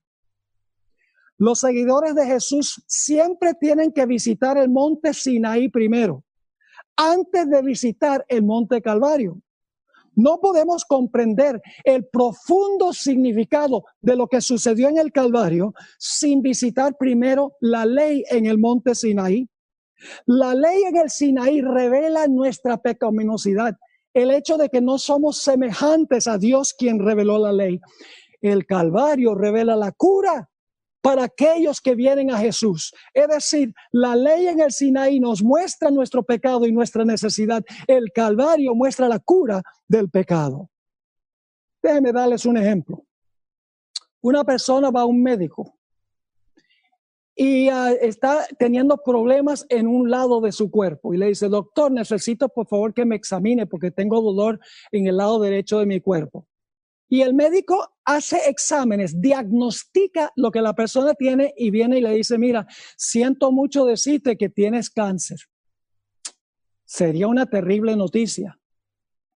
Los 1.40 1.60
seguidores 1.60 2.14
de 2.14 2.26
Jesús 2.26 2.84
siempre 2.86 3.54
tienen 3.54 3.92
que 3.92 4.04
visitar 4.04 4.58
el 4.58 4.68
monte 4.68 5.14
Sinaí 5.14 5.70
primero, 5.70 6.22
antes 6.94 7.48
de 7.48 7.62
visitar 7.62 8.26
el 8.28 8.42
monte 8.42 8.82
Calvario. 8.82 9.40
No 10.14 10.38
podemos 10.38 10.84
comprender 10.84 11.62
el 11.82 12.04
profundo 12.04 12.92
significado 12.92 13.84
de 14.02 14.16
lo 14.16 14.26
que 14.26 14.42
sucedió 14.42 14.90
en 14.90 14.98
el 14.98 15.12
Calvario 15.12 15.72
sin 15.98 16.42
visitar 16.42 16.98
primero 16.98 17.54
la 17.62 17.86
ley 17.86 18.22
en 18.28 18.44
el 18.44 18.58
monte 18.58 18.94
Sinaí. 18.94 19.48
La 20.26 20.54
ley 20.54 20.82
en 20.82 20.96
el 20.98 21.08
Sinaí 21.08 21.62
revela 21.62 22.26
nuestra 22.26 22.76
pecaminosidad, 22.76 23.78
el 24.12 24.30
hecho 24.30 24.58
de 24.58 24.68
que 24.68 24.82
no 24.82 24.98
somos 24.98 25.38
semejantes 25.38 26.26
a 26.26 26.36
Dios 26.36 26.74
quien 26.74 26.98
reveló 26.98 27.38
la 27.38 27.52
ley. 27.52 27.80
El 28.42 28.66
Calvario 28.66 29.34
revela 29.34 29.74
la 29.74 29.92
cura 29.92 30.49
para 31.00 31.24
aquellos 31.24 31.80
que 31.80 31.94
vienen 31.94 32.30
a 32.30 32.38
Jesús. 32.38 32.92
Es 33.14 33.28
decir, 33.28 33.72
la 33.92 34.14
ley 34.16 34.46
en 34.46 34.60
el 34.60 34.72
Sinaí 34.72 35.20
nos 35.20 35.42
muestra 35.42 35.90
nuestro 35.90 36.22
pecado 36.22 36.66
y 36.66 36.72
nuestra 36.72 37.04
necesidad. 37.04 37.64
El 37.86 38.12
Calvario 38.12 38.74
muestra 38.74 39.08
la 39.08 39.18
cura 39.18 39.62
del 39.88 40.10
pecado. 40.10 40.68
Déjenme 41.82 42.12
darles 42.12 42.44
un 42.44 42.56
ejemplo. 42.56 43.04
Una 44.20 44.44
persona 44.44 44.90
va 44.90 45.02
a 45.02 45.06
un 45.06 45.22
médico 45.22 45.80
y 47.34 47.70
ah, 47.70 47.92
está 47.92 48.46
teniendo 48.58 48.98
problemas 48.98 49.64
en 49.70 49.86
un 49.86 50.10
lado 50.10 50.42
de 50.42 50.52
su 50.52 50.70
cuerpo 50.70 51.14
y 51.14 51.16
le 51.16 51.28
dice, 51.28 51.48
doctor, 51.48 51.90
necesito 51.90 52.50
por 52.50 52.66
favor 52.66 52.92
que 52.92 53.06
me 53.06 53.16
examine 53.16 53.66
porque 53.66 53.90
tengo 53.90 54.20
dolor 54.20 54.60
en 54.92 55.06
el 55.06 55.16
lado 55.16 55.40
derecho 55.40 55.78
de 55.78 55.86
mi 55.86 56.00
cuerpo. 56.00 56.46
Y 57.08 57.22
el 57.22 57.32
médico 57.32 57.94
hace 58.16 58.48
exámenes, 58.48 59.20
diagnostica 59.20 60.32
lo 60.34 60.50
que 60.50 60.60
la 60.60 60.74
persona 60.74 61.14
tiene 61.14 61.54
y 61.56 61.70
viene 61.70 61.98
y 61.98 62.00
le 62.00 62.10
dice, 62.10 62.38
mira, 62.38 62.66
siento 62.96 63.52
mucho 63.52 63.84
decirte 63.84 64.36
que 64.36 64.48
tienes 64.48 64.90
cáncer. 64.90 65.38
Sería 66.84 67.28
una 67.28 67.46
terrible 67.46 67.96
noticia. 67.96 68.58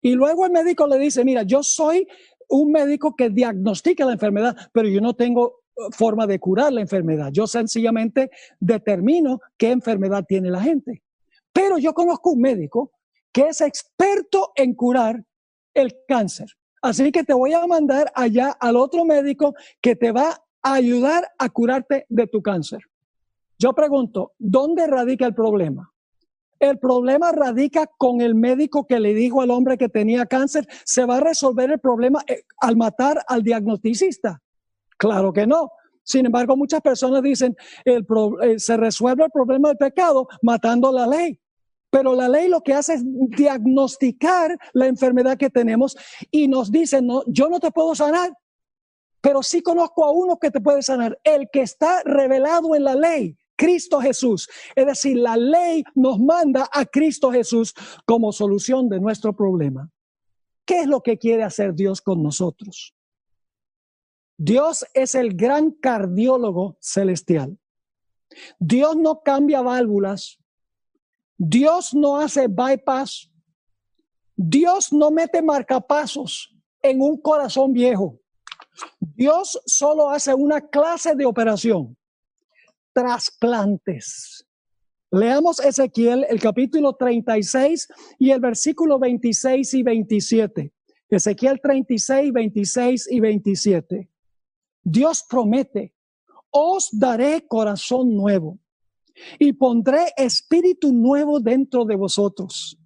Y 0.01 0.13
luego 0.13 0.45
el 0.45 0.51
médico 0.51 0.87
le 0.87 0.97
dice, 0.97 1.23
mira, 1.23 1.43
yo 1.43 1.61
soy 1.61 2.07
un 2.49 2.71
médico 2.71 3.15
que 3.15 3.29
diagnostica 3.29 4.05
la 4.05 4.13
enfermedad, 4.13 4.57
pero 4.73 4.87
yo 4.87 5.01
no 5.01 5.13
tengo 5.13 5.61
uh, 5.75 5.91
forma 5.91 6.25
de 6.25 6.39
curar 6.39 6.73
la 6.73 6.81
enfermedad. 6.81 7.29
Yo 7.31 7.45
sencillamente 7.45 8.31
determino 8.59 9.39
qué 9.55 9.69
enfermedad 9.69 10.25
tiene 10.27 10.49
la 10.49 10.61
gente. 10.61 11.03
Pero 11.53 11.77
yo 11.77 11.93
conozco 11.93 12.31
un 12.31 12.41
médico 12.41 12.91
que 13.31 13.49
es 13.49 13.61
experto 13.61 14.51
en 14.55 14.73
curar 14.73 15.23
el 15.75 15.95
cáncer. 16.07 16.47
Así 16.83 17.13
que 17.13 17.23
te 17.23 17.33
voy 17.33 17.53
a 17.53 17.65
mandar 17.65 18.11
allá 18.13 18.51
al 18.59 18.75
otro 18.75 19.05
médico 19.05 19.55
que 19.81 19.95
te 19.95 20.11
va 20.11 20.43
a 20.61 20.73
ayudar 20.73 21.25
a 21.39 21.47
curarte 21.47 22.05
de 22.09 22.27
tu 22.27 22.41
cáncer. 22.41 22.81
Yo 23.57 23.71
pregunto, 23.71 24.33
¿dónde 24.37 24.85
radica 24.85 25.25
el 25.25 25.33
problema? 25.33 25.93
El 26.59 26.79
problema 26.79 27.31
radica 27.31 27.87
con 27.97 28.19
el 28.19 28.35
médico 28.35 28.85
que 28.85 28.99
le 28.99 29.13
dijo 29.13 29.41
al 29.41 29.51
hombre 29.51 29.77
que 29.77 29.87
tenía 29.87 30.25
cáncer, 30.25 30.67
¿se 30.83 31.05
va 31.05 31.17
a 31.17 31.21
resolver 31.21 31.71
el 31.71 31.79
problema 31.79 32.21
eh, 32.27 32.43
al 32.59 32.75
matar 32.75 33.23
al 33.29 33.43
diagnosticista? 33.43 34.41
Claro 34.97 35.31
que 35.31 35.47
no. 35.47 35.71
Sin 36.03 36.25
embargo, 36.25 36.57
muchas 36.57 36.81
personas 36.81 37.21
dicen, 37.23 37.55
eh, 37.85 38.01
se 38.57 38.75
resuelve 38.75 39.23
el 39.23 39.31
problema 39.31 39.69
del 39.69 39.77
pecado 39.77 40.27
matando 40.41 40.91
la 40.91 41.07
ley. 41.07 41.39
Pero 41.93 42.15
la 42.15 42.27
ley 42.27 42.47
lo 42.47 42.61
que 42.61 42.73
hace 42.73 42.95
es 42.95 43.03
diagnosticar 43.05 44.57
la 44.73 44.87
enfermedad 44.87 45.37
que 45.37 45.51
tenemos 45.51 45.95
y 46.31 46.47
nos 46.47 46.71
dice, 46.71 47.03
no, 47.03 47.21
yo 47.27 47.49
no 47.49 47.59
te 47.59 47.69
puedo 47.69 47.93
sanar, 47.93 48.33
pero 49.21 49.43
sí 49.43 49.61
conozco 49.61 50.03
a 50.03 50.09
uno 50.09 50.39
que 50.39 50.49
te 50.49 50.59
puede 50.59 50.81
sanar, 50.81 51.19
el 51.23 51.49
que 51.53 51.61
está 51.61 52.01
revelado 52.03 52.73
en 52.73 52.83
la 52.83 52.95
ley, 52.95 53.37
Cristo 53.55 54.01
Jesús. 54.01 54.49
Es 54.75 54.87
decir, 54.87 55.17
la 55.17 55.37
ley 55.37 55.83
nos 55.93 56.19
manda 56.19 56.67
a 56.73 56.83
Cristo 56.83 57.31
Jesús 57.31 57.75
como 58.05 58.31
solución 58.31 58.89
de 58.89 58.99
nuestro 58.99 59.35
problema. 59.35 59.91
¿Qué 60.65 60.79
es 60.79 60.87
lo 60.87 61.01
que 61.01 61.19
quiere 61.19 61.43
hacer 61.43 61.75
Dios 61.75 62.01
con 62.01 62.23
nosotros? 62.23 62.95
Dios 64.35 64.83
es 64.95 65.13
el 65.13 65.35
gran 65.35 65.69
cardiólogo 65.69 66.75
celestial. 66.81 67.59
Dios 68.57 68.97
no 68.97 69.21
cambia 69.21 69.61
válvulas, 69.61 70.39
Dios 71.37 71.93
no 71.93 72.17
hace 72.17 72.47
bypass. 72.47 73.29
Dios 74.35 74.91
no 74.91 75.11
mete 75.11 75.41
marcapasos 75.41 76.55
en 76.81 77.01
un 77.01 77.19
corazón 77.19 77.73
viejo. 77.73 78.19
Dios 78.99 79.61
solo 79.65 80.09
hace 80.09 80.33
una 80.33 80.61
clase 80.61 81.15
de 81.15 81.25
operación, 81.25 81.95
trasplantes. 82.91 84.45
Leamos 85.11 85.59
Ezequiel, 85.59 86.25
el 86.27 86.39
capítulo 86.39 86.93
36 86.93 87.87
y 88.17 88.31
el 88.31 88.39
versículo 88.39 88.97
26 88.97 89.73
y 89.75 89.83
27. 89.83 90.73
Ezequiel 91.09 91.61
36, 91.61 92.33
26 92.33 93.11
y 93.11 93.19
27. 93.19 94.09
Dios 94.81 95.23
promete, 95.29 95.93
os 96.49 96.89
daré 96.91 97.45
corazón 97.47 98.15
nuevo 98.15 98.57
y 99.39 99.53
pondré 99.53 100.05
espíritu 100.17 100.91
nuevo 100.91 101.39
dentro 101.39 101.85
de 101.85 101.95
vosotros. 101.95 102.77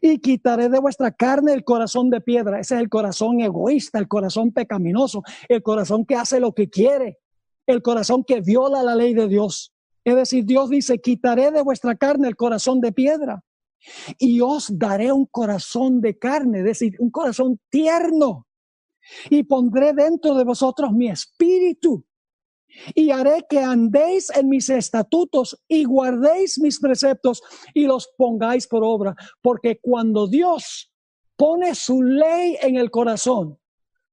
Y 0.00 0.18
quitaré 0.18 0.68
de 0.68 0.78
vuestra 0.78 1.10
carne 1.10 1.52
el 1.52 1.64
corazón 1.64 2.10
de 2.10 2.20
piedra. 2.20 2.60
Ese 2.60 2.74
es 2.74 2.80
el 2.80 2.88
corazón 2.88 3.40
egoísta, 3.40 3.98
el 3.98 4.08
corazón 4.08 4.52
pecaminoso, 4.52 5.22
el 5.48 5.62
corazón 5.62 6.04
que 6.04 6.16
hace 6.16 6.38
lo 6.38 6.52
que 6.52 6.68
quiere, 6.68 7.18
el 7.66 7.82
corazón 7.82 8.22
que 8.24 8.40
viola 8.40 8.82
la 8.82 8.94
ley 8.94 9.14
de 9.14 9.28
Dios. 9.28 9.72
Es 10.04 10.14
decir, 10.14 10.44
Dios 10.44 10.70
dice, 10.70 11.00
quitaré 11.00 11.50
de 11.50 11.62
vuestra 11.62 11.96
carne 11.96 12.28
el 12.28 12.36
corazón 12.36 12.80
de 12.80 12.92
piedra 12.92 13.42
y 14.18 14.40
os 14.40 14.78
daré 14.78 15.12
un 15.12 15.26
corazón 15.26 16.00
de 16.00 16.18
carne, 16.18 16.58
es 16.58 16.64
decir, 16.64 16.94
un 16.98 17.10
corazón 17.10 17.60
tierno. 17.70 18.46
Y 19.30 19.44
pondré 19.44 19.92
dentro 19.92 20.34
de 20.34 20.44
vosotros 20.44 20.92
mi 20.92 21.08
espíritu 21.08 22.04
y 22.94 23.10
haré 23.10 23.44
que 23.48 23.60
andéis 23.60 24.30
en 24.30 24.48
mis 24.48 24.68
estatutos 24.68 25.60
y 25.68 25.84
guardéis 25.84 26.58
mis 26.58 26.78
preceptos 26.80 27.42
y 27.74 27.86
los 27.86 28.08
pongáis 28.16 28.66
por 28.66 28.82
obra, 28.84 29.14
porque 29.42 29.78
cuando 29.80 30.26
Dios 30.26 30.92
pone 31.36 31.74
su 31.74 32.02
ley 32.02 32.56
en 32.60 32.76
el 32.76 32.90
corazón, 32.90 33.58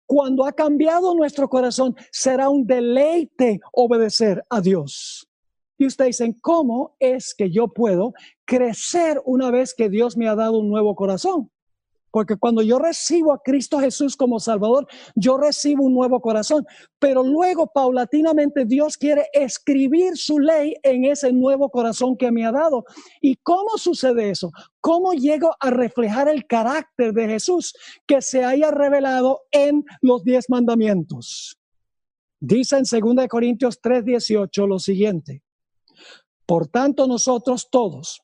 cuando 0.06 0.46
ha 0.46 0.52
cambiado 0.52 1.16
nuestro 1.16 1.50
corazón, 1.50 1.96
será 2.12 2.50
un 2.50 2.68
deleite 2.68 3.60
obedecer 3.72 4.44
a 4.50 4.62
Dios. 4.62 5.30
Y 5.78 5.86
ustedes 5.86 6.18
dicen, 6.18 6.38
¿cómo 6.40 6.96
es 7.00 7.34
que 7.34 7.50
yo 7.50 7.68
puedo 7.68 8.14
crecer 8.46 9.22
una 9.26 9.50
vez 9.50 9.74
que 9.74 9.90
Dios 9.90 10.16
me 10.16 10.28
ha 10.28 10.36
dado 10.36 10.60
un 10.60 10.70
nuevo 10.70 10.96
corazón? 10.96 11.50
Porque 12.14 12.38
cuando 12.38 12.62
yo 12.62 12.78
recibo 12.78 13.34
a 13.34 13.42
Cristo 13.42 13.80
Jesús 13.80 14.16
como 14.16 14.40
Salvador, 14.40 14.86
yo 15.16 15.36
recibo 15.36 15.84
un 15.84 15.96
nuevo 15.96 16.22
corazón. 16.22 16.64
Pero 17.00 17.24
luego, 17.24 17.66
paulatinamente, 17.74 18.66
Dios 18.66 18.98
quiere 18.98 19.26
escribir 19.34 20.16
su 20.16 20.38
ley 20.38 20.76
en 20.84 21.06
ese 21.06 21.34
nuevo 21.34 21.72
corazón 21.72 22.16
que 22.16 22.32
me 22.32 22.46
ha 22.46 22.52
dado. 22.52 22.86
¿Y 23.20 23.38
cómo 23.38 23.80
sucede 23.80 24.30
eso? 24.30 24.52
¿Cómo 24.80 25.14
llego 25.14 25.56
a 25.60 25.72
reflejar 25.72 26.28
el 26.28 26.46
carácter 26.46 27.14
de 27.14 27.30
Jesús 27.30 27.74
que 28.06 28.22
se 28.22 28.46
haya 28.46 28.70
revelado 28.70 29.40
en 29.52 29.84
los 30.04 30.24
diez 30.24 30.52
mandamientos? 30.52 31.58
Dice 32.40 32.78
en 32.78 32.84
2 33.16 33.28
Corintios 33.28 33.82
3:18 33.82 34.68
lo 34.68 34.78
siguiente. 34.78 35.42
Por 36.46 36.68
tanto, 36.68 37.08
nosotros 37.08 37.70
todos, 37.72 38.22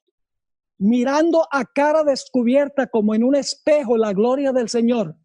mirando 0.80 1.46
a 1.52 1.66
cara 1.66 2.04
descubierta 2.04 2.88
como 2.88 3.14
en 3.14 3.24
un 3.24 3.36
espejo 3.36 3.98
la 3.98 4.14
gloria 4.14 4.52
del 4.52 4.70
Señor, 4.70 5.16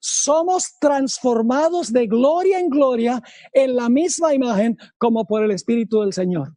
somos 0.00 0.78
transformados 0.80 1.92
de 1.92 2.06
gloria 2.06 2.58
en 2.58 2.68
gloria 2.68 3.22
en 3.52 3.76
la 3.76 3.88
misma 3.88 4.34
imagen 4.34 4.76
como 4.98 5.24
por 5.24 5.42
el 5.42 5.50
Espíritu 5.50 6.00
del 6.00 6.12
Señor. 6.12 6.54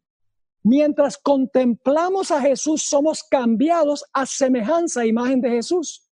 Mientras 0.62 1.16
contemplamos 1.16 2.30
a 2.30 2.40
Jesús, 2.40 2.82
somos 2.82 3.22
cambiados 3.22 4.04
a 4.12 4.26
semejanza, 4.26 5.06
imagen 5.06 5.40
de 5.40 5.50
Jesús. 5.50 6.09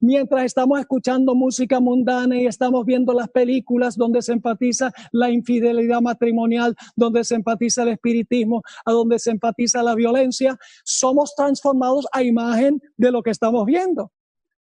Mientras 0.00 0.44
estamos 0.44 0.80
escuchando 0.80 1.34
música 1.34 1.80
mundana 1.80 2.36
y 2.36 2.46
estamos 2.46 2.84
viendo 2.84 3.12
las 3.12 3.28
películas 3.28 3.96
donde 3.96 4.22
se 4.22 4.32
empatiza 4.32 4.92
la 5.12 5.30
infidelidad 5.30 6.00
matrimonial, 6.00 6.74
donde 6.96 7.24
se 7.24 7.34
empatiza 7.34 7.82
el 7.82 7.90
espiritismo, 7.90 8.62
a 8.84 8.92
donde 8.92 9.18
se 9.18 9.30
empatiza 9.30 9.82
la 9.82 9.94
violencia, 9.94 10.58
somos 10.84 11.34
transformados 11.34 12.06
a 12.12 12.22
imagen 12.22 12.80
de 12.96 13.10
lo 13.10 13.22
que 13.22 13.30
estamos 13.30 13.64
viendo. 13.64 14.12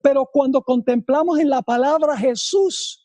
Pero 0.03 0.29
cuando 0.31 0.63
contemplamos 0.63 1.39
en 1.39 1.49
la 1.49 1.63
palabra 1.63 2.17
Jesús 2.17 3.03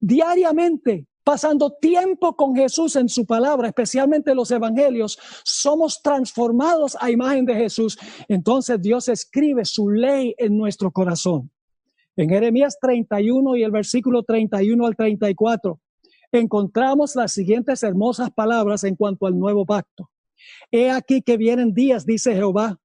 diariamente, 0.00 1.06
pasando 1.28 1.70
tiempo 1.70 2.34
con 2.34 2.56
Jesús 2.56 2.96
en 2.96 3.06
su 3.06 3.26
palabra, 3.26 3.68
especialmente 3.68 4.34
los 4.34 4.50
evangelios, 4.50 5.18
somos 5.44 6.00
transformados 6.00 6.96
a 6.98 7.10
imagen 7.10 7.44
de 7.44 7.54
Jesús. 7.54 7.98
Entonces 8.28 8.80
Dios 8.80 9.10
escribe 9.10 9.66
su 9.66 9.90
ley 9.90 10.34
en 10.38 10.56
nuestro 10.56 10.90
corazón. 10.90 11.50
En 12.16 12.30
Jeremías 12.30 12.78
31 12.80 13.56
y 13.56 13.62
el 13.62 13.70
versículo 13.70 14.22
31 14.22 14.86
al 14.86 14.96
34 14.96 15.78
encontramos 16.32 17.14
las 17.14 17.30
siguientes 17.32 17.82
hermosas 17.82 18.30
palabras 18.30 18.82
en 18.84 18.96
cuanto 18.96 19.26
al 19.26 19.38
nuevo 19.38 19.66
pacto. 19.66 20.08
He 20.70 20.90
aquí 20.90 21.20
que 21.20 21.36
vienen 21.36 21.74
días, 21.74 22.06
dice 22.06 22.32
Jehová, 22.32 22.80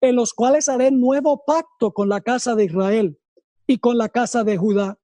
en 0.00 0.16
los 0.16 0.32
cuales 0.32 0.70
haré 0.70 0.90
nuevo 0.92 1.44
pacto 1.44 1.92
con 1.92 2.08
la 2.08 2.22
casa 2.22 2.54
de 2.54 2.64
Israel 2.64 3.18
y 3.66 3.76
con 3.76 3.98
la 3.98 4.08
casa 4.08 4.44
de 4.44 4.56
Judá 4.56 4.98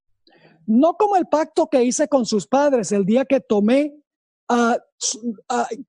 no 0.69 0.93
como 0.93 1.15
el 1.15 1.25
pacto 1.25 1.67
que 1.67 1.83
hice 1.83 2.07
con 2.07 2.27
sus 2.27 2.45
padres 2.45 2.91
el 2.91 3.03
día 3.03 3.25
que 3.25 3.39
tomé, 3.39 3.91
uh, 4.49 4.75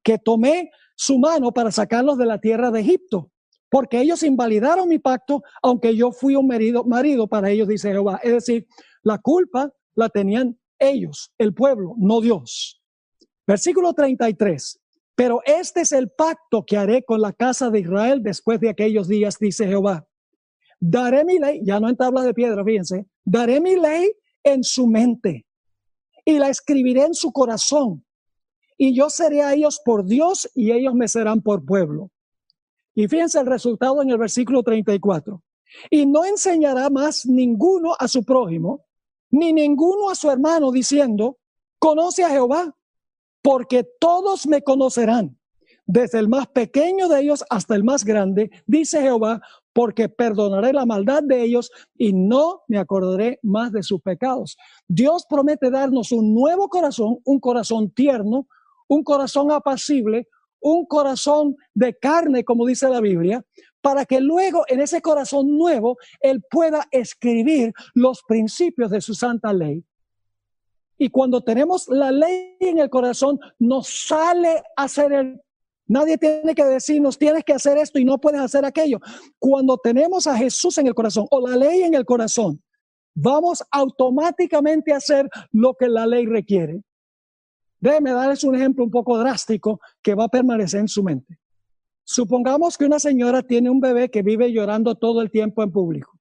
que 0.03 0.17
tomé 0.17 0.71
su 0.97 1.19
mano 1.19 1.53
para 1.53 1.71
sacarlos 1.71 2.17
de 2.17 2.25
la 2.25 2.39
tierra 2.39 2.71
de 2.71 2.81
Egipto, 2.81 3.31
porque 3.69 4.01
ellos 4.01 4.23
invalidaron 4.23 4.89
mi 4.89 4.99
pacto, 4.99 5.43
aunque 5.63 5.95
yo 5.95 6.13
fui 6.13 6.35
un 6.35 6.47
marido, 6.47 6.83
marido 6.85 7.29
para 7.29 7.51
ellos, 7.51 7.69
dice 7.69 7.91
Jehová. 7.91 8.21
Es 8.23 8.33
decir, 8.33 8.67
la 9.03 9.19
culpa 9.19 9.71
la 9.95 10.09
tenían 10.09 10.59
ellos, 10.79 11.31
el 11.37 11.53
pueblo, 11.53 11.95
no 11.99 12.23
Dios. 12.23 12.81
Versículo 13.47 13.93
33. 13.93 14.81
Pero 15.15 15.43
este 15.45 15.83
es 15.83 15.93
el 15.93 16.09
pacto 16.09 16.65
que 16.65 16.79
haré 16.79 17.05
con 17.05 17.21
la 17.21 17.35
casa 17.35 17.69
de 17.69 17.81
Israel 17.81 18.23
después 18.23 18.61
de 18.61 18.71
aquellos 18.71 19.09
días, 19.09 19.37
dice 19.39 19.67
Jehová. 19.67 20.07
Daré 20.81 21.27
mi 21.27 21.39
ley, 21.39 21.61
ya 21.63 21.79
no 21.81 21.91
en 21.91 21.97
tablas 21.97 22.25
de 22.25 22.33
piedra, 22.33 22.65
fíjense, 22.65 23.05
daré 23.27 23.61
mi 23.61 23.77
ley 23.77 24.11
en 24.43 24.65
su 24.65 24.87
mente 24.87 25.47
y 26.25 26.39
la 26.39 26.49
escribiré 26.49 27.05
en 27.05 27.15
su 27.15 27.33
corazón. 27.33 28.05
Y 28.77 28.95
yo 28.95 29.11
seré 29.11 29.43
a 29.43 29.53
ellos 29.55 29.81
por 29.85 30.05
Dios 30.05 30.51
y 30.55 30.73
ellos 30.73 30.95
me 30.95 31.09
serán 31.09 31.43
por 31.43 31.65
pueblo. 31.65 32.11
Y 32.95 33.09
fíjense 33.09 33.39
el 33.39 33.47
resultado 33.47 34.03
en 34.03 34.11
el 34.11 34.19
versículo 34.19 34.63
34. 34.63 35.43
Y 35.91 36.07
no 36.07 36.25
enseñará 36.25 36.91
más 36.91 37.27
ninguno 37.27 37.95
a 37.99 38.09
su 38.09 38.25
prójimo, 38.25 38.87
ni 39.31 39.53
ninguno 39.53 40.11
a 40.11 40.15
su 40.15 40.31
hermano, 40.31 40.73
diciendo, 40.73 41.39
conoce 41.79 42.25
a 42.25 42.31
Jehová, 42.31 42.77
porque 43.43 43.85
todos 43.99 44.47
me 44.47 44.63
conocerán, 44.63 45.39
desde 45.87 46.19
el 46.19 46.29
más 46.29 46.47
pequeño 46.49 47.09
de 47.09 47.21
ellos 47.21 47.45
hasta 47.49 47.75
el 47.75 47.85
más 47.85 48.05
grande, 48.05 48.51
dice 48.67 49.01
Jehová, 49.01 49.41
porque 49.73 50.09
perdonaré 50.09 50.73
la 50.73 50.87
maldad 50.87 51.23
de 51.23 51.43
ellos 51.43 51.71
y 51.97 52.13
no 52.13 52.63
me 52.69 52.79
acordaré 52.79 53.39
más 53.43 53.73
de 53.73 53.83
sus 53.83 54.01
pecados. 54.01 54.57
Dios 54.89 55.27
promete 55.29 55.71
darnos 55.71 56.13
un 56.13 56.35
nuevo 56.35 56.69
corazón, 56.69 57.19
un 57.25 57.41
corazón 57.41 57.91
tierno, 57.91 58.49
un 58.89 59.05
corazón 59.05 59.53
apacible, 59.53 60.29
un 60.61 60.85
corazón 60.87 61.57
de 61.75 61.95
carne, 61.97 62.45
como 62.45 62.67
dice 62.67 62.89
la 62.89 63.01
Biblia, 63.01 63.45
para 63.81 64.05
que 64.05 64.21
luego 64.21 64.65
en 64.69 64.81
ese 64.81 65.01
corazón 65.01 65.57
nuevo 65.57 65.97
Él 66.21 66.43
pueda 66.51 66.87
escribir 66.91 67.73
los 67.95 68.23
principios 68.23 68.91
de 68.91 69.01
su 69.01 69.15
santa 69.15 69.53
ley. 69.53 69.85
Y 70.99 71.09
cuando 71.09 71.43
tenemos 71.43 71.89
la 71.89 72.11
ley 72.11 72.57
en 72.61 72.79
el 72.79 72.91
corazón, 72.91 73.41
nos 73.59 73.89
sale 73.89 74.63
a 74.77 74.83
hacer 74.83 75.13
el 75.13 75.41
Nadie 75.91 76.17
tiene 76.19 76.55
que 76.55 76.65
decirnos, 76.65 77.19
tienes 77.19 77.43
que 77.43 77.53
hacer 77.53 77.77
esto 77.77 77.99
y 77.99 78.05
no 78.05 78.17
puedes 78.19 78.41
hacer 78.41 78.65
aquello. 78.65 79.01
Cuando 79.41 79.77
tenemos 79.77 80.29
a 80.29 80.37
Jesús 80.37 80.79
en 80.79 80.87
el 80.87 80.95
corazón 80.95 81.27
o 81.33 81.49
la 81.49 81.57
ley 81.57 81.83
en 81.83 81.95
el 81.95 82.05
corazón, 82.05 82.63
vamos 83.13 83.65
automáticamente 83.73 84.93
a 84.93 84.99
hacer 84.99 85.29
lo 85.51 85.75
que 85.75 85.89
la 85.89 86.07
ley 86.07 86.27
requiere. 86.27 86.85
Déjeme 87.81 88.13
darles 88.13 88.45
un 88.45 88.55
ejemplo 88.55 88.85
un 88.85 88.93
poco 88.93 89.19
drástico 89.19 89.81
que 90.01 90.15
va 90.15 90.27
a 90.27 90.29
permanecer 90.29 90.79
en 90.79 90.87
su 90.87 91.03
mente. 91.03 91.41
Supongamos 92.05 92.79
que 92.79 92.85
una 92.85 93.01
señora 93.01 93.43
tiene 93.43 93.69
un 93.69 93.81
bebé 93.81 94.13
que 94.13 94.23
vive 94.23 94.53
llorando 94.53 94.95
todo 94.95 95.21
el 95.23 95.31
tiempo 95.33 95.65
en 95.65 95.73
público. 95.73 96.21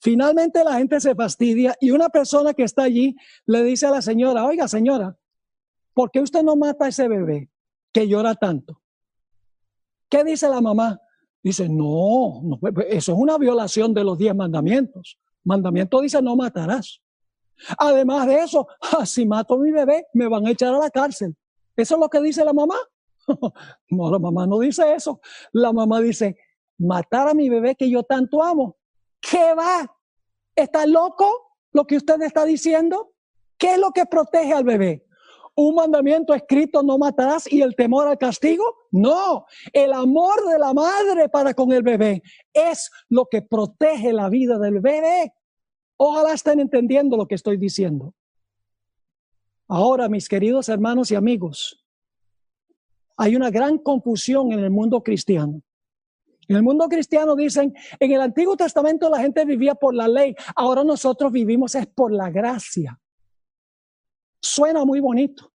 Finalmente 0.00 0.64
la 0.64 0.78
gente 0.78 0.98
se 1.00 1.14
fastidia 1.14 1.76
y 1.78 1.90
una 1.90 2.08
persona 2.08 2.54
que 2.54 2.62
está 2.62 2.84
allí 2.84 3.16
le 3.44 3.62
dice 3.64 3.84
a 3.84 3.90
la 3.90 4.00
señora, 4.00 4.46
oiga 4.46 4.66
señora, 4.66 5.14
¿por 5.92 6.10
qué 6.10 6.20
usted 6.20 6.42
no 6.42 6.56
mata 6.56 6.86
a 6.86 6.88
ese 6.88 7.06
bebé? 7.06 7.50
Que 7.96 8.06
llora 8.06 8.34
tanto. 8.34 8.82
¿Qué 10.10 10.22
dice 10.22 10.50
la 10.50 10.60
mamá? 10.60 11.00
Dice, 11.42 11.66
no, 11.66 12.58
pues, 12.60 12.74
pues, 12.74 12.86
eso 12.90 13.12
es 13.12 13.18
una 13.18 13.38
violación 13.38 13.94
de 13.94 14.04
los 14.04 14.18
diez 14.18 14.34
mandamientos. 14.34 15.18
Mandamiento 15.44 16.02
dice, 16.02 16.20
no 16.20 16.36
matarás. 16.36 17.00
Además 17.78 18.26
de 18.26 18.42
eso, 18.42 18.68
si 19.06 19.24
mato 19.24 19.54
a 19.54 19.58
mi 19.58 19.70
bebé, 19.70 20.08
me 20.12 20.28
van 20.28 20.46
a 20.46 20.50
echar 20.50 20.74
a 20.74 20.78
la 20.78 20.90
cárcel. 20.90 21.34
¿Eso 21.74 21.94
es 21.94 22.00
lo 22.02 22.10
que 22.10 22.20
dice 22.20 22.44
la 22.44 22.52
mamá? 22.52 22.76
no, 23.88 24.10
la 24.10 24.18
mamá 24.18 24.46
no 24.46 24.58
dice 24.58 24.94
eso. 24.94 25.18
La 25.52 25.72
mamá 25.72 25.98
dice, 26.02 26.36
matar 26.76 27.28
a 27.28 27.34
mi 27.34 27.48
bebé 27.48 27.76
que 27.76 27.88
yo 27.88 28.02
tanto 28.02 28.42
amo. 28.42 28.76
¿Qué 29.22 29.54
va? 29.54 29.90
¿Está 30.54 30.84
loco 30.84 31.56
lo 31.72 31.86
que 31.86 31.96
usted 31.96 32.20
está 32.20 32.44
diciendo? 32.44 33.14
¿Qué 33.56 33.72
es 33.72 33.78
lo 33.78 33.92
que 33.92 34.04
protege 34.04 34.52
al 34.52 34.64
bebé? 34.64 35.05
Un 35.56 35.74
mandamiento 35.74 36.34
escrito, 36.34 36.82
no 36.82 36.98
matarás, 36.98 37.50
y 37.50 37.62
el 37.62 37.74
temor 37.74 38.06
al 38.06 38.18
castigo. 38.18 38.64
No, 38.92 39.46
el 39.72 39.92
amor 39.92 40.46
de 40.46 40.58
la 40.58 40.72
madre 40.72 41.28
para 41.28 41.54
con 41.54 41.72
el 41.72 41.82
bebé 41.82 42.22
es 42.52 42.90
lo 43.08 43.26
que 43.26 43.42
protege 43.42 44.12
la 44.12 44.28
vida 44.28 44.58
del 44.58 44.80
bebé. 44.80 45.32
Ojalá 45.96 46.34
estén 46.34 46.60
entendiendo 46.60 47.16
lo 47.16 47.26
que 47.26 47.34
estoy 47.34 47.56
diciendo. 47.56 48.14
Ahora, 49.66 50.08
mis 50.08 50.28
queridos 50.28 50.68
hermanos 50.68 51.10
y 51.10 51.14
amigos, 51.14 51.82
hay 53.16 53.34
una 53.34 53.50
gran 53.50 53.78
confusión 53.78 54.52
en 54.52 54.60
el 54.60 54.70
mundo 54.70 55.02
cristiano. 55.02 55.62
En 56.48 56.56
el 56.56 56.62
mundo 56.62 56.86
cristiano 56.86 57.34
dicen, 57.34 57.74
en 57.98 58.12
el 58.12 58.20
Antiguo 58.20 58.56
Testamento 58.56 59.08
la 59.08 59.20
gente 59.20 59.44
vivía 59.46 59.74
por 59.74 59.94
la 59.94 60.06
ley, 60.06 60.36
ahora 60.54 60.84
nosotros 60.84 61.32
vivimos 61.32 61.74
es 61.74 61.86
por 61.86 62.12
la 62.12 62.30
gracia. 62.30 63.00
Suena 64.46 64.84
muy 64.84 65.00
bonito, 65.00 65.52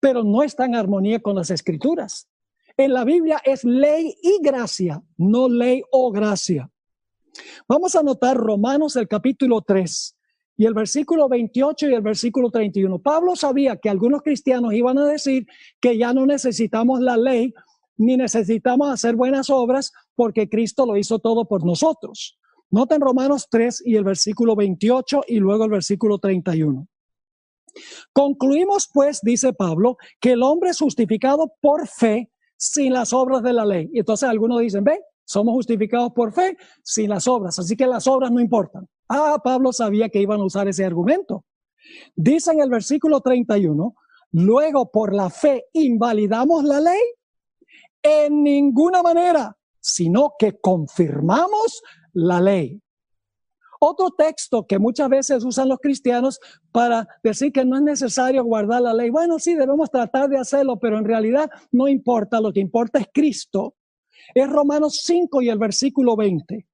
pero 0.00 0.24
no 0.24 0.42
está 0.42 0.64
en 0.64 0.74
armonía 0.74 1.20
con 1.20 1.36
las 1.36 1.50
escrituras. 1.50 2.28
En 2.76 2.94
la 2.94 3.04
Biblia 3.04 3.40
es 3.44 3.62
ley 3.62 4.16
y 4.22 4.38
gracia, 4.42 5.02
no 5.18 5.48
ley 5.48 5.82
o 5.92 6.10
gracia. 6.10 6.70
Vamos 7.68 7.94
a 7.94 8.02
notar 8.02 8.38
Romanos 8.38 8.96
el 8.96 9.06
capítulo 9.06 9.60
3 9.60 10.16
y 10.56 10.64
el 10.64 10.72
versículo 10.72 11.28
28 11.28 11.90
y 11.90 11.94
el 11.94 12.00
versículo 12.00 12.50
31. 12.50 12.98
Pablo 13.00 13.36
sabía 13.36 13.76
que 13.76 13.90
algunos 13.90 14.22
cristianos 14.22 14.72
iban 14.72 14.96
a 14.96 15.06
decir 15.06 15.46
que 15.78 15.98
ya 15.98 16.14
no 16.14 16.24
necesitamos 16.24 17.00
la 17.00 17.18
ley 17.18 17.52
ni 17.98 18.16
necesitamos 18.16 18.90
hacer 18.90 19.14
buenas 19.14 19.50
obras 19.50 19.92
porque 20.14 20.48
Cristo 20.48 20.86
lo 20.86 20.96
hizo 20.96 21.18
todo 21.18 21.46
por 21.46 21.66
nosotros. 21.66 22.38
Noten 22.70 23.02
Romanos 23.02 23.46
3 23.50 23.82
y 23.84 23.96
el 23.96 24.04
versículo 24.04 24.56
28 24.56 25.24
y 25.28 25.38
luego 25.38 25.64
el 25.64 25.70
versículo 25.70 26.18
31. 26.18 26.88
Concluimos 28.12 28.88
pues, 28.92 29.20
dice 29.22 29.52
Pablo, 29.52 29.96
que 30.20 30.32
el 30.32 30.42
hombre 30.42 30.70
es 30.70 30.78
justificado 30.78 31.52
por 31.60 31.86
fe 31.88 32.30
sin 32.56 32.92
las 32.92 33.12
obras 33.12 33.42
de 33.42 33.52
la 33.52 33.64
ley. 33.64 33.88
Y 33.92 34.00
entonces 34.00 34.28
algunos 34.28 34.60
dicen, 34.60 34.84
ve, 34.84 35.00
somos 35.24 35.54
justificados 35.54 36.12
por 36.12 36.32
fe 36.32 36.56
sin 36.82 37.08
las 37.08 37.28
obras, 37.28 37.58
así 37.58 37.76
que 37.76 37.86
las 37.86 38.06
obras 38.06 38.30
no 38.30 38.40
importan. 38.40 38.88
Ah, 39.08 39.40
Pablo 39.42 39.72
sabía 39.72 40.08
que 40.08 40.20
iban 40.20 40.40
a 40.40 40.44
usar 40.44 40.68
ese 40.68 40.84
argumento. 40.84 41.44
Dice 42.14 42.52
en 42.52 42.60
el 42.60 42.68
versículo 42.68 43.20
31, 43.20 43.94
luego 44.32 44.90
por 44.90 45.14
la 45.14 45.30
fe 45.30 45.66
invalidamos 45.72 46.64
la 46.64 46.80
ley 46.80 47.00
en 48.02 48.42
ninguna 48.42 49.02
manera, 49.02 49.56
sino 49.80 50.32
que 50.38 50.58
confirmamos 50.60 51.82
la 52.12 52.40
ley. 52.40 52.80
Otro 53.82 54.10
texto 54.10 54.66
que 54.66 54.78
muchas 54.78 55.08
veces 55.08 55.42
usan 55.42 55.70
los 55.70 55.78
cristianos 55.78 56.38
para 56.70 57.08
decir 57.22 57.50
que 57.50 57.64
no 57.64 57.76
es 57.76 57.82
necesario 57.82 58.44
guardar 58.44 58.82
la 58.82 58.92
ley. 58.92 59.08
Bueno, 59.08 59.38
sí, 59.38 59.54
debemos 59.54 59.90
tratar 59.90 60.28
de 60.28 60.36
hacerlo, 60.36 60.78
pero 60.78 60.98
en 60.98 61.06
realidad 61.06 61.50
no 61.72 61.88
importa, 61.88 62.42
lo 62.42 62.52
que 62.52 62.60
importa 62.60 62.98
es 62.98 63.06
Cristo. 63.12 63.74
Es 64.34 64.50
Romanos 64.50 65.00
5 65.02 65.40
y 65.40 65.48
el 65.48 65.56
versículo 65.56 66.14
20, 66.14 66.66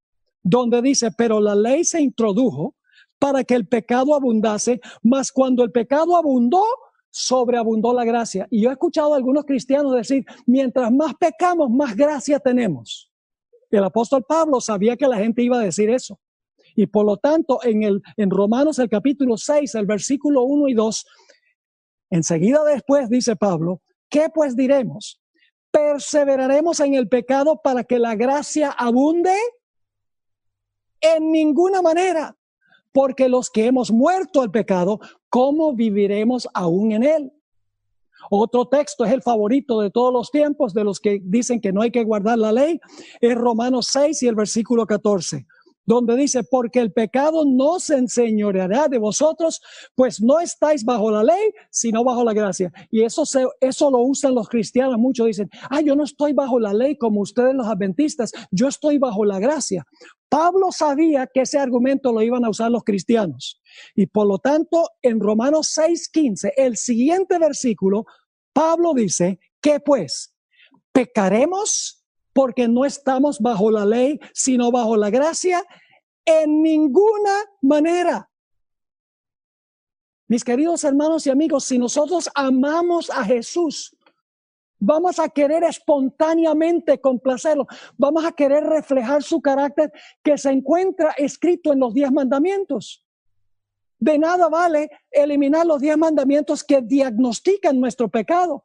donde 0.43 0.83
dice, 0.83 1.13
pero 1.17 1.41
la 1.41 1.55
ley 1.55 1.85
se 1.85 2.03
introdujo 2.03 2.75
para 3.21 3.45
que 3.45 3.55
el 3.55 3.69
pecado 3.69 4.13
abundase, 4.13 4.81
mas 5.01 5.31
cuando 5.31 5.63
el 5.63 5.71
pecado 5.71 6.17
abundó, 6.17 6.65
sobreabundó 7.09 7.95
la 7.95 8.05
gracia. 8.05 8.49
Y 8.51 8.63
yo 8.63 8.71
he 8.71 8.73
escuchado 8.73 9.15
a 9.15 9.17
algunos 9.17 9.45
cristianos 9.45 9.95
decir, 9.95 10.25
mientras 10.45 10.93
más 10.93 11.15
pecamos, 11.15 11.71
más 11.71 11.95
gracia 11.95 12.41
tenemos. 12.41 13.13
El 13.71 13.85
apóstol 13.85 14.25
Pablo 14.29 14.61
sabía 14.61 14.97
que 14.97 15.07
la 15.07 15.19
gente 15.19 15.43
iba 15.43 15.61
a 15.61 15.63
decir 15.63 15.89
eso. 15.89 16.19
Y 16.77 16.87
por 16.87 17.07
lo 17.07 17.17
tanto, 17.17 17.59
en, 17.65 17.83
el, 17.83 18.03
en 18.19 18.31
Romanos 18.31 18.79
el 18.79 18.91
capítulo 18.91 19.39
6, 19.39 19.75
el 19.75 19.87
versículo 19.87 20.43
1 20.43 20.69
y 20.69 20.75
2, 20.75 21.07
enseguida 22.11 22.63
después 22.65 23.09
dice 23.09 23.35
Pablo, 23.35 23.81
¿qué 24.11 24.29
pues 24.33 24.55
diremos? 24.55 25.21
¿Perseveraremos 25.71 26.79
en 26.81 26.95
el 26.95 27.09
pecado 27.09 27.63
para 27.65 27.83
que 27.83 27.99
la 27.99 28.15
gracia 28.15 28.71
abunde? 28.71 29.35
En 31.01 31.33
ninguna 31.33 31.81
manera, 31.81 32.37
porque 32.93 33.31
los 33.31 33.49
que 33.49 33.67
hemos 33.67 33.91
muerto 33.91 34.43
al 34.43 34.51
pecado, 34.51 35.01
¿cómo 35.31 35.75
viviremos 35.75 36.47
aún 36.53 36.93
en 36.93 37.05
él? 37.05 37.33
Otro 38.29 38.69
texto 38.69 39.05
es 39.07 39.13
el 39.13 39.23
favorito 39.23 39.81
de 39.81 39.91
todos 39.91 40.13
los 40.13 40.31
tiempos, 40.31 40.75
de 40.75 40.85
los 40.85 41.01
que 41.01 41.21
dicen 41.23 41.61
que 41.61 41.73
no 41.73 41.81
hay 41.81 41.91
que 41.91 42.05
guardar 42.05 42.39
la 42.39 42.53
ley, 42.53 42.81
es 43.21 43.35
Romanos 43.35 43.87
6 43.93 44.23
y 44.25 44.29
el 44.29 44.35
versículo 44.35 44.87
14 44.87 45.47
donde 45.87 46.17
dice, 46.17 46.43
porque 46.45 46.81
el 46.81 46.93
pecado 46.93 47.45
no 47.47 47.79
se 47.79 47.97
enseñoreará 47.97 48.89
de 48.89 48.99
vosotros, 48.99 49.63
pues 49.95 50.21
no 50.21 50.41
estáis 50.41 50.85
bajo 50.85 51.11
la 51.11 51.23
ley, 51.23 51.53
sino 51.71 52.05
bajo 52.05 52.25
la 52.25 52.35
gracia. 52.35 52.73
Y 52.91 53.03
eso, 53.03 53.25
se, 53.25 53.47
eso 53.61 53.91
lo 53.91 53.99
usan 53.99 54.35
los 54.35 54.49
cristianos, 54.49 54.99
muchos 54.99 55.29
dicen, 55.29 55.49
ah, 55.71 55.81
yo 55.81 55.95
no 55.95 56.05
estoy 56.05 56.33
bajo 56.33 56.59
la 56.59 56.75
ley 56.75 56.99
como 56.99 57.21
ustedes 57.21 57.55
los 57.55 57.67
adventistas, 57.67 58.33
yo 58.51 58.69
estoy 58.69 58.99
bajo 58.99 59.25
la 59.25 59.39
gracia. 59.39 59.87
Pablo 60.29 60.73
sabía 60.73 61.29
que 61.33 61.43
ese 61.43 61.59
argumento 61.59 62.13
lo 62.13 62.21
iban 62.21 62.45
a 62.45 62.51
usar 62.51 62.71
los 62.71 62.83
cristianos. 62.83 63.63
Y 63.95 64.07
por 64.07 64.27
lo 64.27 64.39
tanto, 64.39 64.89
en 65.03 65.21
Romanos 65.21 65.69
6:15, 65.77 66.53
el 66.57 66.77
siguiente 66.77 67.39
versículo, 67.39 68.07
Pablo 68.53 68.93
dice, 68.93 69.39
¿qué 69.61 69.81
pues? 69.81 70.35
¿Pecaremos 70.93 71.96
porque 72.37 72.69
no 72.69 72.85
estamos 72.85 73.41
bajo 73.41 73.71
la 73.71 73.87
ley, 73.87 74.21
sino 74.35 74.71
bajo 74.71 74.95
la 74.95 75.09
gracia, 75.09 75.65
en 76.27 76.63
ninguna 76.63 77.33
manera. 77.63 78.31
Mis 80.29 80.45
queridos 80.45 80.85
hermanos 80.85 81.27
y 81.27 81.31
amigos, 81.31 81.65
si 81.65 81.79
nosotros 81.79 82.29
amamos 82.35 83.09
a 83.09 83.25
Jesús, 83.25 83.97
vamos 84.79 85.19
a 85.19 85.31
querer 85.31 85.65
espontáneamente 85.65 87.01
complacerlo, 87.01 87.67
vamos 87.97 88.27
a 88.27 88.33
querer 88.33 88.65
reflejar 88.65 89.23
su 89.23 89.41
carácter 89.41 89.91
que 90.23 90.37
se 90.37 90.51
encuentra 90.51 91.13
escrito 91.17 91.73
en 91.73 91.81
los 91.81 91.95
diez 91.95 92.13
mandamientos. 92.13 93.03
De 93.99 94.19
nada 94.19 94.51
vale 94.51 94.91
eliminar 95.11 95.65
los 95.65 95.81
diez 95.81 95.97
mandamientos 95.97 96.63
que 96.63 96.83
diagnostican 96.83 97.81
nuestro 97.81 98.11
pecado, 98.11 98.63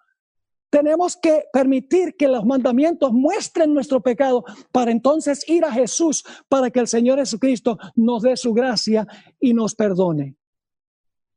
tenemos 0.71 1.17
que 1.17 1.43
permitir 1.51 2.15
que 2.15 2.29
los 2.29 2.45
mandamientos 2.45 3.11
muestren 3.11 3.73
nuestro 3.73 4.01
pecado 4.01 4.45
para 4.71 4.89
entonces 4.89 5.47
ir 5.47 5.65
a 5.65 5.71
Jesús 5.71 6.23
para 6.47 6.71
que 6.71 6.79
el 6.79 6.87
Señor 6.87 7.19
Jesucristo 7.19 7.77
nos 7.93 8.23
dé 8.23 8.37
su 8.37 8.53
gracia 8.53 9.05
y 9.39 9.53
nos 9.53 9.75
perdone. 9.75 10.37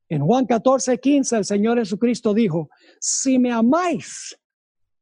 En 0.09 0.25
Juan 0.25 0.47
14, 0.47 0.99
15 0.99 1.37
el 1.37 1.45
Señor 1.45 1.79
Jesucristo 1.79 2.33
dijo, 2.33 2.71
si 3.01 3.41
me 3.41 3.51
amáis, 3.51 4.39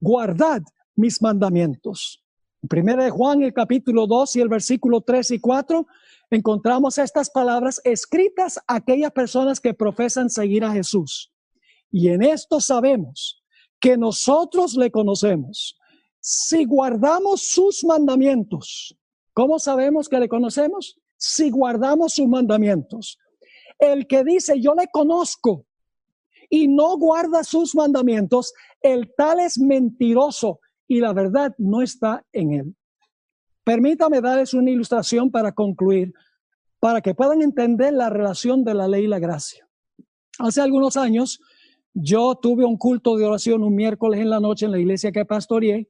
guardad 0.00 0.62
mis 0.96 1.20
mandamientos. 1.20 2.24
En 2.62 2.68
primera 2.70 3.04
de 3.04 3.10
Juan, 3.10 3.42
el 3.42 3.52
capítulo 3.52 4.06
2 4.06 4.36
y 4.36 4.40
el 4.40 4.48
versículo 4.48 5.02
3 5.02 5.32
y 5.32 5.40
4, 5.40 5.86
encontramos 6.30 6.96
estas 6.96 7.28
palabras 7.28 7.82
escritas 7.84 8.58
a 8.66 8.76
aquellas 8.76 9.12
personas 9.12 9.60
que 9.60 9.74
profesan 9.74 10.30
seguir 10.30 10.64
a 10.64 10.72
Jesús. 10.72 11.30
Y 11.90 12.08
en 12.08 12.22
esto 12.22 12.60
sabemos 12.60 13.41
que 13.82 13.98
nosotros 13.98 14.76
le 14.76 14.92
conocemos. 14.92 15.76
Si 16.20 16.64
guardamos 16.64 17.48
sus 17.48 17.84
mandamientos, 17.84 18.96
¿cómo 19.34 19.58
sabemos 19.58 20.08
que 20.08 20.20
le 20.20 20.28
conocemos? 20.28 20.96
Si 21.16 21.50
guardamos 21.50 22.14
sus 22.14 22.28
mandamientos. 22.28 23.18
El 23.80 24.06
que 24.06 24.22
dice, 24.22 24.60
yo 24.60 24.74
le 24.74 24.86
conozco 24.86 25.66
y 26.48 26.68
no 26.68 26.96
guarda 26.96 27.42
sus 27.42 27.74
mandamientos, 27.74 28.54
el 28.80 29.12
tal 29.16 29.40
es 29.40 29.58
mentiroso 29.58 30.60
y 30.86 31.00
la 31.00 31.12
verdad 31.12 31.52
no 31.58 31.82
está 31.82 32.24
en 32.32 32.52
él. 32.52 32.76
Permítame 33.64 34.20
darles 34.20 34.54
una 34.54 34.70
ilustración 34.70 35.28
para 35.30 35.50
concluir, 35.50 36.12
para 36.78 37.00
que 37.00 37.16
puedan 37.16 37.42
entender 37.42 37.94
la 37.94 38.10
relación 38.10 38.62
de 38.62 38.74
la 38.74 38.86
ley 38.86 39.04
y 39.04 39.08
la 39.08 39.18
gracia. 39.18 39.68
Hace 40.38 40.60
algunos 40.60 40.96
años, 40.96 41.40
yo 41.94 42.34
tuve 42.36 42.64
un 42.64 42.76
culto 42.76 43.16
de 43.16 43.24
oración 43.24 43.62
un 43.62 43.74
miércoles 43.74 44.20
en 44.20 44.30
la 44.30 44.40
noche 44.40 44.66
en 44.66 44.72
la 44.72 44.78
iglesia 44.78 45.12
que 45.12 45.24
pastoreé. 45.24 45.88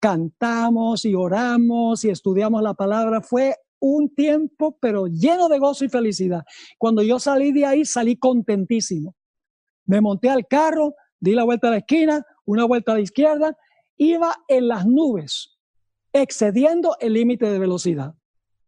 Cantamos 0.00 1.04
y 1.04 1.14
oramos 1.14 2.04
y 2.04 2.10
estudiamos 2.10 2.62
la 2.62 2.74
palabra. 2.74 3.20
Fue 3.20 3.54
un 3.78 4.14
tiempo, 4.14 4.76
pero 4.80 5.06
lleno 5.06 5.48
de 5.48 5.58
gozo 5.58 5.84
y 5.84 5.88
felicidad. 5.88 6.44
Cuando 6.78 7.02
yo 7.02 7.18
salí 7.18 7.52
de 7.52 7.64
ahí, 7.64 7.84
salí 7.84 8.16
contentísimo. 8.16 9.14
Me 9.84 10.00
monté 10.00 10.28
al 10.28 10.46
carro, 10.46 10.94
di 11.20 11.32
la 11.32 11.44
vuelta 11.44 11.68
a 11.68 11.72
la 11.72 11.78
esquina, 11.78 12.24
una 12.44 12.64
vuelta 12.64 12.92
a 12.92 12.96
la 12.96 13.00
izquierda, 13.00 13.56
iba 13.96 14.34
en 14.48 14.68
las 14.68 14.86
nubes, 14.86 15.56
excediendo 16.12 16.96
el 17.00 17.12
límite 17.12 17.48
de 17.48 17.58
velocidad. 17.58 18.14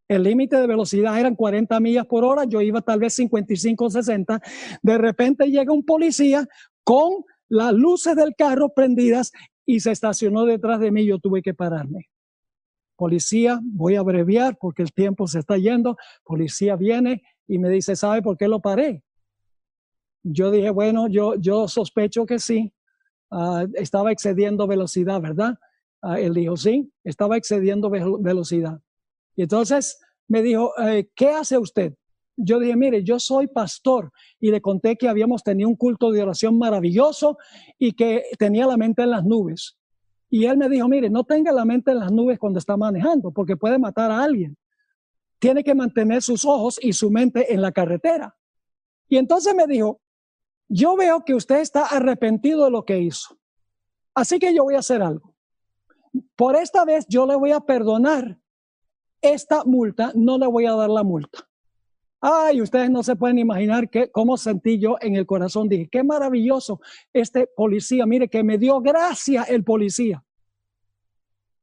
El 0.08 0.22
límite 0.22 0.56
de 0.56 0.66
velocidad 0.66 1.20
eran 1.20 1.34
40 1.34 1.78
millas 1.80 2.06
por 2.06 2.24
hora, 2.24 2.44
yo 2.44 2.62
iba 2.62 2.80
tal 2.80 2.98
vez 2.98 3.12
55 3.14 3.84
o 3.84 3.90
60. 3.90 4.40
De 4.80 4.96
repente 4.96 5.50
llega 5.50 5.70
un 5.70 5.84
policía 5.84 6.48
con 6.88 7.26
las 7.50 7.74
luces 7.74 8.16
del 8.16 8.34
carro 8.34 8.70
prendidas 8.70 9.30
y 9.66 9.80
se 9.80 9.90
estacionó 9.90 10.46
detrás 10.46 10.80
de 10.80 10.90
mí. 10.90 11.04
Yo 11.04 11.18
tuve 11.18 11.42
que 11.42 11.52
pararme. 11.52 12.08
Policía, 12.96 13.60
voy 13.62 13.96
a 13.96 14.00
abreviar 14.00 14.56
porque 14.58 14.84
el 14.84 14.92
tiempo 14.94 15.26
se 15.26 15.40
está 15.40 15.58
yendo. 15.58 15.98
Policía 16.24 16.76
viene 16.76 17.22
y 17.46 17.58
me 17.58 17.68
dice, 17.68 17.94
¿sabe 17.94 18.22
por 18.22 18.38
qué 18.38 18.48
lo 18.48 18.60
paré? 18.60 19.02
Yo 20.22 20.50
dije, 20.50 20.70
bueno, 20.70 21.08
yo, 21.08 21.68
sospecho 21.68 22.24
que 22.24 22.38
sí. 22.38 22.72
Ah, 23.30 23.66
estaba 23.74 24.10
excediendo 24.10 24.66
velocidad, 24.66 25.20
¿verdad? 25.20 25.58
Ah, 26.00 26.18
él 26.18 26.32
dijo, 26.32 26.56
sí, 26.56 26.90
estaba 27.04 27.36
excediendo 27.36 27.90
velocidad. 27.90 28.80
Y 29.36 29.42
entonces 29.42 30.00
me 30.26 30.40
dijo, 30.40 30.72
eh, 30.80 31.10
¿qué 31.14 31.28
hace 31.28 31.58
usted? 31.58 31.92
Yo 32.40 32.60
dije, 32.60 32.76
mire, 32.76 33.02
yo 33.02 33.18
soy 33.18 33.48
pastor 33.48 34.12
y 34.38 34.52
le 34.52 34.60
conté 34.60 34.96
que 34.96 35.08
habíamos 35.08 35.42
tenido 35.42 35.68
un 35.68 35.74
culto 35.74 36.12
de 36.12 36.22
oración 36.22 36.56
maravilloso 36.56 37.36
y 37.78 37.92
que 37.92 38.22
tenía 38.38 38.64
la 38.64 38.76
mente 38.76 39.02
en 39.02 39.10
las 39.10 39.24
nubes. 39.24 39.76
Y 40.30 40.44
él 40.44 40.56
me 40.56 40.68
dijo, 40.68 40.86
mire, 40.86 41.10
no 41.10 41.24
tenga 41.24 41.50
la 41.50 41.64
mente 41.64 41.90
en 41.90 41.98
las 41.98 42.12
nubes 42.12 42.38
cuando 42.38 42.60
está 42.60 42.76
manejando 42.76 43.32
porque 43.32 43.56
puede 43.56 43.78
matar 43.78 44.12
a 44.12 44.22
alguien. 44.22 44.56
Tiene 45.40 45.64
que 45.64 45.74
mantener 45.74 46.22
sus 46.22 46.44
ojos 46.44 46.78
y 46.80 46.92
su 46.92 47.10
mente 47.10 47.52
en 47.52 47.60
la 47.60 47.72
carretera. 47.72 48.36
Y 49.08 49.16
entonces 49.16 49.52
me 49.56 49.66
dijo, 49.66 50.00
yo 50.68 50.94
veo 50.94 51.24
que 51.24 51.34
usted 51.34 51.56
está 51.56 51.86
arrepentido 51.86 52.66
de 52.66 52.70
lo 52.70 52.84
que 52.84 53.00
hizo. 53.00 53.36
Así 54.14 54.38
que 54.38 54.54
yo 54.54 54.62
voy 54.62 54.76
a 54.76 54.80
hacer 54.80 55.02
algo. 55.02 55.34
Por 56.36 56.54
esta 56.54 56.84
vez 56.84 57.04
yo 57.08 57.26
le 57.26 57.34
voy 57.34 57.50
a 57.50 57.60
perdonar 57.60 58.38
esta 59.22 59.64
multa, 59.64 60.12
no 60.14 60.38
le 60.38 60.46
voy 60.46 60.66
a 60.66 60.74
dar 60.74 60.90
la 60.90 61.02
multa. 61.02 61.47
Ay, 62.20 62.60
ustedes 62.60 62.90
no 62.90 63.02
se 63.02 63.14
pueden 63.14 63.38
imaginar 63.38 63.88
que, 63.88 64.10
cómo 64.10 64.36
sentí 64.36 64.78
yo 64.78 64.96
en 65.00 65.14
el 65.14 65.24
corazón. 65.24 65.68
Dije, 65.68 65.88
qué 65.90 66.02
maravilloso 66.02 66.80
este 67.12 67.46
policía. 67.46 68.06
Mire 68.06 68.28
que 68.28 68.42
me 68.42 68.58
dio 68.58 68.80
gracia 68.80 69.44
el 69.44 69.62
policía. 69.62 70.24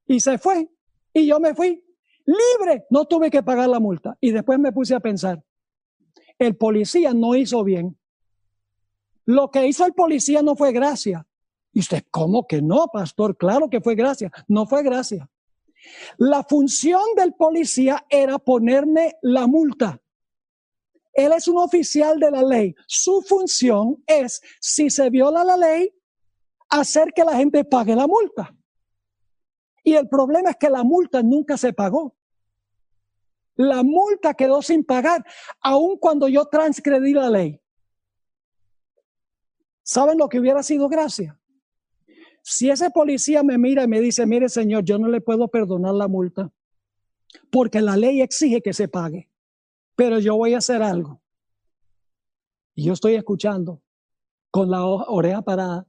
Y 0.07 0.19
se 0.19 0.37
fue. 0.37 0.69
Y 1.13 1.27
yo 1.27 1.39
me 1.39 1.53
fui 1.53 1.83
libre. 2.25 2.85
No 2.89 3.05
tuve 3.05 3.29
que 3.29 3.43
pagar 3.43 3.67
la 3.67 3.79
multa. 3.79 4.17
Y 4.21 4.31
después 4.31 4.57
me 4.59 4.71
puse 4.71 4.95
a 4.95 4.99
pensar, 4.99 5.43
el 6.39 6.55
policía 6.55 7.13
no 7.13 7.35
hizo 7.35 7.63
bien. 7.63 7.97
Lo 9.25 9.49
que 9.51 9.67
hizo 9.67 9.85
el 9.85 9.93
policía 9.93 10.41
no 10.41 10.55
fue 10.55 10.71
gracia. 10.71 11.27
Y 11.73 11.79
usted, 11.79 12.03
¿cómo 12.11 12.47
que 12.47 12.61
no, 12.61 12.87
pastor? 12.87 13.35
Claro 13.35 13.69
que 13.69 13.81
fue 13.81 13.95
gracia. 13.95 14.31
No 14.47 14.65
fue 14.65 14.83
gracia. 14.83 15.29
La 16.17 16.43
función 16.43 17.01
del 17.17 17.33
policía 17.33 18.05
era 18.09 18.39
ponerme 18.39 19.15
la 19.21 19.47
multa. 19.47 19.99
Él 21.15 21.31
es 21.31 21.47
un 21.47 21.57
oficial 21.57 22.19
de 22.19 22.29
la 22.29 22.43
ley. 22.43 22.75
Su 22.87 23.21
función 23.21 24.03
es, 24.05 24.41
si 24.59 24.89
se 24.89 25.09
viola 25.09 25.45
la 25.45 25.55
ley, 25.55 25.91
hacer 26.69 27.13
que 27.13 27.23
la 27.23 27.37
gente 27.37 27.63
pague 27.63 27.95
la 27.95 28.05
multa. 28.05 28.53
Y 29.81 29.93
el 29.93 30.09
problema 30.09 30.49
es 30.49 30.57
que 30.57 30.69
la 30.69 30.83
multa 30.83 31.23
nunca 31.23 31.57
se 31.57 31.71
pagó. 31.71 32.15
La 33.55 33.81
multa 33.81 34.33
quedó 34.33 34.61
sin 34.61 34.83
pagar, 34.83 35.25
aun 35.61 35.97
cuando 35.97 36.27
yo 36.27 36.45
transgredí 36.45 37.13
la 37.13 37.29
ley. 37.29 37.61
¿Saben 39.83 40.17
lo 40.17 40.27
que 40.27 40.39
hubiera 40.39 40.63
sido 40.63 40.89
gracia? 40.89 41.39
Si 42.41 42.69
ese 42.69 42.89
policía 42.89 43.41
me 43.41 43.57
mira 43.57 43.83
y 43.83 43.87
me 43.87 44.01
dice, 44.01 44.25
mire 44.25 44.49
señor, 44.49 44.83
yo 44.83 44.99
no 44.99 45.07
le 45.07 45.21
puedo 45.21 45.47
perdonar 45.47 45.93
la 45.93 46.09
multa, 46.09 46.51
porque 47.49 47.81
la 47.81 47.95
ley 47.95 48.21
exige 48.21 48.61
que 48.61 48.73
se 48.73 48.87
pague, 48.87 49.29
pero 49.95 50.19
yo 50.19 50.35
voy 50.35 50.53
a 50.53 50.59
hacer 50.59 50.81
algo. 50.81 51.21
Y 52.75 52.85
yo 52.85 52.93
estoy 52.93 53.15
escuchando 53.15 53.81
con 54.51 54.69
la 54.69 54.85
oreja 54.85 55.41
parada. 55.41 55.87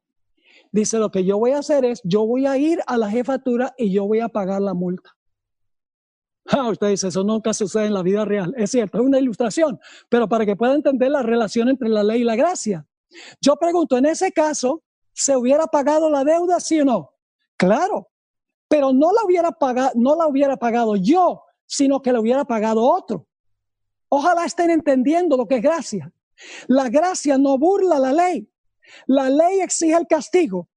Dice, 0.73 0.99
lo 0.99 1.11
que 1.11 1.25
yo 1.25 1.39
voy 1.39 1.53
a 1.53 1.59
hacer 1.59 1.85
es, 1.85 2.01
yo 2.05 2.27
voy 2.27 2.47
a 2.47 2.57
ir 2.57 2.81
a 2.87 2.97
la 2.97 3.11
jefatura 3.11 3.75
y 3.77 3.93
yo 3.93 4.07
voy 4.07 4.21
a 4.21 4.29
pagar 4.29 4.63
la 4.63 4.75
multa. 4.75 5.17
Ah, 6.49 6.69
usted 6.69 6.89
dice, 6.89 7.09
eso 7.09 7.25
nunca 7.25 7.53
sucede 7.53 7.87
en 7.87 7.95
la 7.95 8.03
vida 8.03 8.25
real. 8.25 8.55
Es 8.57 8.71
cierto, 8.71 8.99
es 8.99 9.05
una 9.05 9.19
ilustración, 9.19 9.81
pero 10.09 10.29
para 10.29 10.47
que 10.47 10.55
pueda 10.55 10.75
entender 10.75 11.11
la 11.11 11.23
relación 11.23 11.69
entre 11.69 11.89
la 11.89 12.05
ley 12.05 12.21
y 12.21 12.25
la 12.25 12.37
gracia. 12.37 12.87
Yo 13.41 13.57
pregunto, 13.57 13.97
en 13.97 14.07
ese 14.07 14.31
caso, 14.31 14.85
¿se 15.13 15.37
hubiera 15.37 15.67
pagado 15.67 16.09
la 16.09 16.23
deuda, 16.23 16.61
sí 16.61 16.81
o 16.81 16.85
no? 16.85 17.11
Claro, 17.57 18.11
pero 18.69 18.93
no 18.93 19.13
la 19.13 19.25
hubiera 19.25 19.53
pagado, 19.53 19.93
no 19.97 20.15
la 20.15 20.27
hubiera 20.27 20.57
pagado 20.57 20.95
yo, 20.97 21.43
sino 21.67 22.01
que 22.01 22.13
la 22.13 22.21
hubiera 22.21 22.45
pagado 22.45 22.83
otro. 22.83 23.27
Ojalá 24.09 24.45
estén 24.45 24.71
entendiendo 24.71 25.37
lo 25.37 25.47
que 25.47 25.57
es 25.57 25.63
gracia. 25.63 26.13
La 26.67 26.89
gracia 26.89 27.39
no 27.39 27.59
burla 27.59 27.99
la 27.99 28.13
ley. 28.13 28.49
La 29.07 29.31
ley 29.31 29.61
exige 29.61 29.95
el 29.95 30.07
castigo. 30.07 30.69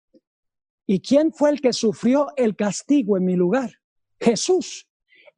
¿Y 0.88 1.00
quién 1.02 1.32
fue 1.32 1.52
el 1.52 1.62
que 1.62 1.74
sufrió 1.74 2.28
el 2.36 2.56
castigo 2.56 3.18
en 3.18 3.26
mi 3.26 3.36
lugar? 3.36 3.72
Jesús. 4.20 4.88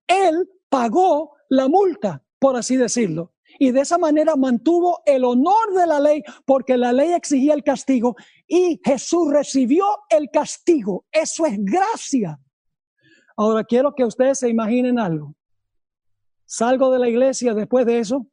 Él 0.07 0.49
pagó 0.69 1.35
la 1.49 1.67
multa, 1.67 2.23
por 2.39 2.55
así 2.55 2.77
decirlo. 2.77 3.33
Y 3.59 3.71
de 3.71 3.81
esa 3.81 3.97
manera 3.97 4.35
mantuvo 4.37 5.01
el 5.05 5.25
honor 5.25 5.73
de 5.75 5.85
la 5.85 5.99
ley, 5.99 6.23
porque 6.45 6.77
la 6.77 6.93
ley 6.93 7.11
exigía 7.11 7.53
el 7.53 7.63
castigo 7.63 8.15
y 8.47 8.79
Jesús 8.83 9.31
recibió 9.31 9.85
el 10.09 10.29
castigo. 10.31 11.05
Eso 11.11 11.45
es 11.45 11.57
gracia. 11.59 12.39
Ahora 13.35 13.63
quiero 13.63 13.93
que 13.93 14.05
ustedes 14.05 14.39
se 14.39 14.49
imaginen 14.49 14.97
algo. 14.97 15.35
Salgo 16.53 16.91
de 16.91 16.99
la 16.99 17.07
iglesia 17.07 17.53
después 17.53 17.85
de 17.85 17.99
eso 17.99 18.27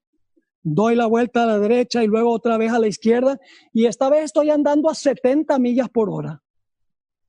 doy 0.65 0.97
la 0.97 1.07
vuelta 1.07 1.45
a 1.45 1.47
la 1.47 1.59
derecha 1.61 2.03
y 2.03 2.09
luego 2.09 2.33
otra 2.33 2.59
vez 2.59 2.73
a 2.73 2.81
la 2.81 2.89
izquierda 2.89 3.39
y 3.73 3.87
esta 3.87 4.11
vez 4.11 4.25
estoy 4.25 4.51
andando 4.51 4.91
a 4.91 4.95
70 4.97 5.57
millas 5.61 5.89
por 5.89 6.11
hora. 6.11 6.43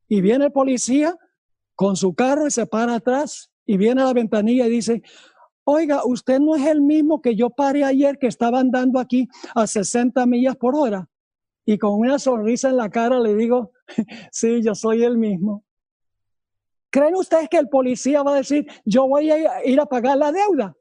Y 0.08 0.22
viene 0.22 0.46
el 0.46 0.52
policía 0.52 1.16
con 1.76 1.96
su 1.96 2.16
carro 2.16 2.48
y 2.48 2.52
se 2.52 2.66
para 2.66 2.96
atrás 2.96 3.52
y 3.68 3.78
viene 3.78 4.02
a 4.02 4.06
la 4.06 4.14
ventanilla 4.14 4.66
y 4.66 4.72
dice, 4.72 5.04
oiga, 5.64 6.04
usted 6.06 6.40
no 6.40 6.56
es 6.56 6.66
el 6.66 6.82
mismo 6.82 7.22
que 7.22 7.36
yo 7.36 7.52
paré 7.52 7.84
ayer 7.84 8.18
que 8.18 8.26
estaba 8.26 8.60
andando 8.60 8.98
aquí 8.98 9.30
a 9.54 9.68
60 9.68 10.26
millas 10.26 10.56
por 10.56 10.76
hora. 10.76 11.08
Y 11.68 11.78
con 11.78 12.00
una 12.00 12.18
sonrisa 12.18 12.70
en 12.70 12.78
la 12.78 12.90
cara 12.90 13.20
le 13.20 13.36
digo, 13.36 13.74
sí, 14.32 14.64
yo 14.64 14.74
soy 14.74 15.04
el 15.04 15.20
mismo. 15.20 15.64
¿Creen 16.90 17.16
ustedes 17.16 17.48
que 17.48 17.58
el 17.60 17.70
policía 17.70 18.24
va 18.24 18.34
a 18.34 18.38
decir, 18.38 18.66
yo 18.84 19.08
voy 19.08 19.30
a 19.30 19.64
ir 19.64 19.80
a 19.80 19.86
pagar 19.86 20.18
la 20.18 20.32
deuda? 20.32 20.76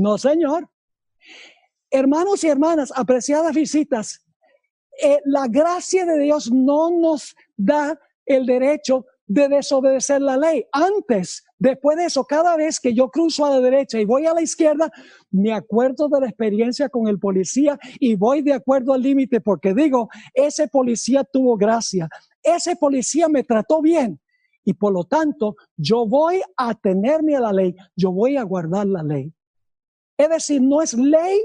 No, 0.00 0.16
señor. 0.16 0.66
Hermanos 1.90 2.42
y 2.42 2.48
hermanas, 2.48 2.90
apreciadas 2.96 3.54
visitas, 3.54 4.24
eh, 5.02 5.18
la 5.26 5.46
gracia 5.46 6.06
de 6.06 6.18
Dios 6.18 6.50
no 6.50 6.90
nos 6.90 7.36
da 7.54 8.00
el 8.24 8.46
derecho 8.46 9.04
de 9.26 9.48
desobedecer 9.48 10.22
la 10.22 10.38
ley. 10.38 10.64
Antes, 10.72 11.44
después 11.58 11.98
de 11.98 12.06
eso, 12.06 12.24
cada 12.24 12.56
vez 12.56 12.80
que 12.80 12.94
yo 12.94 13.10
cruzo 13.10 13.44
a 13.44 13.50
la 13.50 13.60
derecha 13.60 14.00
y 14.00 14.06
voy 14.06 14.24
a 14.24 14.32
la 14.32 14.40
izquierda, 14.40 14.90
me 15.30 15.52
acuerdo 15.52 16.08
de 16.08 16.20
la 16.20 16.28
experiencia 16.28 16.88
con 16.88 17.06
el 17.06 17.18
policía 17.18 17.78
y 17.98 18.14
voy 18.14 18.40
de 18.40 18.54
acuerdo 18.54 18.94
al 18.94 19.02
límite 19.02 19.42
porque 19.42 19.74
digo, 19.74 20.08
ese 20.32 20.66
policía 20.68 21.24
tuvo 21.24 21.58
gracia, 21.58 22.08
ese 22.42 22.74
policía 22.74 23.28
me 23.28 23.44
trató 23.44 23.82
bien 23.82 24.18
y 24.64 24.72
por 24.72 24.94
lo 24.94 25.04
tanto 25.04 25.56
yo 25.76 26.06
voy 26.06 26.40
a 26.56 26.74
tenerme 26.74 27.36
a 27.36 27.40
la 27.40 27.52
ley, 27.52 27.76
yo 27.94 28.12
voy 28.12 28.38
a 28.38 28.44
guardar 28.44 28.86
la 28.86 29.02
ley. 29.02 29.34
Es 30.20 30.28
decir, 30.28 30.60
no 30.60 30.82
es 30.82 30.92
ley 30.92 31.40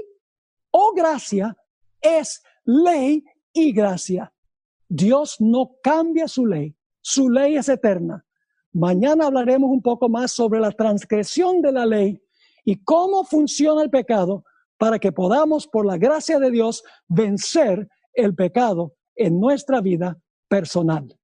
o 0.70 0.92
gracia 0.92 1.56
es 2.02 2.42
ley 2.66 3.24
y 3.54 3.72
gracia. 3.72 4.30
Dios 4.86 5.36
no 5.40 5.76
cambia 5.82 6.28
su 6.28 6.44
ley, 6.44 6.76
su 7.00 7.30
ley 7.30 7.56
es 7.56 7.70
eterna. 7.70 8.26
Mañana 8.74 9.28
hablaremos 9.28 9.70
un 9.70 9.80
poco 9.80 10.10
más 10.10 10.32
sobre 10.32 10.60
la 10.60 10.72
transgresión 10.72 11.62
de 11.62 11.72
la 11.72 11.86
ley 11.86 12.20
y 12.66 12.84
cómo 12.84 13.24
funciona 13.24 13.82
el 13.82 13.88
pecado 13.88 14.44
para 14.76 14.98
que 14.98 15.10
podamos, 15.10 15.66
por 15.66 15.86
la 15.86 15.96
gracia 15.96 16.38
de 16.38 16.50
Dios, 16.50 16.84
vencer 17.08 17.88
el 18.12 18.34
pecado 18.34 18.94
en 19.14 19.40
nuestra 19.40 19.80
vida 19.80 20.20
personal. 20.48 21.18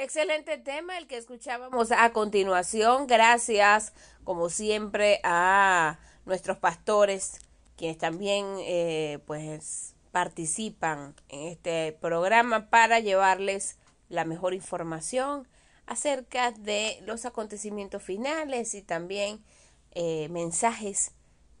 Excelente 0.00 0.58
tema 0.58 0.96
el 0.96 1.08
que 1.08 1.16
escuchábamos 1.16 1.90
a 1.90 2.12
continuación. 2.12 3.08
Gracias, 3.08 3.92
como 4.22 4.48
siempre, 4.48 5.18
a 5.24 5.98
nuestros 6.24 6.56
pastores 6.56 7.40
quienes 7.76 7.98
también 7.98 8.46
eh, 8.60 9.18
pues 9.26 9.96
participan 10.12 11.16
en 11.28 11.48
este 11.48 11.98
programa 12.00 12.70
para 12.70 13.00
llevarles 13.00 13.76
la 14.08 14.24
mejor 14.24 14.54
información 14.54 15.48
acerca 15.84 16.52
de 16.52 17.02
los 17.04 17.24
acontecimientos 17.24 18.00
finales 18.00 18.74
y 18.74 18.82
también 18.82 19.42
eh, 19.90 20.28
mensajes 20.28 21.10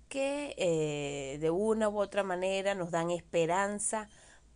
que 0.08 0.54
eh, 0.58 1.38
de 1.40 1.50
una 1.50 1.88
u 1.88 1.98
otra 1.98 2.22
manera 2.22 2.76
nos 2.76 2.92
dan 2.92 3.10
esperanza 3.10 4.08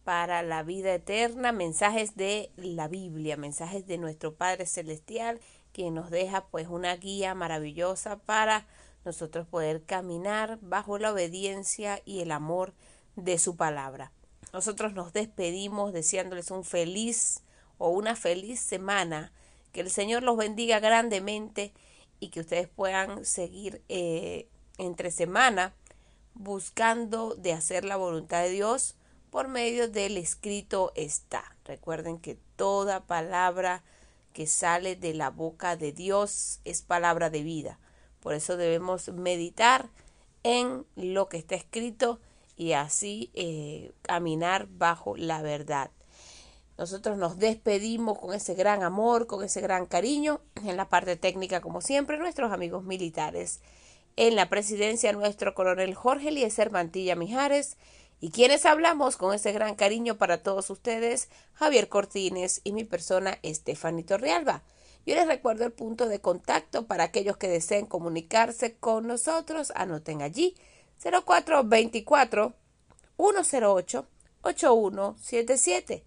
para 0.04 0.42
la 0.42 0.62
vida 0.62 0.94
eterna, 0.94 1.52
mensajes 1.52 2.16
de 2.16 2.50
la 2.56 2.88
Biblia, 2.88 3.36
mensajes 3.36 3.86
de 3.86 3.98
nuestro 3.98 4.34
Padre 4.34 4.66
Celestial, 4.66 5.40
que 5.72 5.90
nos 5.90 6.10
deja 6.10 6.46
pues 6.46 6.68
una 6.68 6.96
guía 6.96 7.34
maravillosa 7.34 8.18
para 8.18 8.66
nosotros 9.04 9.46
poder 9.46 9.84
caminar 9.84 10.58
bajo 10.60 10.98
la 10.98 11.12
obediencia 11.12 12.00
y 12.04 12.20
el 12.20 12.30
amor 12.30 12.74
de 13.16 13.38
su 13.38 13.56
palabra. 13.56 14.12
Nosotros 14.52 14.92
nos 14.92 15.12
despedimos 15.12 15.92
deseándoles 15.92 16.50
un 16.50 16.64
feliz 16.64 17.42
o 17.78 17.88
una 17.88 18.16
feliz 18.16 18.60
semana, 18.60 19.32
que 19.72 19.80
el 19.80 19.90
Señor 19.90 20.22
los 20.22 20.36
bendiga 20.36 20.78
grandemente 20.78 21.72
y 22.20 22.28
que 22.28 22.40
ustedes 22.40 22.68
puedan 22.68 23.24
seguir 23.24 23.82
eh, 23.88 24.48
entre 24.78 25.10
semana 25.10 25.74
buscando 26.34 27.34
de 27.34 27.52
hacer 27.52 27.84
la 27.84 27.96
voluntad 27.96 28.42
de 28.42 28.50
Dios 28.50 28.96
por 29.32 29.48
medio 29.48 29.88
del 29.88 30.18
escrito 30.18 30.92
está. 30.94 31.56
Recuerden 31.64 32.18
que 32.18 32.36
toda 32.56 33.06
palabra 33.06 33.82
que 34.34 34.46
sale 34.46 34.94
de 34.94 35.14
la 35.14 35.30
boca 35.30 35.74
de 35.74 35.90
Dios 35.90 36.60
es 36.66 36.82
palabra 36.82 37.30
de 37.30 37.42
vida. 37.42 37.78
Por 38.20 38.34
eso 38.34 38.58
debemos 38.58 39.08
meditar 39.08 39.88
en 40.42 40.84
lo 40.96 41.30
que 41.30 41.38
está 41.38 41.54
escrito 41.54 42.20
y 42.58 42.72
así 42.72 43.30
eh, 43.32 43.92
caminar 44.02 44.68
bajo 44.68 45.16
la 45.16 45.40
verdad. 45.40 45.90
Nosotros 46.76 47.16
nos 47.16 47.38
despedimos 47.38 48.18
con 48.18 48.34
ese 48.34 48.52
gran 48.52 48.82
amor, 48.82 49.26
con 49.26 49.42
ese 49.42 49.62
gran 49.62 49.86
cariño. 49.86 50.42
En 50.66 50.76
la 50.76 50.90
parte 50.90 51.16
técnica, 51.16 51.62
como 51.62 51.80
siempre, 51.80 52.18
nuestros 52.18 52.52
amigos 52.52 52.84
militares. 52.84 53.62
En 54.16 54.36
la 54.36 54.50
presidencia, 54.50 55.10
nuestro 55.14 55.54
coronel 55.54 55.94
Jorge 55.94 56.28
Eliezer 56.28 56.70
Mantilla 56.70 57.16
Mijares. 57.16 57.78
Y 58.22 58.30
quienes 58.30 58.64
hablamos 58.66 59.16
con 59.16 59.34
ese 59.34 59.50
gran 59.50 59.74
cariño 59.74 60.16
para 60.16 60.44
todos 60.44 60.70
ustedes, 60.70 61.28
Javier 61.54 61.88
Cortines 61.88 62.60
y 62.62 62.70
mi 62.70 62.84
persona, 62.84 63.40
Estefanito 63.42 64.16
Rialba. 64.16 64.62
Yo 65.04 65.16
les 65.16 65.26
recuerdo 65.26 65.64
el 65.64 65.72
punto 65.72 66.08
de 66.08 66.20
contacto 66.20 66.86
para 66.86 67.02
aquellos 67.02 67.36
que 67.36 67.48
deseen 67.48 67.84
comunicarse 67.84 68.76
con 68.76 69.08
nosotros. 69.08 69.72
Anoten 69.74 70.22
allí 70.22 70.54
0424 71.02 72.54
108 73.16 74.06
8177 74.42 76.04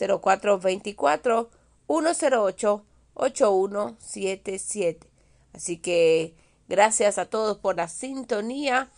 0424 0.00 1.50
108 1.86 2.84
8177. 3.14 5.10
Así 5.52 5.76
que 5.76 6.34
gracias 6.66 7.18
a 7.18 7.26
todos 7.26 7.58
por 7.58 7.76
la 7.76 7.86
sintonía 7.86 8.90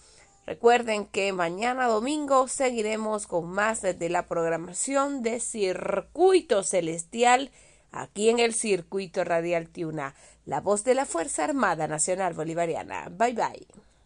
Recuerden 0.47 1.07
que 1.07 1.33
mañana 1.33 1.87
domingo 1.87 2.49
seguiremos 2.49 3.27
con 3.27 3.47
más 3.47 3.81
de 3.81 4.09
la 4.11 4.27
programación 4.27 5.23
de 5.23 5.41
Circuito 5.41 6.63
Celestial 6.63 7.51
aquí 7.91 8.29
en 8.29 8.39
el 8.41 8.53
Circuito 8.53 9.25
Radial 9.25 9.69
Tiuna, 9.71 10.15
la 10.45 10.61
voz 10.61 10.85
de 10.85 10.95
la 10.95 11.07
Fuerza 11.07 11.45
Armada 11.45 11.89
Nacional 11.89 12.35
Bolivariana. 12.35 13.09
Bye 13.11 13.33
bye. 13.33 13.94